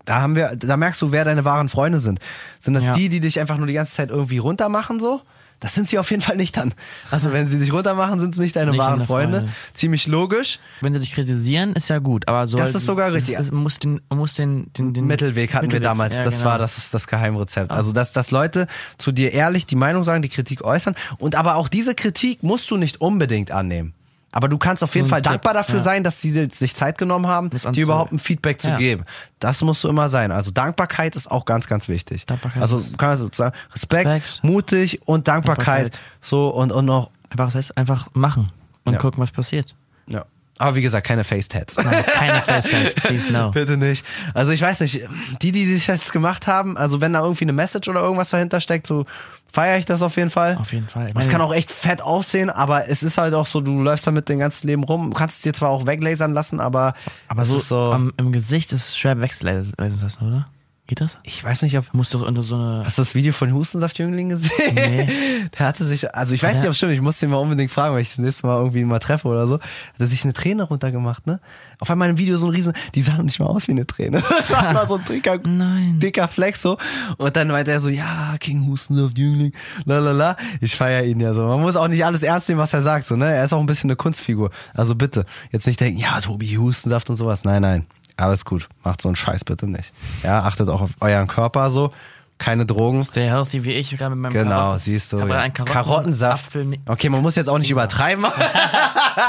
Da 0.05 0.21
haben 0.21 0.35
wir, 0.35 0.55
da 0.55 0.77
merkst 0.77 1.01
du, 1.01 1.11
wer 1.11 1.25
deine 1.25 1.45
wahren 1.45 1.69
Freunde 1.69 1.99
sind. 1.99 2.19
Sind 2.59 2.73
das 2.73 2.87
Ja. 2.87 2.93
die, 2.93 3.09
die 3.09 3.19
dich 3.19 3.39
einfach 3.39 3.57
nur 3.57 3.67
die 3.67 3.73
ganze 3.73 3.93
Zeit 3.93 4.09
irgendwie 4.09 4.39
runtermachen 4.39 4.99
so? 4.99 5.21
Das 5.61 5.73
sind 5.75 5.87
sie 5.87 5.97
auf 5.99 6.09
jeden 6.11 6.21
Fall 6.21 6.35
nicht 6.35 6.57
dann. 6.57 6.73
Also 7.11 7.31
wenn 7.31 7.45
sie 7.47 7.57
dich 7.59 7.71
runtermachen, 7.71 8.19
sind 8.19 8.33
es 8.33 8.39
nicht 8.39 8.55
deine 8.55 8.71
Nicht 8.71 8.79
wahren 8.79 9.05
Freunde. 9.05 9.37
Freunde. 9.41 9.53
Ziemlich 9.73 10.07
logisch. 10.07 10.59
Wenn 10.81 10.91
sie 10.93 10.99
dich 10.99 11.13
kritisieren, 11.13 11.73
ist 11.73 11.87
ja 11.87 11.99
gut, 11.99 12.27
aber 12.27 12.47
so. 12.47 12.57
Das 12.57 12.75
ist 12.75 12.85
sogar 12.85 13.07
es- 13.09 13.13
richtig. 13.15 13.35
Es, 13.37 13.51
man 13.51 13.63
muss 13.63 13.77
den, 13.79 14.01
muss 14.13 14.33
den, 14.33 14.73
den, 14.73 14.93
den 14.93 15.05
Mittelweg 15.05 15.53
hatten 15.53 15.71
wir 15.71 15.79
Mittelweg- 15.79 15.83
damals. 15.83 16.17
ja, 16.17 16.23
das 16.25 16.39
genau. 16.39 16.49
war 16.49 16.57
das 16.57 16.91
das 16.91 17.07
Geheimrezept. 17.07 17.71
Also 17.71 17.91
dass, 17.93 18.11
dass 18.11 18.31
Leute 18.31 18.67
zu 18.97 19.11
dir 19.11 19.31
ehrlich 19.33 19.65
die 19.67 19.75
Meinung 19.75 20.03
sagen, 20.03 20.21
die 20.21 20.29
Kritik 20.29 20.63
äußern 20.63 20.95
und 21.19 21.35
aber 21.35 21.55
auch 21.55 21.67
diese 21.69 21.93
Kritik 21.95 22.43
musst 22.43 22.69
du 22.71 22.75
nicht 22.77 22.99
unbedingt 22.99 23.51
annehmen. 23.51 23.93
Aber 24.33 24.47
du 24.47 24.57
kannst 24.57 24.83
auf 24.83 24.95
jeden 24.95 25.07
ein 25.07 25.09
Fall 25.09 25.21
Tipp, 25.21 25.31
dankbar 25.31 25.53
dafür 25.53 25.75
ja. 25.77 25.81
sein, 25.83 26.03
dass 26.03 26.21
sie 26.21 26.47
sich 26.51 26.73
Zeit 26.75 26.97
genommen 26.97 27.27
haben, 27.27 27.49
dir 27.49 27.83
überhaupt 27.83 28.13
ein 28.13 28.19
Feedback 28.19 28.61
zu 28.61 28.69
Ja. 28.69 28.77
geben. 28.77 29.03
Das 29.39 29.61
musst 29.61 29.83
du 29.83 29.89
immer 29.89 30.07
sein. 30.09 30.31
Also 30.31 30.51
Dankbarkeit 30.51 31.15
ist 31.15 31.29
auch 31.29 31.45
ganz, 31.45 31.67
ganz 31.67 31.87
wichtig. 31.89 32.25
Dankbarkeit 32.25 32.61
also 32.61 32.79
kann 32.97 33.09
man 33.09 33.17
so 33.17 33.29
sagen, 33.33 33.55
Respekt, 33.73 34.07
Respekt. 34.07 34.43
mutig 34.43 35.01
und 35.05 35.27
Dankbarkeit. 35.27 35.67
Dankbarkeit. 35.93 35.99
So 36.21 36.49
und, 36.49 36.71
und 36.71 36.85
noch, 36.85 37.09
Einfach, 37.29 37.45
das 37.45 37.55
heißt, 37.55 37.77
einfach 37.77 38.07
machen 38.13 38.51
und 38.85 38.93
Ja. 38.93 38.99
gucken, 38.99 39.21
was 39.21 39.31
passiert. 39.31 39.75
ja. 40.07 40.25
Aber 40.57 40.75
wie 40.75 40.83
gesagt, 40.83 41.07
keine 41.07 41.23
Face-Tats. 41.23 41.75
Keine 41.75 42.41
Facetimes, 42.41 42.93
please 42.95 43.31
no. 43.31 43.49
Bitte 43.49 43.77
nicht. 43.77 44.05
Also 44.35 44.51
ich 44.51 44.61
weiß 44.61 44.81
nicht, 44.81 45.01
die, 45.41 45.51
die 45.51 45.65
sich 45.65 45.87
jetzt 45.87 46.13
gemacht 46.13 46.45
haben, 46.45 46.77
also 46.77 47.01
wenn 47.01 47.13
da 47.13 47.21
irgendwie 47.21 47.45
eine 47.45 47.53
Message 47.53 47.87
oder 47.89 48.01
irgendwas 48.01 48.29
dahinter 48.29 48.61
steckt, 48.61 48.85
so 48.85 49.07
feiere 49.51 49.77
ich 49.77 49.85
das 49.85 50.01
auf 50.01 50.15
jeden 50.17 50.29
Fall. 50.29 50.57
Auf 50.57 50.73
jeden 50.73 50.87
Fall. 50.87 51.11
Es 51.17 51.27
kann 51.29 51.41
auch 51.41 51.53
echt 51.53 51.71
fett 51.71 52.01
aussehen, 52.01 52.49
aber 52.49 52.87
es 52.87 53.03
ist 53.03 53.17
halt 53.17 53.33
auch 53.33 53.45
so, 53.45 53.61
du 53.61 53.81
läufst 53.81 54.07
damit 54.07 54.29
dein 54.29 54.39
ganzes 54.39 54.63
Leben 54.63 54.83
rum. 54.83 55.11
Du 55.11 55.17
kannst 55.17 55.37
es 55.37 55.41
dir 55.41 55.53
zwar 55.53 55.69
auch 55.69 55.85
weglasern 55.85 56.33
lassen, 56.33 56.59
aber, 56.59 56.93
Aber 57.27 57.41
es 57.43 57.49
so, 57.49 57.55
ist 57.57 57.67
so. 57.67 57.91
am, 57.91 58.13
im 58.17 58.31
Gesicht 58.31 58.71
ist 58.73 58.89
es 58.89 58.97
schwer 58.97 59.19
wegzulesen 59.19 59.73
lassen, 59.77 60.27
oder? 60.27 60.45
Geht 60.91 60.99
das? 60.99 61.17
ich 61.23 61.41
weiß 61.41 61.61
nicht, 61.61 61.77
ob. 61.77 61.89
Du 61.89 61.95
musst 61.95 62.13
doch 62.13 62.21
unter 62.21 62.43
so 62.43 62.55
eine. 62.55 62.83
Hast 62.85 62.97
du 62.97 63.01
das 63.03 63.15
Video 63.15 63.31
von 63.31 63.53
Hustensaftjüngling 63.53 64.27
gesehen? 64.27 64.75
Nee. 64.75 65.07
Der 65.57 65.65
hatte 65.65 65.85
sich, 65.85 66.13
also 66.13 66.35
ich 66.35 66.43
weiß 66.43 66.51
Ja. 66.51 66.57
nicht, 66.57 66.65
ob 66.65 66.71
es 66.71 66.77
stimmt, 66.77 66.91
ich 66.91 66.99
muss 66.99 67.17
den 67.17 67.29
mal 67.29 67.37
unbedingt 67.37 67.71
fragen, 67.71 67.95
weil 67.95 68.01
ich 68.01 68.09
das 68.09 68.17
nächste 68.17 68.45
Mal 68.45 68.57
irgendwie 68.57 68.81
ihn 68.81 68.87
mal 68.89 68.99
treffe 68.99 69.29
oder 69.29 69.47
so. 69.47 69.53
Hat 69.55 69.61
er 69.99 70.07
sich 70.07 70.25
eine 70.25 70.33
Träne 70.33 70.63
runtergemacht, 70.63 71.25
ne? 71.27 71.39
Auf 71.79 71.89
einmal 71.89 72.09
im 72.09 72.17
Video 72.17 72.37
so 72.37 72.47
ein 72.47 72.51
Riesen, 72.51 72.73
die 72.93 73.01
sah 73.01 73.13
noch 73.15 73.23
nicht 73.23 73.39
mal 73.39 73.45
aus 73.45 73.69
wie 73.69 73.71
eine 73.71 73.87
Träne. 73.87 74.21
Das 74.29 74.51
war 74.51 74.73
mal 74.73 74.85
so 74.85 74.97
ein 74.97 75.05
dicker, 75.05 75.39
Nein. 75.45 75.97
dicker 76.01 76.27
Fleck 76.27 76.57
so. 76.57 76.77
Und 77.17 77.37
dann 77.37 77.47
meinte 77.47 77.71
er 77.71 77.79
so, 77.79 77.87
ja, 77.87 78.35
King 78.41 78.67
Hustensaftjüngling, 78.67 79.53
lalala. 79.85 80.35
Ich 80.59 80.75
feiere 80.75 81.05
ihn 81.05 81.21
ja 81.21 81.33
so. 81.33 81.45
Man 81.47 81.61
muss 81.61 81.77
auch 81.77 81.87
nicht 81.87 82.03
alles 82.03 82.21
ernst 82.21 82.49
nehmen, 82.49 82.59
was 82.59 82.73
er 82.73 82.81
sagt, 82.81 83.07
so, 83.07 83.15
ne? 83.15 83.33
Er 83.33 83.45
ist 83.45 83.53
auch 83.53 83.61
ein 83.61 83.65
bisschen 83.65 83.89
eine 83.89 83.95
Kunstfigur. 83.95 84.51
Also 84.73 84.95
bitte, 84.95 85.25
jetzt 85.53 85.67
nicht 85.67 85.79
denken, 85.79 86.01
ja, 86.01 86.19
Tobi 86.19 86.57
Hustensaft 86.57 87.09
und 87.09 87.15
sowas. 87.15 87.45
Nein, 87.45 87.61
nein. 87.61 87.85
Alles 88.17 88.45
gut. 88.45 88.67
Macht 88.83 89.01
so 89.01 89.09
einen 89.09 89.15
Scheiß 89.15 89.43
bitte 89.45 89.67
nicht. 89.67 89.91
Ja, 90.23 90.39
achtet 90.43 90.69
auch 90.69 90.81
auf 90.81 90.91
euren 90.99 91.27
Körper 91.27 91.69
so. 91.71 91.91
Keine 92.37 92.65
Drogen. 92.65 93.03
Sehr 93.03 93.29
healthy 93.29 93.63
wie 93.65 93.73
ich, 93.73 93.95
gerade 93.95 94.15
mit 94.15 94.19
meinem 94.23 94.33
Genau, 94.33 94.49
Karotten. 94.49 94.79
siehst 94.79 95.13
du. 95.13 95.19
Ja. 95.19 95.25
Karotten 95.49 95.65
Karottensaft. 95.65 96.55
Apfel- 96.55 96.79
Okay, 96.87 97.09
man 97.09 97.21
muss 97.21 97.35
jetzt 97.35 97.47
auch 97.49 97.59
nicht 97.59 97.69
übertreiben. 97.69 98.25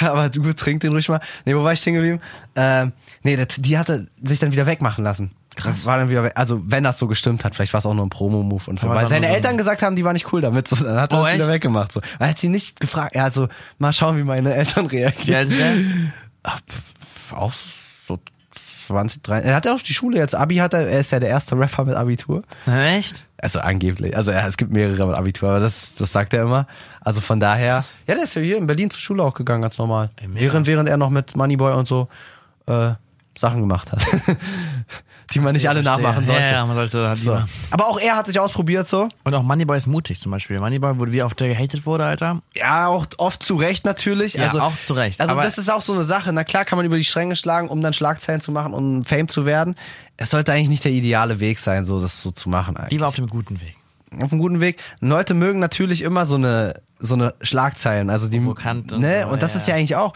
Aber 0.00 0.28
du 0.28 0.52
trink 0.54 0.80
den 0.80 0.92
ruhig 0.92 1.08
mal. 1.08 1.20
Nee, 1.44 1.54
wo 1.54 1.62
war 1.64 1.72
ich 1.72 1.80
stehen 1.80 1.94
geblieben? 1.94 2.20
Ähm, 2.56 2.92
nee, 3.22 3.36
das, 3.36 3.48
die 3.58 3.78
hatte 3.78 4.06
sich 4.22 4.38
dann 4.38 4.52
wieder 4.52 4.66
wegmachen 4.66 5.04
lassen. 5.04 5.32
Krass. 5.56 5.84
War 5.86 5.98
dann 5.98 6.08
wieder 6.08 6.22
weg. 6.22 6.32
Also, 6.36 6.62
wenn 6.66 6.84
das 6.84 6.98
so 6.98 7.08
gestimmt 7.08 7.44
hat, 7.44 7.54
vielleicht 7.54 7.72
war 7.74 7.78
es 7.80 7.86
auch 7.86 7.94
nur 7.94 8.06
ein 8.06 8.10
Promo-Move 8.10 8.70
und 8.70 8.78
so. 8.80 8.86
Aber 8.86 8.96
Weil 8.96 9.04
es 9.04 9.10
seine 9.10 9.28
so 9.28 9.34
Eltern 9.34 9.58
gesagt 9.58 9.82
haben, 9.82 9.96
die 9.96 10.04
war 10.04 10.12
nicht 10.12 10.32
cool 10.32 10.40
damit. 10.40 10.68
So, 10.68 10.76
dann 10.76 10.98
hat 11.00 11.12
er 11.12 11.20
Oh, 11.20 11.24
das 11.24 11.34
wieder 11.34 11.48
weggemacht. 11.48 11.92
So. 11.92 12.00
Er 12.18 12.28
hat 12.30 12.38
sie 12.38 12.48
nicht 12.48 12.78
gefragt. 12.80 13.14
Er 13.16 13.24
hat 13.24 13.34
so, 13.34 13.48
mal 13.78 13.92
schauen, 13.92 14.16
wie 14.16 14.22
meine 14.22 14.54
Eltern 14.54 14.86
reagieren. 14.86 16.12
alt 16.44 16.62
Auch 17.32 17.52
so 17.52 18.18
20, 18.88 19.22
30. 19.22 19.48
Er 19.48 19.56
hat 19.56 19.66
ja 19.66 19.74
auch 19.74 19.82
die 19.82 19.92
Schule 19.92 20.18
jetzt. 20.18 20.34
Abi 20.34 20.56
hat 20.56 20.74
er. 20.74 20.88
Er 20.88 21.00
ist 21.00 21.12
ja 21.12 21.20
der 21.20 21.28
erste 21.28 21.58
Rapper 21.58 21.84
mit 21.84 21.94
Abitur. 21.94 22.42
Echt? 22.66 23.26
Also 23.36 23.60
angeblich. 23.60 24.16
Also 24.16 24.30
er, 24.30 24.46
es 24.46 24.56
gibt 24.56 24.72
mehrere 24.72 25.06
mit 25.06 25.16
Abitur, 25.16 25.50
aber 25.50 25.60
das, 25.60 25.94
das 25.94 26.10
sagt 26.12 26.32
er 26.32 26.42
immer. 26.42 26.66
Also 27.00 27.20
von 27.20 27.38
daher. 27.38 27.84
Ja, 28.06 28.14
der 28.14 28.24
ist 28.24 28.34
ja 28.34 28.42
hier 28.42 28.56
in 28.56 28.66
Berlin 28.66 28.90
zur 28.90 29.00
Schule 29.00 29.22
auch 29.22 29.34
gegangen, 29.34 29.62
ganz 29.62 29.78
normal. 29.78 30.10
Ey, 30.16 30.28
während, 30.32 30.66
während 30.66 30.88
er 30.88 30.96
noch 30.96 31.10
mit 31.10 31.36
Moneyboy 31.36 31.74
und 31.74 31.86
so 31.86 32.08
äh, 32.66 32.92
Sachen 33.36 33.60
gemacht 33.60 33.92
hat. 33.92 34.00
Die 35.34 35.40
man 35.40 35.52
nicht 35.52 35.68
alle 35.68 35.82
nachmachen 35.82 36.24
sollte. 36.24 36.42
Ja, 36.42 36.64
man 36.64 36.76
sollte 36.76 37.06
halt 37.06 37.18
So. 37.18 37.38
Aber 37.70 37.88
auch 37.88 37.98
er 37.98 38.16
hat 38.16 38.26
sich 38.26 38.40
ausprobiert 38.40 38.88
so. 38.88 39.08
Und 39.24 39.34
auch 39.34 39.42
Moneyboy 39.42 39.76
ist 39.76 39.86
mutig 39.86 40.20
zum 40.20 40.32
Beispiel. 40.32 40.58
Moneyboy, 40.58 40.98
wurde 40.98 41.12
wie 41.12 41.22
oft 41.22 41.38
der 41.38 41.48
gehatet 41.48 41.84
wurde, 41.84 42.06
Alter. 42.06 42.40
Ja, 42.54 42.86
auch 42.86 43.06
oft 43.18 43.42
zu 43.42 43.56
Recht 43.56 43.84
natürlich. 43.84 44.34
Ja, 44.34 44.44
also, 44.44 44.60
auch 44.60 44.78
zu 44.80 44.94
Recht. 44.94 45.20
Also 45.20 45.34
das 45.34 45.58
ist 45.58 45.70
auch 45.70 45.82
so 45.82 45.92
eine 45.92 46.04
Sache. 46.04 46.32
Na 46.32 46.44
klar 46.44 46.64
kann 46.64 46.78
man 46.78 46.86
über 46.86 46.96
die 46.96 47.04
Stränge 47.04 47.36
schlagen, 47.36 47.68
um 47.68 47.82
dann 47.82 47.92
Schlagzeilen 47.92 48.40
zu 48.40 48.52
machen 48.52 48.72
und 48.72 49.04
Fame 49.06 49.28
zu 49.28 49.44
werden. 49.44 49.74
Es 50.16 50.30
sollte 50.30 50.52
eigentlich 50.52 50.68
nicht 50.68 50.84
der 50.84 50.92
ideale 50.92 51.40
Weg 51.40 51.58
sein, 51.58 51.84
so 51.84 52.00
das 52.00 52.22
so 52.22 52.30
zu 52.30 52.48
machen 52.48 52.76
eigentlich. 52.76 52.92
Lieber 52.92 53.08
auf 53.08 53.14
dem 53.14 53.28
guten 53.28 53.60
Weg. 53.60 53.76
auf 54.22 54.32
einem 54.32 54.40
guten 54.40 54.60
Weg. 54.60 54.80
Leute 55.00 55.34
mögen 55.34 55.58
natürlich 55.58 56.02
immer 56.02 56.26
so 56.26 56.36
eine 56.36 56.80
so 57.00 57.14
eine 57.14 57.34
Schlagzeilen, 57.42 58.10
also 58.10 58.28
die 58.28 58.38
Provokant 58.38 58.92
und 58.92 59.02
ne 59.02 59.20
so, 59.22 59.28
und 59.28 59.42
das 59.42 59.54
ja. 59.54 59.60
ist 59.60 59.68
ja 59.68 59.74
eigentlich 59.76 59.94
auch 59.94 60.14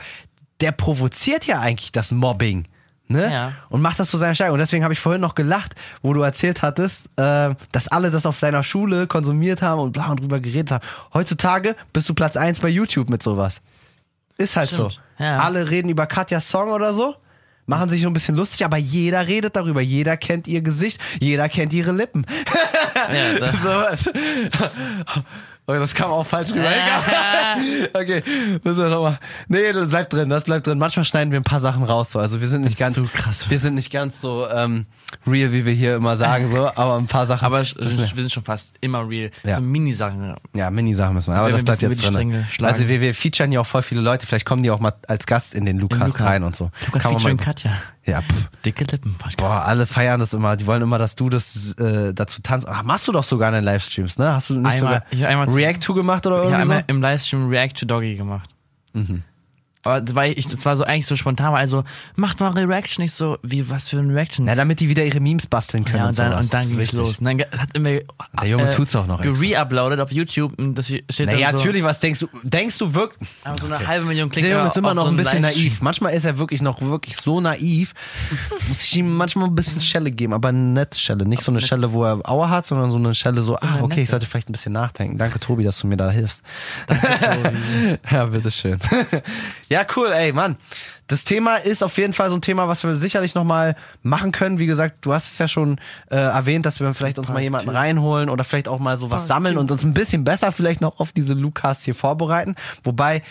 der 0.62 0.72
provoziert 0.72 1.44
ja 1.44 1.60
eigentlich 1.60 1.92
das 1.92 2.12
Mobbing. 2.12 2.68
Ne? 3.12 3.32
Ja. 3.32 3.52
Und 3.68 3.80
macht 3.82 3.98
das 4.00 4.10
zu 4.10 4.18
seiner 4.18 4.34
Stärke. 4.34 4.52
Und 4.52 4.58
deswegen 4.58 4.82
habe 4.84 4.92
ich 4.94 5.00
vorhin 5.00 5.20
noch 5.20 5.34
gelacht, 5.34 5.74
wo 6.02 6.12
du 6.12 6.22
erzählt 6.22 6.62
hattest, 6.62 7.06
äh, 7.16 7.54
dass 7.72 7.88
alle 7.88 8.10
das 8.10 8.26
auf 8.26 8.40
deiner 8.40 8.62
Schule 8.62 9.06
konsumiert 9.06 9.62
haben 9.62 9.80
und 9.80 9.92
bla 9.92 10.10
und 10.10 10.20
drüber 10.20 10.40
geredet 10.40 10.70
haben. 10.70 10.84
Heutzutage 11.14 11.76
bist 11.92 12.08
du 12.08 12.14
Platz 12.14 12.36
eins 12.36 12.60
bei 12.60 12.68
YouTube 12.68 13.10
mit 13.10 13.22
sowas. 13.22 13.60
Ist 14.38 14.56
halt 14.56 14.70
Stimmt. 14.70 14.92
so. 14.92 15.24
Ja. 15.24 15.38
Alle 15.38 15.70
reden 15.70 15.88
über 15.88 16.06
Katjas 16.06 16.48
Song 16.48 16.70
oder 16.70 16.94
so, 16.94 17.14
machen 17.66 17.88
sich 17.88 18.02
so 18.02 18.08
ein 18.08 18.12
bisschen 18.12 18.34
lustig, 18.34 18.64
aber 18.64 18.76
jeder 18.76 19.26
redet 19.26 19.56
darüber. 19.56 19.80
Jeder 19.80 20.16
kennt 20.16 20.48
ihr 20.48 20.62
Gesicht, 20.62 21.00
jeder 21.20 21.48
kennt 21.48 21.72
ihre 21.72 21.92
Lippen. 21.92 22.26
Ja, 23.12 23.38
das, 23.38 23.62
Sowas. 23.62 24.10
Oh, 25.72 25.78
das 25.78 25.94
kam 25.94 26.10
auch 26.10 26.26
falsch 26.26 26.52
rüber. 26.52 26.68
Okay, 27.94 28.22
müssen 28.64 28.82
wir 28.82 28.88
nochmal. 28.88 29.18
Nee, 29.48 29.72
das 29.72 29.86
bleibt 29.88 30.12
drin, 30.12 30.28
das 30.30 30.44
bleibt 30.44 30.66
drin. 30.66 30.78
Manchmal 30.78 31.04
schneiden 31.04 31.30
wir 31.32 31.40
ein 31.40 31.44
paar 31.44 31.60
Sachen 31.60 31.84
raus. 31.84 32.12
So. 32.12 32.18
Also 32.18 32.40
wir 32.40 32.48
sind 32.48 32.62
nicht 32.62 32.74
Das 32.74 32.78
ganz, 32.78 32.94
so 32.96 33.06
krass. 33.12 33.50
wir 33.50 33.58
sind 33.58 33.74
nicht 33.74 33.92
ganz 33.92 34.20
so 34.20 34.48
ähm, 34.48 34.86
real, 35.26 35.52
wie 35.52 35.66
wir 35.66 35.72
hier 35.72 35.96
immer 35.96 36.16
sagen, 36.16 36.48
so, 36.48 36.66
aber 36.74 36.96
ein 36.96 37.06
paar 37.06 37.26
Sachen. 37.26 37.44
aber 37.44 37.60
wir 37.62 37.90
sind 37.90 38.32
schon 38.32 38.44
fast 38.44 38.74
immer 38.80 39.08
real. 39.08 39.30
Ja. 39.44 39.56
So 39.56 39.60
Mini-Sachen. 39.62 40.34
ja, 40.54 40.70
Mini-Sachen 40.70 41.14
müssen 41.14 41.32
wir. 41.34 41.38
Aber 41.40 41.50
das 41.50 41.60
wir 41.60 41.62
ein 41.62 41.64
bleibt 41.78 41.82
jetzt 41.82 42.14
drin. 42.14 42.46
Also 42.62 42.88
wir, 42.88 43.00
wir 43.00 43.14
featuren 43.14 43.52
ja 43.52 43.60
auch 43.60 43.66
voll 43.66 43.82
viele 43.82 44.00
Leute. 44.00 44.26
Vielleicht 44.26 44.46
kommen 44.46 44.62
die 44.62 44.70
auch 44.70 44.80
mal 44.80 44.92
als 45.08 45.26
Gast 45.26 45.54
in 45.54 45.66
den 45.66 45.78
Lukas, 45.78 46.14
Lukas. 46.14 46.20
rein 46.20 46.42
und 46.44 46.56
so. 46.56 46.70
Lukas 46.86 47.02
Kann 47.02 47.12
featuring 47.12 47.36
Katja. 47.36 47.72
Ja, 48.04 48.20
pff. 48.20 48.48
Dicke 48.64 48.84
Lippen. 48.84 49.12
Podcast. 49.14 49.36
Boah, 49.36 49.64
alle 49.64 49.86
feiern 49.86 50.18
das 50.18 50.34
immer. 50.34 50.56
Die 50.56 50.66
wollen 50.66 50.82
immer, 50.82 50.98
dass 50.98 51.14
du 51.14 51.28
das 51.30 51.72
äh, 51.78 52.12
dazu 52.12 52.42
tanzt. 52.42 52.66
Ach, 52.68 52.82
machst 52.82 53.06
du 53.06 53.12
doch 53.12 53.22
sogar 53.24 53.48
in 53.50 53.54
den 53.54 53.64
Livestreams, 53.64 54.18
ne? 54.18 54.32
Hast 54.34 54.50
du 54.50 54.54
nicht 54.54 54.64
Einmal- 54.74 54.78
sogar 54.78 55.02
ich 55.10 55.24
einmal 55.26 55.48
zu- 55.48 55.56
React 55.56 55.78
to 55.80 55.94
gemacht 55.94 56.26
oder 56.26 56.38
habe 56.38 56.48
so? 56.50 56.54
einmal 56.56 56.84
im 56.88 57.00
Livestream 57.00 57.48
React 57.48 57.74
to 57.80 57.86
Doggy 57.86 58.16
gemacht. 58.16 58.50
Mhm. 58.94 59.22
Aber 59.84 60.00
das 60.00 60.14
war, 60.14 60.26
ich, 60.26 60.46
das 60.48 60.64
war 60.64 60.76
so 60.76 60.84
eigentlich 60.84 61.06
so 61.06 61.16
spontan, 61.16 61.54
also 61.54 61.82
macht 62.14 62.38
mal 62.40 62.50
eine 62.50 62.68
Reaction, 62.68 63.02
nicht 63.02 63.12
so, 63.14 63.38
wie, 63.42 63.68
was 63.68 63.88
für 63.88 63.98
eine 63.98 64.14
Reaction? 64.14 64.44
Na, 64.46 64.54
damit 64.54 64.78
die 64.80 64.88
wieder 64.88 65.04
ihre 65.04 65.18
Memes 65.20 65.46
basteln 65.46 65.84
können. 65.84 65.98
ja, 65.98 66.08
und 66.08 66.18
dann, 66.18 66.32
und 66.34 66.52
dann 66.52 66.60
Das 66.62 66.64
ist 66.66 66.70
ging 66.72 66.80
es 66.82 66.92
los. 66.92 67.18
Und 67.18 67.24
dann 67.24 67.40
hat 67.40 67.70
irgendwie, 67.74 68.04
Der 68.40 68.48
Junge 68.48 68.70
tut's 68.70 68.94
auch 68.94 69.06
noch 69.06 69.20
extra. 69.20 69.32
Gereuploadet 69.56 69.98
auf 70.00 70.12
YouTube 70.12 70.56
und 70.58 70.76
das 70.76 70.86
steht 70.86 71.26
Naja, 71.26 71.48
dann 71.48 71.56
so, 71.56 71.64
natürlich, 71.64 71.82
was 71.82 71.98
denkst 72.00 72.20
du? 72.20 72.28
Denkst 72.42 72.78
du 72.78 72.94
wirklich? 72.94 73.28
aber 73.44 73.58
so 73.58 73.66
eine 73.66 73.86
halbe 73.86 74.06
Million 74.06 74.30
Klicks. 74.30 74.46
Der 74.46 74.56
Junge 74.56 74.68
ist 74.68 74.76
immer 74.76 74.94
noch 74.94 75.04
so 75.04 75.10
ein 75.10 75.16
bisschen 75.16 75.42
Livestream. 75.42 75.64
naiv. 75.64 75.82
Manchmal 75.82 76.14
ist 76.14 76.24
er 76.24 76.38
wirklich 76.38 76.62
noch 76.62 76.80
wirklich 76.80 77.16
so 77.16 77.40
naiv. 77.40 77.92
Muss 78.68 78.84
ich 78.84 78.96
ihm 78.98 79.16
manchmal 79.16 79.48
ein 79.48 79.54
bisschen 79.54 79.80
Schelle 79.80 80.10
geben, 80.12 80.32
aber 80.32 80.48
eine 80.50 80.58
nette 80.58 80.98
Schelle. 80.98 81.24
Nicht 81.26 81.42
so 81.42 81.50
eine 81.50 81.60
Schelle, 81.60 81.92
wo 81.92 82.04
er 82.04 82.20
Aua 82.30 82.48
hat, 82.48 82.66
sondern 82.66 82.90
so 82.92 82.98
eine 82.98 83.14
Schelle 83.14 83.40
so, 83.42 83.56
ah, 83.56 83.60
eine 83.62 83.82
okay, 83.82 83.94
ich 83.94 83.96
nette. 83.98 84.10
sollte 84.12 84.26
vielleicht 84.26 84.48
ein 84.48 84.52
bisschen 84.52 84.72
nachdenken. 84.72 85.18
Danke, 85.18 85.40
Tobi, 85.40 85.64
dass 85.64 85.78
du 85.78 85.86
mir 85.88 85.96
da 85.96 86.10
hilfst. 86.10 86.42
Tobi. 86.86 87.98
Ja, 88.10 88.26
bitteschön. 88.26 88.78
ja, 89.72 89.86
cool, 89.96 90.08
ey, 90.12 90.32
Mann. 90.32 90.56
Das 91.08 91.24
Thema 91.24 91.56
ist 91.56 91.82
auf 91.82 91.98
jeden 91.98 92.12
Fall 92.12 92.30
so 92.30 92.36
ein 92.36 92.40
Thema, 92.42 92.68
was 92.68 92.84
wir 92.84 92.96
sicherlich 92.96 93.34
nochmal 93.34 93.76
machen 94.02 94.32
können. 94.32 94.58
Wie 94.58 94.66
gesagt, 94.66 94.98
du 95.04 95.12
hast 95.12 95.32
es 95.32 95.38
ja 95.38 95.46
schon 95.48 95.78
äh, 96.10 96.16
erwähnt, 96.16 96.64
dass 96.64 96.80
wir 96.80 96.94
vielleicht 96.94 97.18
uns 97.18 97.28
mal 97.28 97.42
jemanden 97.42 97.68
reinholen 97.70 98.30
oder 98.30 98.44
vielleicht 98.44 98.68
auch 98.68 98.78
mal 98.78 98.96
so 98.96 99.10
was 99.10 99.26
sammeln 99.26 99.58
und 99.58 99.70
uns 99.70 99.82
ein 99.84 99.92
bisschen 99.92 100.24
besser 100.24 100.52
vielleicht 100.52 100.80
noch 100.80 101.00
auf 101.00 101.12
diese 101.12 101.34
Lukas 101.34 101.84
hier 101.84 101.94
vorbereiten. 101.94 102.54
Wobei, 102.84 103.22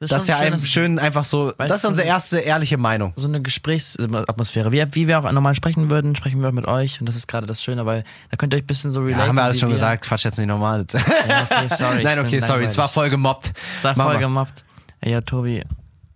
Das 0.00 0.10
das, 0.10 0.22
ist 0.22 0.28
ja 0.30 0.36
schön, 0.38 0.46
ein 0.46 0.52
dass- 0.52 0.68
schön 0.68 0.98
einfach 0.98 1.24
so, 1.24 1.52
das 1.52 1.76
ist 1.76 1.84
unsere 1.84 2.08
erste 2.08 2.38
ehrliche 2.40 2.76
Meinung. 2.76 3.12
so 3.14 3.28
eine 3.28 3.40
Gesprächsatmosphäre. 3.40 4.72
Wie, 4.72 4.84
wie 4.92 5.06
wir 5.06 5.18
auch 5.20 5.30
normal 5.30 5.54
sprechen 5.54 5.90
würden, 5.90 6.16
sprechen 6.16 6.40
wir 6.40 6.48
auch 6.48 6.52
mit 6.52 6.66
euch. 6.66 6.98
Und 6.98 7.06
das 7.06 7.14
ist 7.14 7.28
gerade 7.28 7.46
das 7.46 7.62
Schöne, 7.62 7.86
weil 7.86 8.02
da 8.30 8.36
könnt 8.36 8.52
ihr 8.52 8.56
euch 8.56 8.64
ein 8.64 8.66
bisschen 8.66 8.90
so 8.90 9.00
relaten. 9.00 9.20
Ja, 9.20 9.26
haben 9.28 9.36
wir 9.36 9.44
alles 9.44 9.60
schon 9.60 9.70
gesagt, 9.70 10.04
Quatsch 10.04 10.24
jetzt 10.24 10.38
nicht 10.38 10.48
normal. 10.48 10.84
Ja, 10.92 11.46
okay, 11.48 11.68
sorry. 11.68 12.02
Nein, 12.04 12.18
okay, 12.18 12.40
sorry, 12.40 12.64
es 12.64 12.76
war 12.78 12.88
voll 12.88 13.10
gemobbt. 13.10 13.52
Es 13.78 13.84
war 13.84 13.94
voll 13.94 14.18
gemobbt. 14.18 14.64
Ja, 15.04 15.20
Tobi. 15.20 15.62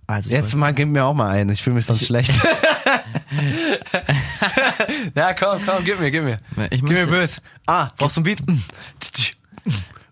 Also, 0.06 0.30
Jetzt 0.30 0.54
mal, 0.54 0.72
gib 0.72 0.88
mir 0.88 1.04
auch 1.04 1.14
mal 1.14 1.30
einen, 1.30 1.50
ich 1.50 1.60
fühle 1.60 1.74
mich 1.74 1.86
sonst 1.86 2.06
schlecht. 2.06 2.32
ja, 5.14 5.34
komm, 5.34 5.60
komm, 5.66 5.84
gib 5.84 5.98
mir, 5.98 6.12
gib 6.12 6.22
mir. 6.22 6.36
Ich 6.70 6.80
gib 6.80 6.90
mir 6.90 7.06
böse. 7.08 7.40
Ah, 7.66 7.88
brauchst 7.96 8.16
du 8.16 8.20
ein 8.20 8.24
Beat? 8.24 8.38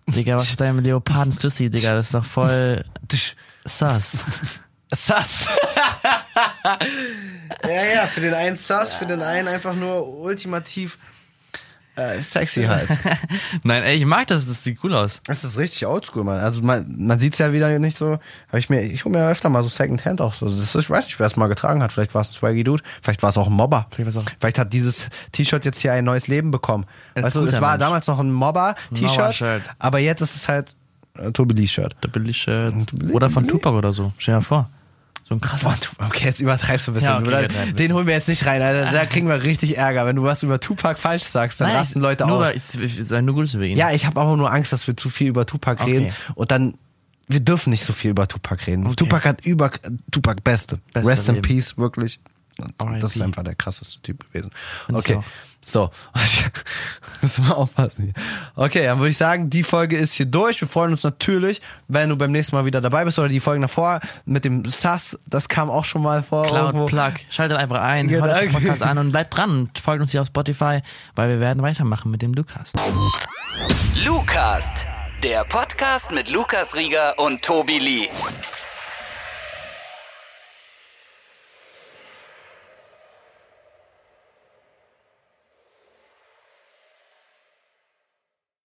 Digga, 0.08 0.36
was 0.36 0.50
mit 0.50 0.60
deinem 0.60 0.80
Leoparden-Stussy, 0.80 1.70
Digga, 1.70 1.94
das 1.94 2.06
ist 2.06 2.14
doch 2.14 2.24
voll 2.24 2.84
sass. 3.64 4.18
Sass. 4.92 5.48
ja, 7.64 7.84
ja, 7.94 8.06
für 8.06 8.20
den 8.20 8.34
einen 8.34 8.56
Sass, 8.56 8.94
für 8.94 9.06
den 9.06 9.22
einen 9.22 9.48
einfach 9.48 9.74
nur 9.74 10.06
ultimativ 10.06 10.98
äh, 11.96 12.20
sexy 12.20 12.64
halt. 12.64 12.88
Nein, 13.62 13.82
ey, 13.84 13.96
ich 13.96 14.04
mag 14.06 14.26
das, 14.26 14.46
das 14.48 14.64
sieht 14.64 14.78
cool 14.82 14.94
aus. 14.94 15.20
Das 15.26 15.44
ist 15.44 15.56
richtig 15.58 15.86
oldschool, 15.86 16.24
man. 16.24 16.40
Also 16.40 16.62
man, 16.62 16.86
man 16.98 17.20
sieht 17.20 17.34
es 17.34 17.38
ja 17.38 17.52
wieder 17.52 17.78
nicht 17.78 17.96
so. 17.96 18.12
Hab 18.12 18.58
ich 18.58 18.68
mir, 18.70 18.82
ich 18.82 19.04
hole 19.04 19.16
mir 19.18 19.26
öfter 19.28 19.48
mal 19.48 19.62
so 19.62 19.68
Secondhand 19.68 20.20
auch 20.20 20.34
so. 20.34 20.46
Das 20.48 20.58
ist, 20.58 20.74
ich 20.74 20.90
weiß 20.90 21.04
nicht, 21.04 21.18
wer 21.20 21.26
es 21.26 21.36
mal 21.36 21.46
getragen 21.48 21.82
hat. 21.82 21.92
Vielleicht 21.92 22.14
war 22.14 22.22
es 22.22 22.30
ein 22.30 22.32
Swaggy 22.32 22.64
Dude, 22.64 22.82
vielleicht 23.02 23.22
war 23.22 23.30
es 23.30 23.38
auch 23.38 23.46
ein 23.46 23.52
Mobber. 23.52 23.86
Vielleicht 23.90 24.16
auch- 24.18 24.24
Vielleicht 24.40 24.58
hat 24.58 24.72
dieses 24.72 25.08
T-Shirt 25.32 25.64
jetzt 25.64 25.80
hier 25.80 25.92
ein 25.92 26.04
neues 26.04 26.26
Leben 26.28 26.50
bekommen. 26.50 26.84
Als 27.14 27.26
weißt 27.26 27.36
du, 27.36 27.44
es 27.44 27.60
war 27.60 27.70
Mensch. 27.72 27.80
damals 27.80 28.06
noch 28.06 28.18
ein 28.20 28.32
Mobber-T-Shirt, 28.32 29.62
aber 29.78 29.98
jetzt 29.98 30.20
ist 30.20 30.34
es 30.36 30.48
halt 30.48 30.74
äh, 31.18 31.30
Toby 31.32 31.54
Lee-Shirt. 31.54 31.94
Der 32.02 32.08
Billy-Shirt. 32.08 32.74
Oder 33.12 33.30
von 33.30 33.46
Tupac 33.46 33.76
oder 33.76 33.92
so. 33.92 34.12
Stell 34.18 34.34
dir 34.36 34.42
vor. 34.42 34.68
So 35.26 35.34
ein 35.34 35.40
krasser. 35.40 35.74
Okay, 35.98 36.26
jetzt 36.26 36.40
übertreibst 36.40 36.86
du 36.86 36.90
ein 36.90 36.94
bisschen. 36.94 37.10
Ja, 37.10 37.18
okay, 37.18 37.28
oder? 37.28 37.38
ein 37.38 37.76
Den 37.76 37.94
holen 37.94 38.06
wir 38.06 38.12
jetzt 38.12 38.28
nicht 38.28 38.44
rein, 38.44 38.60
Alter. 38.60 38.92
Da 38.92 39.06
kriegen 39.06 39.26
wir 39.26 39.42
richtig 39.42 39.78
Ärger. 39.78 40.04
Wenn 40.04 40.16
du 40.16 40.22
was 40.22 40.42
über 40.42 40.60
Tupac 40.60 40.98
falsch 40.98 41.22
sagst, 41.24 41.60
dann 41.60 41.70
rasten 41.70 42.00
Leute 42.00 42.26
nur, 42.26 42.46
aus. 42.46 42.74
Ich, 42.74 43.00
ich, 43.00 43.10
nur 43.10 43.34
Gutes 43.34 43.54
über 43.54 43.64
ihn. 43.64 43.78
Ja, 43.78 43.90
ich 43.90 44.04
habe 44.04 44.20
aber 44.20 44.36
nur 44.36 44.52
Angst, 44.52 44.72
dass 44.72 44.86
wir 44.86 44.96
zu 44.96 45.08
viel 45.08 45.28
über 45.28 45.46
Tupac 45.46 45.80
Okay. 45.80 45.98
reden 45.98 46.12
und 46.34 46.50
dann 46.50 46.74
wir 47.26 47.40
dürfen 47.40 47.70
nicht 47.70 47.84
so 47.84 47.94
viel 47.94 48.10
über 48.10 48.28
Tupac 48.28 48.66
reden. 48.66 48.94
Tupac 48.96 49.26
hat 49.26 49.46
über 49.46 49.70
Tupac 50.10 50.42
Beste. 50.44 50.78
Beste 50.92 51.10
Rest 51.10 51.28
in 51.30 51.34
Leben. 51.36 51.48
Peace, 51.48 51.78
wirklich. 51.78 52.20
Das 53.00 53.16
ist 53.16 53.22
einfach 53.22 53.42
der 53.42 53.54
krasseste 53.54 54.00
Typ 54.02 54.30
gewesen. 54.30 54.50
Okay. 54.92 55.20
So, 55.66 55.90
müssen 57.22 57.46
wir 57.46 57.56
aufpassen 57.56 58.04
hier. 58.04 58.24
Okay, 58.54 58.84
dann 58.84 58.98
würde 58.98 59.08
ich 59.10 59.16
sagen, 59.16 59.48
die 59.48 59.62
Folge 59.62 59.96
ist 59.96 60.12
hier 60.12 60.26
durch. 60.26 60.60
Wir 60.60 60.68
freuen 60.68 60.92
uns 60.92 61.02
natürlich, 61.04 61.62
wenn 61.88 62.10
du 62.10 62.16
beim 62.16 62.32
nächsten 62.32 62.54
Mal 62.54 62.66
wieder 62.66 62.80
dabei 62.82 63.04
bist 63.04 63.18
oder 63.18 63.28
die 63.28 63.40
Folgen 63.40 63.62
davor 63.62 64.00
mit 64.26 64.44
dem 64.44 64.64
Sass, 64.66 65.18
das 65.26 65.48
kam 65.48 65.70
auch 65.70 65.84
schon 65.84 66.02
mal 66.02 66.22
vor. 66.22 66.46
Cloud 66.46 66.66
irgendwo. 66.66 66.86
Plug. 66.86 67.12
Schaltet 67.30 67.56
einfach 67.58 67.80
ein, 67.80 68.08
Genau. 68.08 68.26
hört 68.26 68.36
euch 68.36 68.48
den 68.48 68.52
Podcast 68.52 68.82
an 68.82 68.98
und 68.98 69.10
bleibt 69.10 69.36
dran 69.36 69.50
und 69.50 69.78
folgt 69.78 70.02
uns 70.02 70.10
hier 70.10 70.20
auf 70.20 70.26
Spotify, 70.28 70.80
weil 71.14 71.28
wir 71.30 71.40
werden 71.40 71.62
weitermachen 71.62 72.10
mit 72.10 72.20
dem 72.22 72.34
Lukas. 72.34 72.72
Lucast, 74.04 74.86
der 75.22 75.44
Podcast 75.44 76.12
mit 76.12 76.30
Lukas 76.30 76.74
Rieger 76.76 77.18
und 77.18 77.42
Tobi 77.42 77.78
Lee. 77.78 78.08